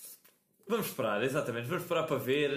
Vamos 0.66 0.88
esperar, 0.88 1.22
exatamente. 1.24 1.68
Vamos 1.68 1.84
esperar 1.84 2.08
para 2.08 2.18
ver, 2.18 2.50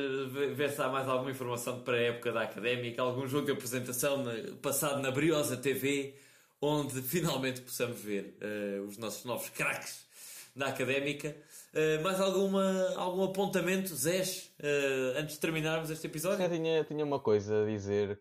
ver 0.54 0.70
se 0.70 0.80
há 0.80 0.88
mais 0.88 1.08
alguma 1.08 1.30
informação 1.30 1.82
para 1.82 1.96
a 1.96 2.00
época 2.00 2.32
da 2.32 2.42
académica, 2.42 3.02
algum 3.02 3.26
jogo 3.26 3.46
de 3.46 3.52
apresentação 3.52 4.24
passado 4.62 5.02
na 5.02 5.10
Briosa 5.10 5.56
TV, 5.56 6.14
onde 6.60 7.02
finalmente 7.02 7.60
possamos 7.60 8.00
ver 8.00 8.38
uh, 8.40 8.82
os 8.84 8.96
nossos 8.96 9.24
novos 9.24 9.48
craques 9.50 10.06
da 10.54 10.68
académica. 10.68 11.36
Uh, 11.74 12.02
mais 12.02 12.20
alguma, 12.20 12.94
algum 12.96 13.24
apontamento, 13.24 13.94
Zés, 13.94 14.54
uh, 14.60 15.18
antes 15.18 15.34
de 15.34 15.40
terminarmos 15.40 15.90
este 15.90 16.06
episódio? 16.06 16.44
Eu 16.44 16.50
tinha, 16.50 16.84
tinha 16.84 17.04
uma 17.04 17.18
coisa 17.18 17.64
a 17.64 17.66
dizer, 17.66 18.20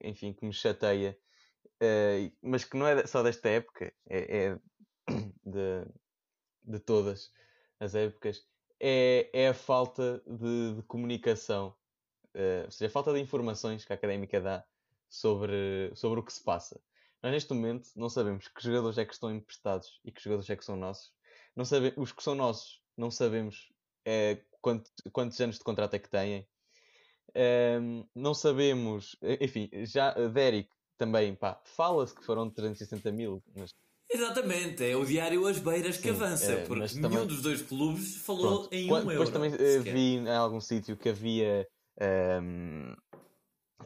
enfim, 0.00 0.32
que 0.32 0.46
me 0.46 0.52
chateia, 0.52 1.18
mas 2.40 2.64
que 2.64 2.76
não 2.76 2.86
é 2.86 3.04
só 3.06 3.24
desta 3.24 3.48
época, 3.48 3.92
é, 4.08 4.46
é 4.46 4.58
de, 5.44 5.84
de 6.64 6.78
todas 6.78 7.30
as 7.80 7.94
épocas, 7.94 8.42
é, 8.80 9.30
é 9.32 9.48
a 9.48 9.54
falta 9.54 10.22
de, 10.26 10.74
de 10.76 10.82
comunicação, 10.82 11.74
ou 12.64 12.70
seja, 12.70 12.88
a 12.88 12.90
falta 12.90 13.12
de 13.12 13.20
informações 13.20 13.84
que 13.84 13.92
a 13.92 13.96
académica 13.96 14.40
dá 14.40 14.64
sobre, 15.08 15.90
sobre 15.94 16.20
o 16.20 16.22
que 16.22 16.32
se 16.32 16.42
passa. 16.42 16.80
Nós, 17.22 17.32
neste 17.32 17.52
momento, 17.54 17.88
não 17.96 18.08
sabemos 18.08 18.48
que 18.48 18.62
jogadores 18.62 18.98
é 18.98 19.04
que 19.04 19.14
estão 19.14 19.34
emprestados 19.34 20.00
e 20.04 20.12
que 20.12 20.22
jogadores 20.22 20.50
é 20.50 20.56
que 20.56 20.64
são 20.64 20.76
nossos. 20.76 21.12
Não 21.54 21.64
sabe, 21.64 21.94
os 21.96 22.12
que 22.12 22.22
são 22.22 22.34
nossos 22.34 22.82
não 22.96 23.10
sabemos 23.10 23.72
é, 24.04 24.42
quantos, 24.60 24.92
quantos 25.12 25.40
anos 25.40 25.58
de 25.58 25.64
contrato 25.64 25.94
é 25.94 25.98
que 25.98 26.08
têm. 26.08 26.46
Um, 27.80 28.06
não 28.14 28.32
sabemos, 28.32 29.16
enfim, 29.40 29.68
já 29.84 30.12
Derek 30.12 30.70
também, 30.96 31.34
pá, 31.34 31.60
fala-se 31.64 32.14
que 32.14 32.24
foram 32.24 32.48
360 32.48 33.12
mil, 33.12 33.42
mas 33.54 33.74
Exatamente, 34.08 34.84
é 34.84 34.96
o 34.96 35.04
diário 35.04 35.46
As 35.46 35.58
Beiras 35.58 35.96
que 35.96 36.04
Sim, 36.04 36.10
avança, 36.10 36.52
é, 36.52 36.64
porque 36.64 36.94
nenhum 36.94 37.02
também... 37.02 37.26
dos 37.26 37.42
dois 37.42 37.62
clubes 37.62 38.16
falou 38.18 38.60
Pronto, 38.60 38.72
em 38.72 38.84
um 38.84 38.96
depois 38.96 39.16
euro. 39.16 39.30
Depois 39.30 39.30
também 39.30 39.78
uh, 39.78 39.82
vi 39.82 40.14
em 40.16 40.28
algum 40.28 40.60
sítio 40.60 40.96
que 40.96 41.08
havia 41.08 41.68
um, 42.40 42.94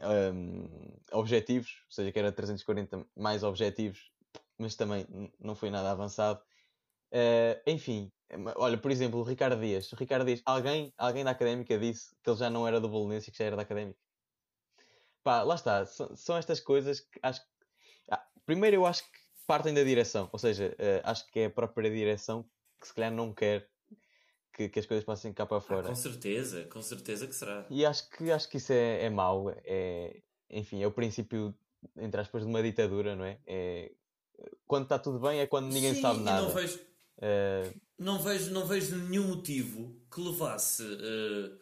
um, 0.03 0.67
objetivos, 1.11 1.83
ou 1.87 1.91
seja, 1.91 2.11
que 2.11 2.19
era 2.19 2.31
340 2.31 3.05
mais 3.17 3.43
objetivos, 3.43 4.11
mas 4.59 4.75
também 4.75 5.07
não 5.39 5.55
foi 5.55 5.71
nada 5.71 5.91
avançado. 5.91 6.39
Uh, 7.11 7.59
enfim, 7.65 8.11
olha, 8.55 8.77
por 8.77 8.91
exemplo, 8.91 9.19
o 9.19 9.23
Ricardo 9.23 9.59
Dias. 9.59 9.91
O 9.91 9.95
Ricardo 9.95 10.25
Dias, 10.25 10.41
alguém, 10.45 10.93
alguém 10.97 11.23
da 11.23 11.31
académica 11.31 11.77
disse 11.79 12.15
que 12.23 12.29
ele 12.29 12.37
já 12.37 12.49
não 12.49 12.67
era 12.67 12.79
do 12.79 12.87
Bolonense 12.87 13.29
e 13.29 13.31
que 13.31 13.39
já 13.39 13.45
era 13.45 13.55
da 13.55 13.63
académica. 13.63 13.99
Pá, 15.23 15.43
lá 15.43 15.55
está. 15.55 15.85
São, 15.85 16.15
são 16.15 16.37
estas 16.37 16.59
coisas 16.59 16.99
que 16.99 17.19
acho 17.21 17.41
que. 17.41 17.47
Ah, 18.09 18.25
primeiro, 18.45 18.77
eu 18.77 18.85
acho 18.85 19.03
que 19.03 19.20
partem 19.51 19.73
da 19.73 19.83
direção. 19.83 20.29
Ou 20.31 20.39
seja, 20.39 20.73
uh, 20.79 21.01
acho 21.03 21.29
que 21.29 21.41
é 21.41 21.45
a 21.47 21.49
própria 21.49 21.91
direção 21.91 22.45
que 22.79 22.87
se 22.87 22.93
calhar 22.93 23.11
não 23.11 23.33
quer 23.33 23.67
que, 24.53 24.69
que 24.69 24.79
as 24.79 24.85
coisas 24.85 25.03
passem 25.03 25.33
cá 25.33 25.45
para 25.45 25.57
ah, 25.57 25.61
fora. 25.61 25.87
Ah, 25.87 25.89
com 25.89 25.95
certeza, 25.95 26.63
com 26.63 26.81
certeza 26.81 27.27
que 27.27 27.35
será. 27.35 27.65
E 27.69 27.85
acho 27.85 28.09
que, 28.11 28.31
acho 28.31 28.47
que 28.49 28.55
isso 28.55 28.71
é, 28.71 29.03
é 29.03 29.09
mau. 29.09 29.53
É, 29.65 30.21
enfim, 30.49 30.81
é 30.81 30.87
o 30.87 30.91
princípio, 30.91 31.53
entre 31.97 32.21
aspas, 32.21 32.43
de 32.43 32.47
uma 32.47 32.63
ditadura, 32.63 33.13
não 33.13 33.25
é? 33.25 33.39
é 33.45 33.91
quando 34.65 34.83
está 34.83 34.97
tudo 34.97 35.19
bem 35.19 35.41
é 35.41 35.45
quando 35.45 35.67
ninguém 35.67 35.95
Sim, 35.95 36.01
sabe 36.01 36.21
nada. 36.21 36.43
Não 36.43 36.49
vejo, 36.49 36.79
uh... 37.17 37.81
não, 37.99 38.19
vejo, 38.19 38.51
não 38.51 38.65
vejo 38.65 38.95
nenhum 38.95 39.27
motivo 39.27 40.01
que 40.09 40.21
levasse 40.21 40.81
uh, 40.81 41.59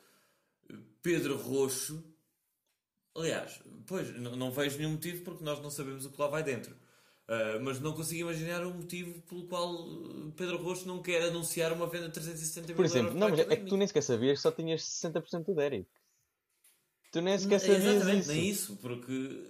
Pedro 1.02 1.38
Roxo. 1.38 2.04
Aliás, 3.16 3.60
pois, 3.88 4.16
não, 4.16 4.36
não 4.36 4.52
vejo 4.52 4.78
nenhum 4.78 4.92
motivo 4.92 5.24
porque 5.24 5.44
nós 5.44 5.60
não 5.60 5.72
sabemos 5.72 6.06
o 6.06 6.12
que 6.12 6.22
lá 6.22 6.28
vai 6.28 6.44
dentro. 6.44 6.78
Uh, 7.30 7.62
mas 7.62 7.80
não 7.80 7.94
consigo 7.94 8.22
imaginar 8.22 8.66
um 8.66 8.74
motivo 8.74 9.22
pelo 9.30 9.44
qual 9.44 9.86
Pedro 10.36 10.58
Roxo 10.64 10.88
não 10.88 11.00
quer 11.00 11.22
anunciar 11.22 11.72
uma 11.72 11.86
venda 11.86 12.08
de 12.08 12.14
370 12.14 12.68
mil 12.70 12.76
Por 12.76 12.86
exemplo, 12.86 13.14
não, 13.14 13.30
mas 13.30 13.42
é 13.42 13.56
que 13.56 13.66
tu 13.68 13.78
nem 13.78 13.86
sequer 13.86 14.02
sabias 14.02 14.40
que 14.40 14.42
só 14.42 14.52
tinhas 14.52 14.82
60% 14.82 15.46
do 15.46 15.54
Derek. 15.54 15.86
Tu 17.12 17.22
nem 17.22 17.38
sequer 17.38 17.60
sabias 17.60 17.84
Exatamente, 17.86 18.22
isso. 18.22 18.32
nem 18.32 18.50
isso, 18.50 18.76
porque 18.78 19.44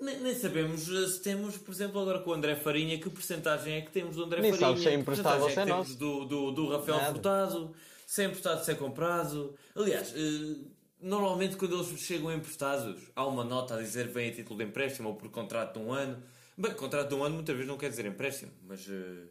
nem, 0.00 0.20
nem, 0.20 0.34
sabemos 0.36 0.82
se 0.82 1.20
temos, 1.20 1.58
por 1.58 1.72
exemplo, 1.74 2.00
agora 2.00 2.20
com 2.20 2.30
o 2.30 2.32
André 2.32 2.54
Farinha, 2.54 2.96
que 2.96 3.10
porcentagem 3.10 3.74
é 3.74 3.80
que 3.80 3.90
temos 3.90 4.14
do 4.14 4.22
André 4.22 4.40
nem 4.40 4.52
Farinha? 4.52 4.68
Nem 4.68 4.76
sabes 4.76 4.88
se 4.88 4.96
é 4.96 5.00
emprestado 5.00 5.48
é 5.48 5.48
que 5.48 5.64
temos 5.64 5.96
do, 5.96 6.24
do, 6.26 6.52
do 6.52 6.68
Rafael 6.68 6.98
Nada. 6.98 7.12
Furtado, 7.12 7.74
se 8.06 8.22
é 8.22 8.26
emprestado, 8.26 8.64
se 8.64 8.70
é 8.70 8.74
comprado. 8.76 9.52
Aliás, 9.74 10.12
uh, 10.12 10.70
normalmente 11.00 11.56
quando 11.56 11.74
eles 11.74 11.88
chegam 12.00 12.32
emprestados, 12.32 13.10
há 13.16 13.26
uma 13.26 13.42
nota 13.42 13.74
a 13.74 13.78
dizer 13.78 14.06
vem 14.06 14.30
a 14.30 14.32
título 14.32 14.60
de 14.60 14.64
empréstimo 14.66 15.08
ou 15.08 15.16
por 15.16 15.28
contrato 15.28 15.80
de 15.80 15.84
um 15.84 15.92
ano 15.92 16.22
Bem, 16.56 16.72
contrato 16.74 17.08
de 17.08 17.14
um 17.14 17.22
ano 17.22 17.34
muitas 17.34 17.54
vezes 17.54 17.68
não 17.68 17.76
quer 17.76 17.90
dizer 17.90 18.06
empréstimo, 18.06 18.52
mas, 18.62 18.86
uh, 18.86 19.28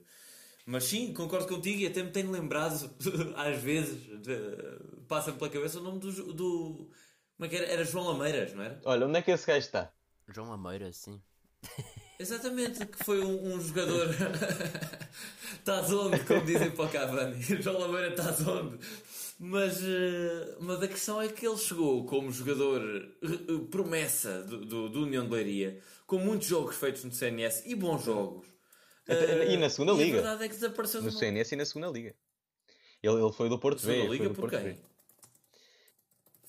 mas 0.66 0.84
sim, 0.84 1.14
concordo 1.14 1.48
contigo 1.48 1.80
e 1.80 1.88
até 1.88 2.04
me 2.04 2.12
tenho 2.12 2.30
lembrado, 2.30 2.90
às 3.36 3.58
vezes, 3.58 4.08
passa-me 5.08 5.38
pela 5.38 5.50
cabeça 5.50 5.80
o 5.80 5.84
nome 5.84 6.00
do, 6.00 6.34
do. 6.34 6.92
Como 7.36 7.46
é 7.46 7.50
que 7.50 7.56
era? 7.56 7.66
Era 7.66 7.84
João 7.84 8.08
Lameiras, 8.08 8.54
não 8.54 8.64
era? 8.64 8.80
Olha, 8.86 9.08
onde 9.08 9.18
é 9.18 9.22
que 9.22 9.32
esse 9.32 9.46
gajo 9.46 9.66
está? 9.66 9.92
João 10.28 10.50
Lameiras, 10.50 10.98
sim. 10.98 11.22
Exatamente, 12.18 12.86
que 12.86 13.04
foi 13.04 13.22
um, 13.24 13.56
um 13.56 13.62
jogador. 13.62 14.08
estás 15.60 15.92
onde, 15.92 16.20
como 16.20 16.46
dizem 16.46 16.72
para 16.72 16.86
o 16.86 16.90
Cavani? 16.90 17.42
João 17.62 17.80
Lameira 17.80 18.10
estás 18.10 18.48
onde? 18.48 18.78
Mas, 19.38 19.82
uh, 19.82 20.58
mas 20.62 20.82
a 20.82 20.88
questão 20.88 21.22
é 21.22 21.28
que 21.28 21.46
ele 21.46 21.58
chegou 21.58 22.06
como 22.06 22.32
jogador 22.32 22.82
uh, 23.22 23.60
promessa 23.68 24.44
do, 24.44 24.66
do, 24.66 24.90
do 24.90 25.04
União 25.04 25.26
de 25.26 25.34
Leiria 25.34 25.82
com 26.06 26.20
muitos 26.20 26.48
jogos 26.48 26.76
feitos 26.76 27.04
no 27.04 27.12
CNS 27.12 27.64
e 27.66 27.76
bons 27.76 28.04
jogos. 28.04 28.48
Uh, 29.08 29.50
e 29.50 29.58
na 29.58 29.70
segunda 29.70 29.94
e 29.94 30.06
liga. 30.06 30.20
A 30.20 30.22
verdade 30.22 30.44
é 30.46 30.48
que 30.48 30.56
desapareceu 30.56 31.02
no 31.02 31.12
CNS 31.12 31.52
e 31.52 31.56
na 31.56 31.66
segunda 31.66 31.88
liga. 31.88 32.16
Ele, 33.02 33.22
ele 33.22 33.32
foi 33.34 33.50
do 33.50 33.60
Porto 33.60 33.86
B. 33.86 34.08
Liga 34.08 34.30
por 34.32 34.50
quem? 34.50 34.64
B. 34.64 34.78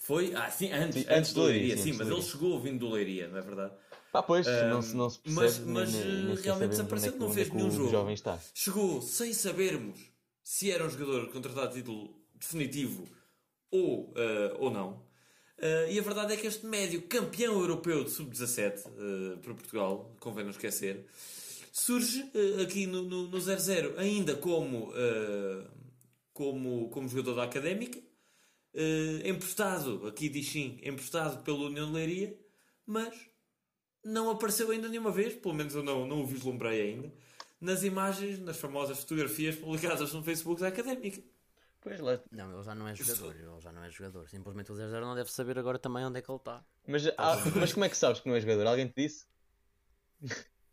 Foi, 0.07 0.32
ah, 0.34 0.48
sim, 0.48 0.70
antes, 0.72 1.02
sim, 1.02 1.07
antes, 1.11 1.32
do 1.32 1.42
Leiria, 1.42 1.76
sim, 1.76 1.92
sim 1.92 1.98
mas 1.98 2.09
ele 2.09 2.22
chegou 2.22 2.61
vindo 2.61 2.78
do 2.78 2.92
Leiria, 2.92 3.26
não 3.26 3.38
é 3.38 3.42
verdade? 3.42 3.74
Pá, 4.12 4.22
pois, 4.22 4.46
um, 4.46 4.68
não, 4.68 4.80
não 4.80 5.11
se 5.11 5.18
percebe. 5.18 5.34
Mas, 5.34 5.59
mas 5.59 5.92
nem, 5.92 6.24
nem 6.26 6.36
realmente 6.36 6.70
desapareceu, 6.70 7.12
é 7.12 7.16
não 7.16 7.32
fez 7.32 7.50
nenhum 7.50 7.70
jogo. 7.72 7.90
Jovem 7.90 8.14
está. 8.14 8.38
Chegou 8.54 9.02
sem 9.02 9.32
sabermos 9.32 9.98
se 10.44 10.70
era 10.70 10.86
um 10.86 10.88
jogador 10.88 11.28
contratado 11.32 11.66
a 11.66 11.72
título 11.72 12.16
definitivo 12.34 13.09
ou, 13.68 14.11
uh, 14.11 14.57
ou 14.61 14.70
não. 14.70 15.04
Uh, 15.59 15.90
e 15.90 15.98
a 15.98 16.02
verdade 16.02 16.34
é 16.34 16.36
que 16.36 16.46
este 16.46 16.66
médio 16.66 17.00
campeão 17.02 17.59
europeu 17.59 18.04
de 18.04 18.11
sub-17 18.11 18.86
uh, 18.86 19.38
para 19.38 19.54
Portugal, 19.54 20.14
convém 20.20 20.44
não 20.44 20.50
esquecer, 20.50 21.07
surge 21.72 22.30
uh, 22.34 22.62
aqui 22.62 22.86
no 22.86 23.04
0-0 23.30 23.82
no, 23.82 23.90
no 23.92 23.98
ainda 23.98 24.36
como, 24.36 24.92
como, 26.34 26.90
como 26.90 27.09
jogador 27.09 27.36
da 27.36 27.44
Académica, 27.44 27.98
emprestado, 29.24 30.07
aqui 30.07 30.28
diz 30.28 30.50
sim, 30.50 30.78
emprestado 30.82 31.42
pela 31.42 31.66
União 31.66 31.86
de 31.86 31.94
Leiria, 31.94 32.38
mas 32.84 33.14
não 34.04 34.30
apareceu 34.30 34.70
ainda 34.70 34.88
nenhuma 34.88 35.11
vez, 35.11 35.34
pelo 35.34 35.54
menos 35.54 35.74
eu 35.74 35.82
não, 35.82 36.07
não 36.07 36.20
o 36.20 36.26
vislumbrei 36.26 36.82
ainda, 36.82 37.12
nas 37.59 37.82
imagens, 37.82 38.38
nas 38.40 38.59
famosas 38.59 38.98
fotografias 38.98 39.57
publicadas 39.57 40.12
no 40.12 40.22
Facebook 40.22 40.61
da 40.61 40.68
Académica. 40.68 41.22
Pois 41.87 42.01
lá. 42.01 42.18
Não, 42.32 42.53
ele 42.53 42.62
já 42.64 42.74
não 42.74 42.89
é 42.89 42.97
jogador. 42.97 43.37
Ele 43.37 43.61
já 43.61 43.72
não 43.72 43.84
é 43.84 43.89
jogador. 43.89 44.28
Simplesmente 44.28 44.72
o 44.72 44.74
00 44.74 45.07
não 45.07 45.14
deve 45.14 45.30
saber 45.30 45.57
agora 45.57 45.78
também 45.78 46.05
onde 46.05 46.18
é 46.18 46.22
que 46.22 46.28
ele 46.28 46.37
está. 46.37 46.64
Mas, 46.84 47.07
ah, 47.16 47.37
mas 47.55 47.72
como 47.72 47.84
é 47.84 47.89
que 47.89 47.97
sabes 47.97 48.20
que 48.20 48.28
não 48.28 48.34
é 48.34 48.41
jogador? 48.41 48.66
Alguém 48.66 48.89
te 48.89 48.95
disse? 48.97 49.24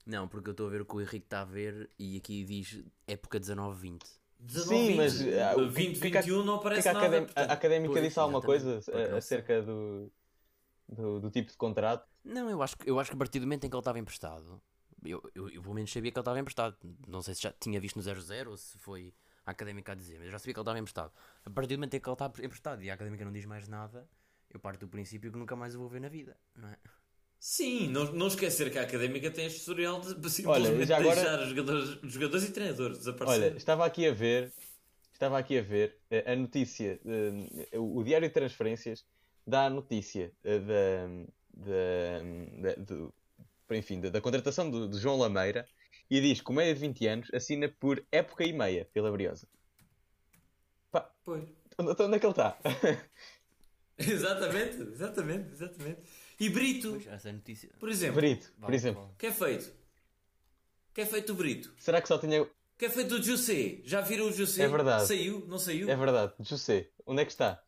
Não, 0.07 0.27
porque 0.27 0.49
eu 0.49 0.53
estou 0.53 0.65
a 0.65 0.69
ver 0.71 0.81
o 0.81 0.85
que 0.85 0.95
o 0.95 1.01
Henrique 1.01 1.27
está 1.27 1.41
a 1.41 1.45
ver 1.45 1.87
e 1.99 2.17
aqui 2.17 2.43
diz 2.43 2.83
época 3.05 3.39
19-20. 3.39 4.01
Sim, 4.47 4.95
mas 4.95 5.21
uh, 5.21 5.69
20, 5.69 5.99
21 5.99 6.43
não 6.43 6.55
aparece 6.55 6.81
que 6.81 6.89
a 6.89 6.93
nada. 6.93 7.21
Portanto, 7.21 7.37
a 7.37 7.53
académica 7.53 7.93
pois, 7.93 8.03
disse 8.03 8.19
alguma 8.19 8.41
coisa 8.41 8.79
acerca 9.15 9.61
do, 9.61 10.11
do, 10.89 11.19
do, 11.19 11.29
tipo 11.29 11.51
de 11.51 11.57
contrato? 11.57 12.09
Não, 12.23 12.49
eu 12.49 12.61
acho, 12.63 12.75
eu 12.87 12.99
acho 12.99 13.11
que 13.11 13.15
a 13.15 13.19
partir 13.19 13.39
do 13.39 13.45
momento 13.45 13.65
em 13.65 13.69
que 13.69 13.75
ele 13.75 13.81
estava 13.81 13.99
emprestado, 13.99 14.59
eu, 15.05 15.23
eu, 15.35 15.47
eu 15.49 15.61
pelo 15.61 15.75
menos 15.75 15.93
sabia 15.93 16.11
que 16.11 16.17
ele 16.17 16.21
estava 16.21 16.39
emprestado. 16.39 16.75
Não 17.07 17.21
sei 17.21 17.35
se 17.35 17.43
já 17.43 17.53
tinha 17.53 17.79
visto 17.79 17.95
no 17.95 18.01
00 18.01 18.49
ou 18.49 18.57
se 18.57 18.77
foi 18.79 19.13
a 19.45 19.51
académica 19.51 19.91
a 19.91 19.95
dizer, 19.95 20.17
mas 20.17 20.25
eu 20.25 20.31
já 20.31 20.39
sabia 20.39 20.53
que 20.53 20.59
ele 20.59 20.63
estava 20.63 20.79
emprestado. 20.79 21.11
A 21.45 21.49
partir 21.49 21.75
do 21.75 21.79
momento 21.79 21.93
em 21.95 21.99
que 21.99 22.07
ele 22.07 22.13
está 22.13 22.31
emprestado 22.43 22.83
e 22.83 22.89
a 22.89 22.93
académica 22.93 23.25
não 23.25 23.31
diz 23.31 23.45
mais 23.45 23.67
nada, 23.67 24.07
eu 24.49 24.59
parto 24.59 24.81
do 24.81 24.87
princípio 24.87 25.31
que 25.31 25.37
nunca 25.37 25.55
mais 25.55 25.75
o 25.75 25.79
vou 25.79 25.89
ver 25.89 25.99
na 25.99 26.09
vida, 26.09 26.37
não 26.55 26.69
é? 26.69 26.77
Sim, 27.39 27.89
não, 27.89 28.05
não 28.13 28.27
esquecer 28.27 28.71
que 28.71 28.79
a 28.79 28.83
académica 28.83 29.29
tem 29.29 29.45
este 29.45 29.59
historial 29.59 29.99
de 29.99 30.29
simplesmente 30.29 30.93
Olha, 30.93 30.97
agora... 30.97 31.15
deixar 31.15 31.39
os 31.41 31.49
jogadores, 31.49 31.99
jogadores 32.03 32.47
e 32.47 32.51
treinadores 32.53 32.97
desaparecer. 32.99 33.43
Olha, 33.43 33.57
estava 33.57 33.85
aqui 33.85 34.07
a 34.07 34.13
ver, 34.13 34.53
estava 35.11 35.37
aqui 35.37 35.59
a 35.59 35.61
ver 35.61 35.97
eh, 36.09 36.31
a 36.31 36.35
notícia, 36.37 37.01
uh, 37.03 37.99
o 37.99 38.01
Diário 38.01 38.29
de 38.29 38.33
Transferências 38.33 39.03
dá 39.45 39.65
a 39.65 39.69
notícia 39.69 40.31
uh, 40.45 40.59
da, 40.61 41.65
da, 41.65 42.75
da, 42.75 42.81
do, 42.81 43.13
enfim, 43.71 43.99
da, 43.99 44.09
da 44.09 44.21
contratação 44.21 44.71
de 44.87 44.97
João 44.97 45.17
Lameira 45.17 45.67
e 46.09 46.21
diz 46.21 46.41
que 46.41 46.49
o 46.49 46.53
média 46.53 46.73
de 46.73 46.79
20 46.79 47.07
anos 47.07 47.33
assina 47.33 47.67
por 47.67 48.03
época 48.11 48.43
e 48.43 48.53
meia 48.53 48.85
pela 48.93 49.11
Briosa. 49.11 49.47
Pá, 50.91 51.09
pois. 51.23 51.43
Onde, 51.77 52.03
onde 52.03 52.15
é 52.15 52.19
que 52.19 52.25
ele 52.25 52.31
está? 52.31 52.57
exatamente, 53.97 54.81
exatamente, 54.81 55.51
exatamente. 55.51 56.01
E 56.39 56.49
Brito, 56.49 56.91
pois, 56.91 57.07
essa 57.07 57.31
notícia. 57.31 57.69
por 57.79 57.89
exemplo, 57.89 58.15
Brito, 58.15 58.51
por 58.53 58.61
vale, 58.61 58.75
exemplo. 58.75 59.01
Vale. 59.01 59.15
que 59.17 59.25
é 59.27 59.31
feito? 59.31 59.73
que 60.93 61.01
é 61.01 61.05
feito 61.05 61.33
o 61.33 61.35
Brito? 61.35 61.73
Será 61.77 62.01
que 62.01 62.07
só 62.07 62.17
tinha. 62.19 62.47
que 62.77 62.85
é 62.85 62.89
feito 62.89 63.15
o 63.15 63.23
José? 63.23 63.79
Já 63.83 64.01
viram 64.01 64.27
o 64.27 64.31
José? 64.31 64.63
É 64.63 64.67
verdade. 64.67 65.07
Saiu? 65.07 65.45
Não 65.47 65.57
saiu? 65.57 65.89
É 65.89 65.95
verdade, 65.95 66.33
José. 66.41 66.89
Onde 67.05 67.23
é 67.23 67.25
que 67.25 67.31
está? 67.31 67.61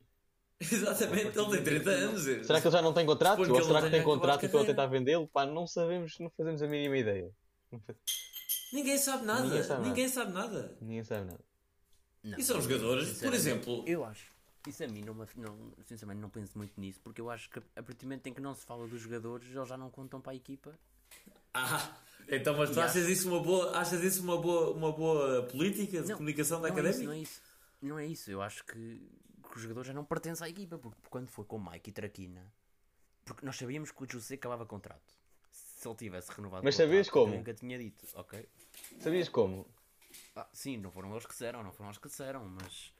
Exatamente, 0.60 1.38
ele 1.38 1.50
tem 1.50 1.64
30 1.64 1.90
anos. 1.90 2.22
Será 2.46 2.60
que 2.60 2.66
ele 2.66 2.72
já 2.72 2.82
não 2.82 2.92
tem 2.92 3.06
contrato? 3.06 3.38
Ou 3.40 3.64
será 3.64 3.80
que 3.82 3.90
tem 3.90 4.02
contrato 4.02 4.42
e 4.42 4.46
estou 4.46 4.60
a 4.60 4.64
tentar 4.64 4.86
vendê-lo? 4.86 5.26
Pá, 5.28 5.46
não 5.46 5.66
sabemos, 5.66 6.18
não 6.18 6.28
fazemos 6.30 6.62
a 6.62 6.66
mínima 6.66 6.98
ideia. 6.98 7.30
Ninguém 8.72 8.98
sabe 8.98 9.24
nada. 9.24 9.42
Ninguém 9.42 9.62
sabe, 9.62 9.82
Ninguém 9.82 10.04
nada. 10.04 10.14
sabe 10.14 10.32
nada. 10.32 10.76
Ninguém 10.80 11.04
sabe 11.04 11.24
nada. 11.26 11.44
Não, 12.22 12.38
e 12.38 12.42
são 12.42 12.60
jogadores, 12.60 13.18
por 13.18 13.32
exemplo. 13.32 13.84
Eu 13.86 14.04
acho. 14.04 14.32
Isso 14.68 14.84
a 14.84 14.88
mim, 14.88 15.02
não, 15.02 15.14
não, 15.14 15.72
sinceramente, 15.86 16.20
não 16.20 16.28
penso 16.28 16.56
muito 16.58 16.78
nisso, 16.78 17.00
porque 17.02 17.20
eu 17.20 17.30
acho 17.30 17.48
que 17.48 17.58
a 17.58 17.82
partir 17.82 18.00
do 18.00 18.04
momento 18.04 18.26
em 18.26 18.34
que 18.34 18.42
não 18.42 18.54
se 18.54 18.64
fala 18.66 18.86
dos 18.86 19.00
jogadores, 19.00 19.48
eles 19.50 19.68
já 19.68 19.76
não 19.76 19.90
contam 19.90 20.20
para 20.20 20.32
a 20.32 20.34
equipa. 20.34 20.78
Ah, 21.54 21.96
então, 22.28 22.54
mas 22.56 22.70
tu 22.70 22.78
achas 22.78 23.08
isso 23.08 23.28
uma 23.28 23.42
boa, 23.42 23.76
achas 23.78 24.02
isso 24.02 24.22
uma 24.22 24.38
boa, 24.38 24.70
uma 24.72 24.92
boa 24.92 25.44
política 25.44 26.02
de 26.02 26.08
não, 26.08 26.16
comunicação 26.16 26.60
da 26.60 26.68
não 26.68 26.74
académica? 26.74 27.00
É 27.00 27.00
isso, 27.00 27.08
não 27.08 27.12
é 27.12 27.18
isso. 27.18 27.42
Não 27.80 27.98
é 27.98 28.06
isso. 28.06 28.30
Eu 28.30 28.42
acho 28.42 28.62
que, 28.66 29.10
que 29.50 29.56
os 29.56 29.62
jogadores 29.62 29.88
já 29.88 29.94
não 29.94 30.04
pertencem 30.04 30.46
à 30.46 30.50
equipa, 30.50 30.78
porque 30.78 30.98
quando 31.08 31.28
foi 31.28 31.46
com 31.46 31.56
o 31.56 31.70
Mike 31.70 31.88
e 31.88 31.92
Traquina, 31.94 32.52
porque 33.24 33.46
nós 33.46 33.56
sabíamos 33.56 33.90
que 33.90 34.04
o 34.04 34.06
José 34.06 34.34
acabava 34.34 34.66
contrato 34.66 35.19
se 35.80 35.88
ele 35.88 35.96
tivesse 35.96 36.30
renovado. 36.32 36.62
Mas 36.62 36.74
sabias 36.74 37.08
como? 37.08 37.34
Nunca 37.34 37.54
tinha 37.54 37.78
dito, 37.78 38.06
ok? 38.14 38.46
Sabias 38.98 39.28
como? 39.30 39.66
Ah, 40.36 40.46
sim, 40.52 40.76
não 40.76 40.90
foram 40.90 41.10
eles 41.12 41.24
que 41.24 41.32
disseram, 41.32 41.62
não 41.62 41.72
foram 41.72 41.88
eles 41.88 41.98
que 41.98 42.08
disseram, 42.08 42.44
mas. 42.44 42.92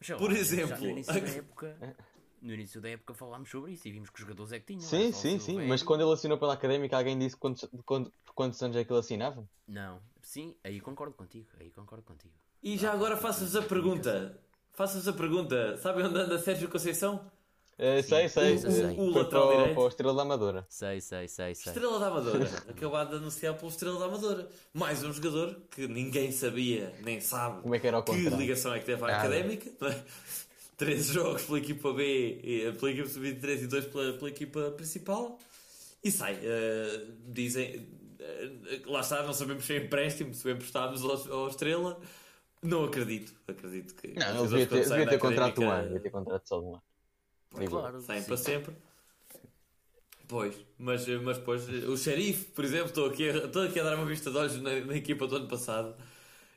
mas 0.00 0.18
Por 0.18 0.32
lá, 0.32 0.38
exemplo, 0.38 0.78
no 0.78 0.90
início 0.90 1.20
da 1.20 1.28
época. 1.28 1.96
No 2.40 2.52
início 2.52 2.80
da 2.80 2.88
época 2.90 3.14
falámos 3.14 3.50
sobre 3.50 3.72
isso 3.72 3.88
e 3.88 3.92
vimos 3.92 4.10
que 4.10 4.16
os 4.16 4.20
jogadores 4.20 4.52
é 4.52 4.58
que 4.60 4.66
tinham. 4.66 4.80
Sim, 4.80 5.12
sim, 5.12 5.38
sim. 5.38 5.56
Velho. 5.56 5.68
Mas 5.68 5.82
quando 5.82 6.02
ele 6.02 6.12
assinou 6.12 6.38
pela 6.38 6.54
académica, 6.54 6.96
alguém 6.96 7.18
disse 7.18 7.36
quantos, 7.36 7.68
quantos, 7.84 8.12
quantos 8.34 8.62
anos 8.62 8.76
é 8.76 8.84
que 8.84 8.92
ele 8.92 9.00
assinava? 9.00 9.46
Não, 9.66 10.00
sim, 10.22 10.54
aí 10.64 10.80
concordo 10.80 11.14
contigo. 11.14 11.48
Aí 11.60 11.70
concordo 11.70 12.04
contigo. 12.04 12.34
E 12.62 12.76
já 12.78 12.92
agora 12.92 13.16
faço-vos 13.16 13.56
a 13.56 13.62
pergunta. 13.62 14.38
Faço-vos 14.72 15.08
a 15.08 15.12
pergunta. 15.12 15.76
Sabem 15.78 16.04
onde 16.06 16.18
anda 16.18 16.38
Sérgio 16.38 16.68
Conceição? 16.70 17.30
Uh, 17.76 18.02
sei, 18.02 18.28
sei. 18.28 18.56
O, 18.96 19.00
o, 19.00 19.06
o 19.06 19.10
lateral 19.10 19.46
para, 19.46 19.56
direito. 19.56 19.74
Para 19.74 19.82
o 19.82 19.88
Estrela 19.88 20.14
da 20.14 20.22
Amadora. 20.22 20.66
Sei, 20.68 21.00
sei, 21.00 21.26
sei, 21.26 21.54
sei. 21.54 21.72
Estrela 21.72 21.98
da 21.98 22.06
Amadora. 22.06 22.44
Acabado 22.68 23.10
de 23.10 23.16
anunciar 23.16 23.54
pelo 23.54 23.68
Estrela 23.68 23.98
da 23.98 24.04
Amadora. 24.04 24.48
Mais 24.72 25.02
um 25.02 25.12
jogador 25.12 25.60
que 25.70 25.88
ninguém 25.88 26.30
sabia, 26.30 26.94
nem 27.02 27.20
sabe 27.20 27.62
Como 27.62 27.74
é 27.74 27.80
que, 27.80 27.86
era 27.86 27.98
o 27.98 28.02
que 28.02 28.12
ligação 28.12 28.72
é 28.72 28.78
que 28.78 28.86
teve 28.86 29.02
à 29.04 29.08
ah, 29.08 29.18
Académica. 29.18 29.68
É? 29.68 30.02
Três 30.76 31.06
jogos 31.06 31.42
pela 31.42 31.58
equipa 31.58 31.92
B, 31.92 32.74
pela 32.78 32.90
equipa 32.90 33.08
sub-23 33.08 33.62
e 33.62 33.66
dois 33.66 33.86
pela, 33.86 34.12
pela 34.12 34.28
equipa 34.28 34.70
principal. 34.76 35.38
E 36.02 36.10
sai. 36.10 36.34
Uh, 36.34 37.12
dizem. 37.26 37.88
Uh, 38.20 38.90
lá 38.90 39.00
está, 39.00 39.22
não 39.22 39.32
sabemos 39.32 39.64
se 39.64 39.74
é 39.74 39.76
empréstimo, 39.78 40.32
se 40.32 40.48
emprestámos 40.50 41.02
ao, 41.02 41.40
ao 41.40 41.48
Estrela. 41.48 42.00
Não 42.62 42.84
acredito. 42.84 43.34
Acredito 43.48 43.94
que. 43.94 44.08
Não, 44.18 44.34
não 44.34 44.46
devia 44.46 44.66
ter, 44.66 44.88
devia 44.88 45.06
ter 45.06 45.18
contrato 45.18 45.60
um 45.60 45.70
ano. 45.70 45.84
Devia 45.84 46.00
ter 46.00 46.10
contrato 46.10 46.48
só 46.48 46.58
de 46.58 46.66
um 46.66 46.70
ano. 46.70 46.82
Claro, 47.68 48.00
saem 48.00 48.22
para 48.22 48.36
sempre. 48.36 48.74
Pois, 50.26 50.56
mas, 50.78 51.06
mas 51.22 51.38
depois 51.38 51.68
o 51.68 51.96
xerife, 51.96 52.46
por 52.52 52.64
exemplo, 52.64 52.88
estou 52.88 53.06
aqui, 53.06 53.28
a, 53.28 53.36
estou 53.44 53.62
aqui 53.62 53.78
a 53.78 53.84
dar 53.84 53.96
uma 53.96 54.06
vista 54.06 54.30
de 54.30 54.36
olhos 54.36 54.60
na, 54.60 54.80
na 54.80 54.96
equipa 54.96 55.26
do 55.26 55.36
ano 55.36 55.48
passado. 55.48 55.94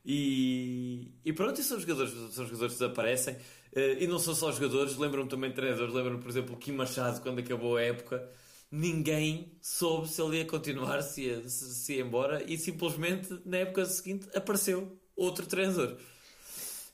E, 0.05 1.11
e 1.25 1.33
pronto, 1.33 1.59
e 1.59 1.63
são 1.63 1.79
jogadores, 1.79 2.11
são 2.33 2.45
jogadores 2.45 2.73
que 2.73 2.79
desaparecem. 2.79 3.35
Uh, 3.75 3.99
e 3.99 4.07
não 4.07 4.17
são 4.17 4.33
só 4.33 4.51
jogadores, 4.51 4.95
lembram-me 4.97 5.29
também 5.29 5.49
de 5.49 5.55
treinadores, 5.57 5.93
lembram-me, 5.93 6.21
por 6.21 6.29
exemplo, 6.29 6.55
o 6.55 6.57
Kim 6.57 6.71
Machado 6.71 7.21
quando 7.21 7.39
acabou 7.39 7.75
a 7.75 7.81
época, 7.81 8.27
ninguém 8.71 9.51
soube 9.61 10.07
se 10.07 10.21
ele 10.21 10.37
ia 10.37 10.45
continuar, 10.45 11.01
se 11.01 11.23
ia, 11.23 11.47
se, 11.49 11.75
se 11.75 11.93
ia 11.95 12.01
embora 12.01 12.41
e 12.49 12.57
simplesmente 12.57 13.37
na 13.45 13.57
época 13.57 13.85
seguinte 13.85 14.27
apareceu 14.33 14.97
outro 15.15 15.45
treinador. 15.45 15.97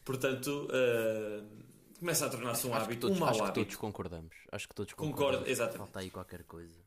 Portanto, 0.04 0.68
uh, 0.68 1.63
começa 2.04 2.26
a 2.26 2.30
tornar-se 2.30 2.68
um 2.68 2.74
acho 2.74 2.84
hábito, 2.84 3.02
todos, 3.02 3.18
um 3.18 3.20
mau 3.22 3.30
acho 3.30 3.44
hábito. 3.44 3.54
que 3.54 3.66
todos 3.66 3.76
concordamos. 3.78 4.36
Acho 4.52 4.68
que 4.68 4.76
todos 4.76 4.94
concordamos. 4.94 5.26
Concordo, 5.26 5.50
exatamente. 5.50 5.78
Falta 5.78 6.00
aí 6.00 6.10
qualquer 6.10 6.44
coisa. 6.44 6.78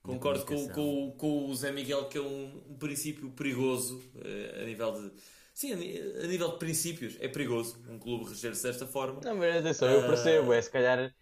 Concordo 0.00 0.46
com, 0.46 0.68
com, 0.68 1.10
com 1.18 1.50
o 1.50 1.54
Zé 1.54 1.72
Miguel 1.72 2.08
que 2.08 2.16
é 2.16 2.20
um, 2.20 2.62
um 2.70 2.78
princípio 2.78 3.30
perigoso 3.32 3.98
uh, 4.14 4.62
a 4.62 4.64
nível 4.64 4.92
de. 4.92 5.12
Sim, 5.52 5.72
a 5.72 6.26
nível 6.26 6.52
de 6.52 6.58
princípios 6.58 7.16
é 7.20 7.28
perigoso 7.28 7.82
um 7.88 7.98
clube 7.98 8.30
reger-se 8.30 8.62
desta 8.62 8.86
forma. 8.86 9.20
Não, 9.22 9.36
mas 9.36 9.56
atenção, 9.56 9.88
uh... 9.88 9.92
eu 9.92 10.06
percebo, 10.06 10.52
é 10.52 10.62
se 10.62 10.70
calhar 10.70 11.14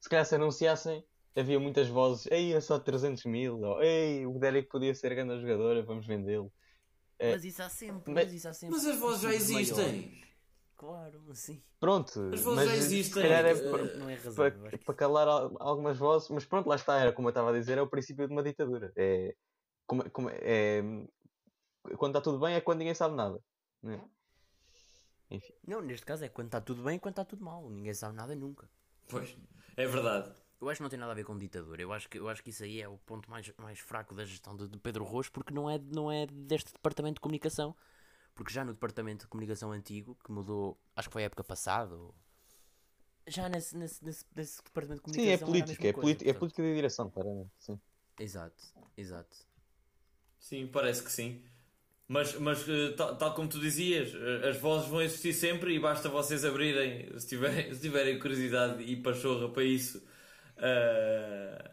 se 0.00 0.08
calhar 0.08 0.24
se 0.24 0.34
anunciassem 0.36 1.04
havia 1.34 1.58
muitas 1.58 1.88
vozes, 1.88 2.26
ei, 2.30 2.52
é 2.52 2.60
só 2.60 2.78
300 2.78 3.24
mil, 3.24 3.60
ou 3.60 3.82
ei, 3.82 4.26
o 4.26 4.38
Derek 4.38 4.68
podia 4.68 4.94
ser 4.94 5.14
grande 5.14 5.40
jogador, 5.40 5.82
vamos 5.84 6.06
vendê-lo. 6.06 6.52
É, 7.18 7.32
mas 7.32 7.44
isso 7.44 7.62
há 7.62 7.68
sempre, 7.68 8.12
mas, 8.12 8.32
isso 8.32 8.48
há 8.48 8.52
sempre. 8.52 8.76
Mas 8.76 8.86
as 8.86 8.98
vozes 8.98 9.22
já 9.22 9.34
existem. 9.34 9.84
Maiores. 9.84 10.21
Claro, 10.82 11.22
assim. 11.30 11.62
Pronto, 11.78 12.30
as 12.34 12.40
vozes 12.40 12.68
já 12.68 12.74
existem. 12.74 13.22
É, 13.22 13.54
para, 13.70 13.96
não 13.98 14.10
é 14.10 14.14
razão, 14.16 14.34
para, 14.34 14.78
para 14.78 14.94
calar 14.96 15.28
algumas 15.60 15.96
vozes, 15.96 16.28
mas 16.28 16.44
pronto, 16.44 16.68
lá 16.68 16.74
está, 16.74 16.98
era 16.98 17.12
como 17.12 17.28
eu 17.28 17.30
estava 17.30 17.50
a 17.50 17.52
dizer, 17.52 17.78
é 17.78 17.82
o 17.82 17.86
princípio 17.86 18.26
de 18.26 18.32
uma 18.32 18.42
ditadura. 18.42 18.92
É, 18.96 19.32
como, 19.86 20.10
como, 20.10 20.28
é, 20.28 20.82
quando 21.96 22.16
está 22.16 22.20
tudo 22.20 22.40
bem 22.40 22.56
é 22.56 22.60
quando 22.60 22.80
ninguém 22.80 22.96
sabe 22.96 23.14
nada. 23.14 23.38
Não, 23.80 23.92
é? 23.92 24.04
Enfim. 25.30 25.54
não, 25.64 25.80
neste 25.80 26.04
caso 26.04 26.24
é 26.24 26.28
quando 26.28 26.48
está 26.48 26.60
tudo 26.60 26.82
bem 26.82 26.96
e 26.96 26.98
quando 26.98 27.12
está 27.12 27.24
tudo 27.24 27.44
mal. 27.44 27.70
Ninguém 27.70 27.94
sabe 27.94 28.16
nada 28.16 28.34
nunca. 28.34 28.68
Pois, 29.08 29.36
é 29.76 29.86
verdade. 29.86 30.32
Eu 30.60 30.68
acho 30.68 30.78
que 30.78 30.82
não 30.82 30.90
tem 30.90 30.98
nada 30.98 31.12
a 31.12 31.14
ver 31.14 31.24
com 31.24 31.38
ditadura. 31.38 31.80
Eu 31.80 31.92
acho 31.92 32.08
que, 32.08 32.18
eu 32.18 32.28
acho 32.28 32.42
que 32.42 32.50
isso 32.50 32.64
aí 32.64 32.82
é 32.82 32.88
o 32.88 32.98
ponto 32.98 33.30
mais, 33.30 33.52
mais 33.56 33.78
fraco 33.78 34.16
da 34.16 34.24
gestão 34.24 34.56
de, 34.56 34.66
de 34.66 34.80
Pedro 34.80 35.04
Rocha, 35.04 35.30
porque 35.32 35.54
não 35.54 35.70
é, 35.70 35.78
não 35.78 36.10
é 36.10 36.26
deste 36.26 36.72
departamento 36.72 37.14
de 37.14 37.20
comunicação 37.20 37.76
porque 38.34 38.52
já 38.52 38.64
no 38.64 38.72
departamento 38.72 39.24
de 39.24 39.28
comunicação 39.28 39.72
antigo, 39.72 40.16
que 40.24 40.32
mudou, 40.32 40.78
acho 40.96 41.08
que 41.08 41.12
foi 41.12 41.22
a 41.22 41.26
época 41.26 41.44
passada, 41.44 41.94
ou... 41.94 42.14
já 43.26 43.48
nesse, 43.48 43.76
nesse, 43.76 44.04
nesse, 44.04 44.24
nesse, 44.34 44.62
departamento 44.62 45.00
de 45.00 45.12
comunicação. 45.12 45.38
Sim, 45.38 45.44
é 45.44 45.46
política, 45.46 45.88
é, 45.88 45.92
coisa, 45.92 46.28
é 46.28 46.32
política 46.32 46.62
de 46.62 46.74
direção, 46.74 47.10
claramente. 47.10 47.50
Sim. 47.58 47.80
Exato, 48.18 48.62
exato. 48.96 49.36
Sim, 50.38 50.66
parece 50.66 51.02
que 51.02 51.10
sim. 51.10 51.42
Mas, 52.08 52.34
mas 52.38 52.68
eh, 52.68 52.90
tal, 52.96 53.16
tal, 53.16 53.34
como 53.34 53.48
tu 53.48 53.58
dizias, 53.58 54.12
eh, 54.14 54.50
as 54.50 54.58
vozes 54.58 54.88
vão 54.88 55.00
existir 55.00 55.32
sempre 55.32 55.74
e 55.74 55.78
basta 55.78 56.08
vocês 56.10 56.44
abrirem, 56.44 57.18
se 57.18 57.26
tiverem, 57.26 57.72
se 57.74 57.80
tiverem 57.80 58.18
curiosidade 58.18 58.82
e 58.82 58.96
pachorra 58.96 59.48
para 59.48 59.64
isso, 59.64 59.98
uh, 60.58 61.70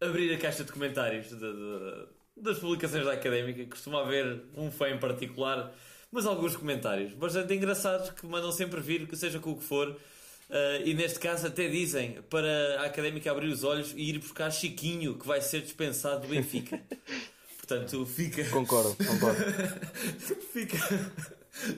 abrir 0.00 0.34
a 0.34 0.38
caixa 0.38 0.64
de 0.64 0.72
comentários 0.72 1.28
de, 1.28 1.36
de, 1.36 2.08
das 2.42 2.58
publicações 2.58 3.04
da 3.04 3.12
académica. 3.12 3.64
Costuma 3.66 4.02
haver 4.02 4.42
um 4.56 4.70
fã 4.70 4.88
em 4.88 4.98
particular 4.98 5.72
mas 6.10 6.26
alguns 6.26 6.56
comentários 6.56 7.12
bastante 7.12 7.54
engraçados 7.54 8.10
que 8.10 8.26
mandam 8.26 8.50
sempre 8.50 8.80
vir, 8.80 9.06
que 9.06 9.16
seja 9.16 9.38
com 9.38 9.52
o 9.52 9.56
que 9.56 9.64
for. 9.64 9.88
Uh, 9.88 10.80
e 10.82 10.94
neste 10.94 11.18
caso 11.18 11.46
até 11.46 11.68
dizem 11.68 12.22
para 12.30 12.80
a 12.80 12.86
académica 12.86 13.30
abrir 13.30 13.48
os 13.48 13.64
olhos 13.64 13.92
e 13.94 14.08
ir 14.08 14.18
buscar 14.18 14.50
Chiquinho, 14.50 15.18
que 15.18 15.26
vai 15.26 15.42
ser 15.42 15.60
dispensado 15.60 16.22
do 16.22 16.28
Benfica. 16.28 16.80
Portanto, 17.58 18.06
fica. 18.06 18.42
Concordo, 18.48 18.96
concordo. 18.96 19.44
fica, 20.50 20.78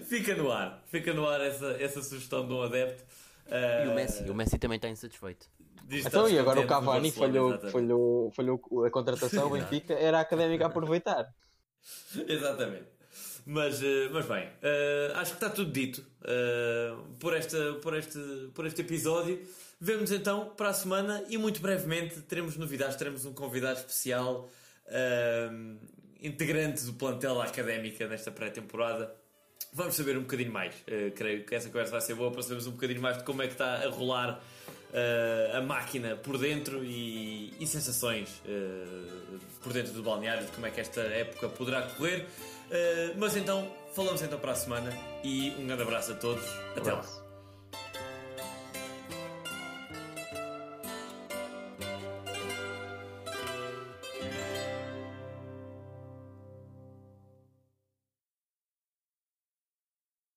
fica 0.09 0.37
no 0.37 0.53
ar. 0.53 0.85
Fica 0.87 1.13
no 1.13 1.29
ar 1.29 1.41
essa, 1.41 1.77
essa 1.81 2.01
sugestão 2.01 2.47
de 2.47 2.53
um 2.53 2.63
adepto. 2.63 3.03
Uh, 3.49 3.87
e 3.87 3.89
o 3.89 3.95
Messi, 3.97 4.31
o 4.31 4.35
Messi 4.35 4.57
também 4.57 4.77
está 4.77 4.89
insatisfeito. 4.89 5.49
Então, 5.89 6.29
e 6.29 6.39
agora 6.39 6.61
o 6.61 6.67
Cavani 6.67 7.11
falhou, 7.11 7.59
falhou, 7.71 8.31
falhou 8.33 8.85
a 8.85 8.91
contratação, 8.91 9.47
o 9.47 9.51
Benfica, 9.59 9.95
era 9.95 10.19
a 10.19 10.21
académica 10.21 10.65
a 10.65 10.69
aproveitar. 10.69 11.33
Exatamente. 12.29 13.01
Mas, 13.47 13.83
eh, 13.83 14.09
mas 14.13 14.27
bem, 14.27 14.47
uh, 14.47 15.17
acho 15.17 15.33
que 15.33 15.37
está 15.37 15.51
tudo 15.51 15.73
dito 15.73 16.05
uh, 16.23 17.03
por, 17.19 17.37
esta, 17.37 17.75
por, 17.83 17.97
este, 17.97 18.19
por 18.55 18.67
este 18.67 18.83
episódio. 18.83 19.41
Vemos 19.81 20.13
então 20.13 20.51
para 20.57 20.69
a 20.69 20.73
semana 20.75 21.25
e 21.29 21.39
muito 21.39 21.61
brevemente 21.61 22.21
teremos 22.23 22.57
novidades. 22.57 22.97
Teremos 22.97 23.25
um 23.25 23.33
convidado 23.33 23.79
especial, 23.79 24.49
uh, 24.87 25.79
integrante 26.21 26.85
do 26.85 26.93
plantel 26.93 27.37
da 27.37 27.45
académica 27.45 28.07
nesta 28.07 28.31
pré-temporada. 28.31 29.15
Vamos 29.73 29.95
saber 29.95 30.17
um 30.19 30.23
bocadinho 30.23 30.53
mais. 30.53 30.75
creio 31.15 31.45
que 31.45 31.55
essa 31.55 31.69
conversa 31.69 31.93
vai 31.93 32.01
ser 32.01 32.15
boa 32.15 32.31
para 32.33 32.43
sabermos 32.43 32.67
um 32.67 32.73
bocadinho 32.73 33.01
mais 33.01 33.19
de 33.19 33.25
como 33.25 33.41
é 33.41 33.47
que 33.47 33.53
está 33.53 33.77
a 33.77 33.89
rolar 33.89 34.43
a 35.55 35.61
máquina 35.61 36.17
por 36.17 36.37
dentro 36.39 36.85
e, 36.85 37.53
e 37.61 37.67
sensações 37.67 38.43
por 39.63 39.73
dentro 39.73 39.93
do 39.93 40.03
balneário, 40.03 40.45
de 40.47 40.53
como 40.53 40.67
é 40.67 40.71
que 40.71 40.81
esta 40.81 41.01
época 41.01 41.49
poderá 41.49 41.83
correr. 41.83 42.27
Uh, 42.71 43.19
mas 43.19 43.37
então, 43.37 43.71
falamos 43.95 44.23
então 44.23 44.39
para 44.39 44.53
a 44.53 44.55
semana 44.55 44.91
e 45.25 45.51
um 45.59 45.67
grande 45.67 45.83
abraço 45.83 46.13
a 46.13 46.15
todos. 46.15 46.45
Até 46.77 46.93
lá. 46.93 47.20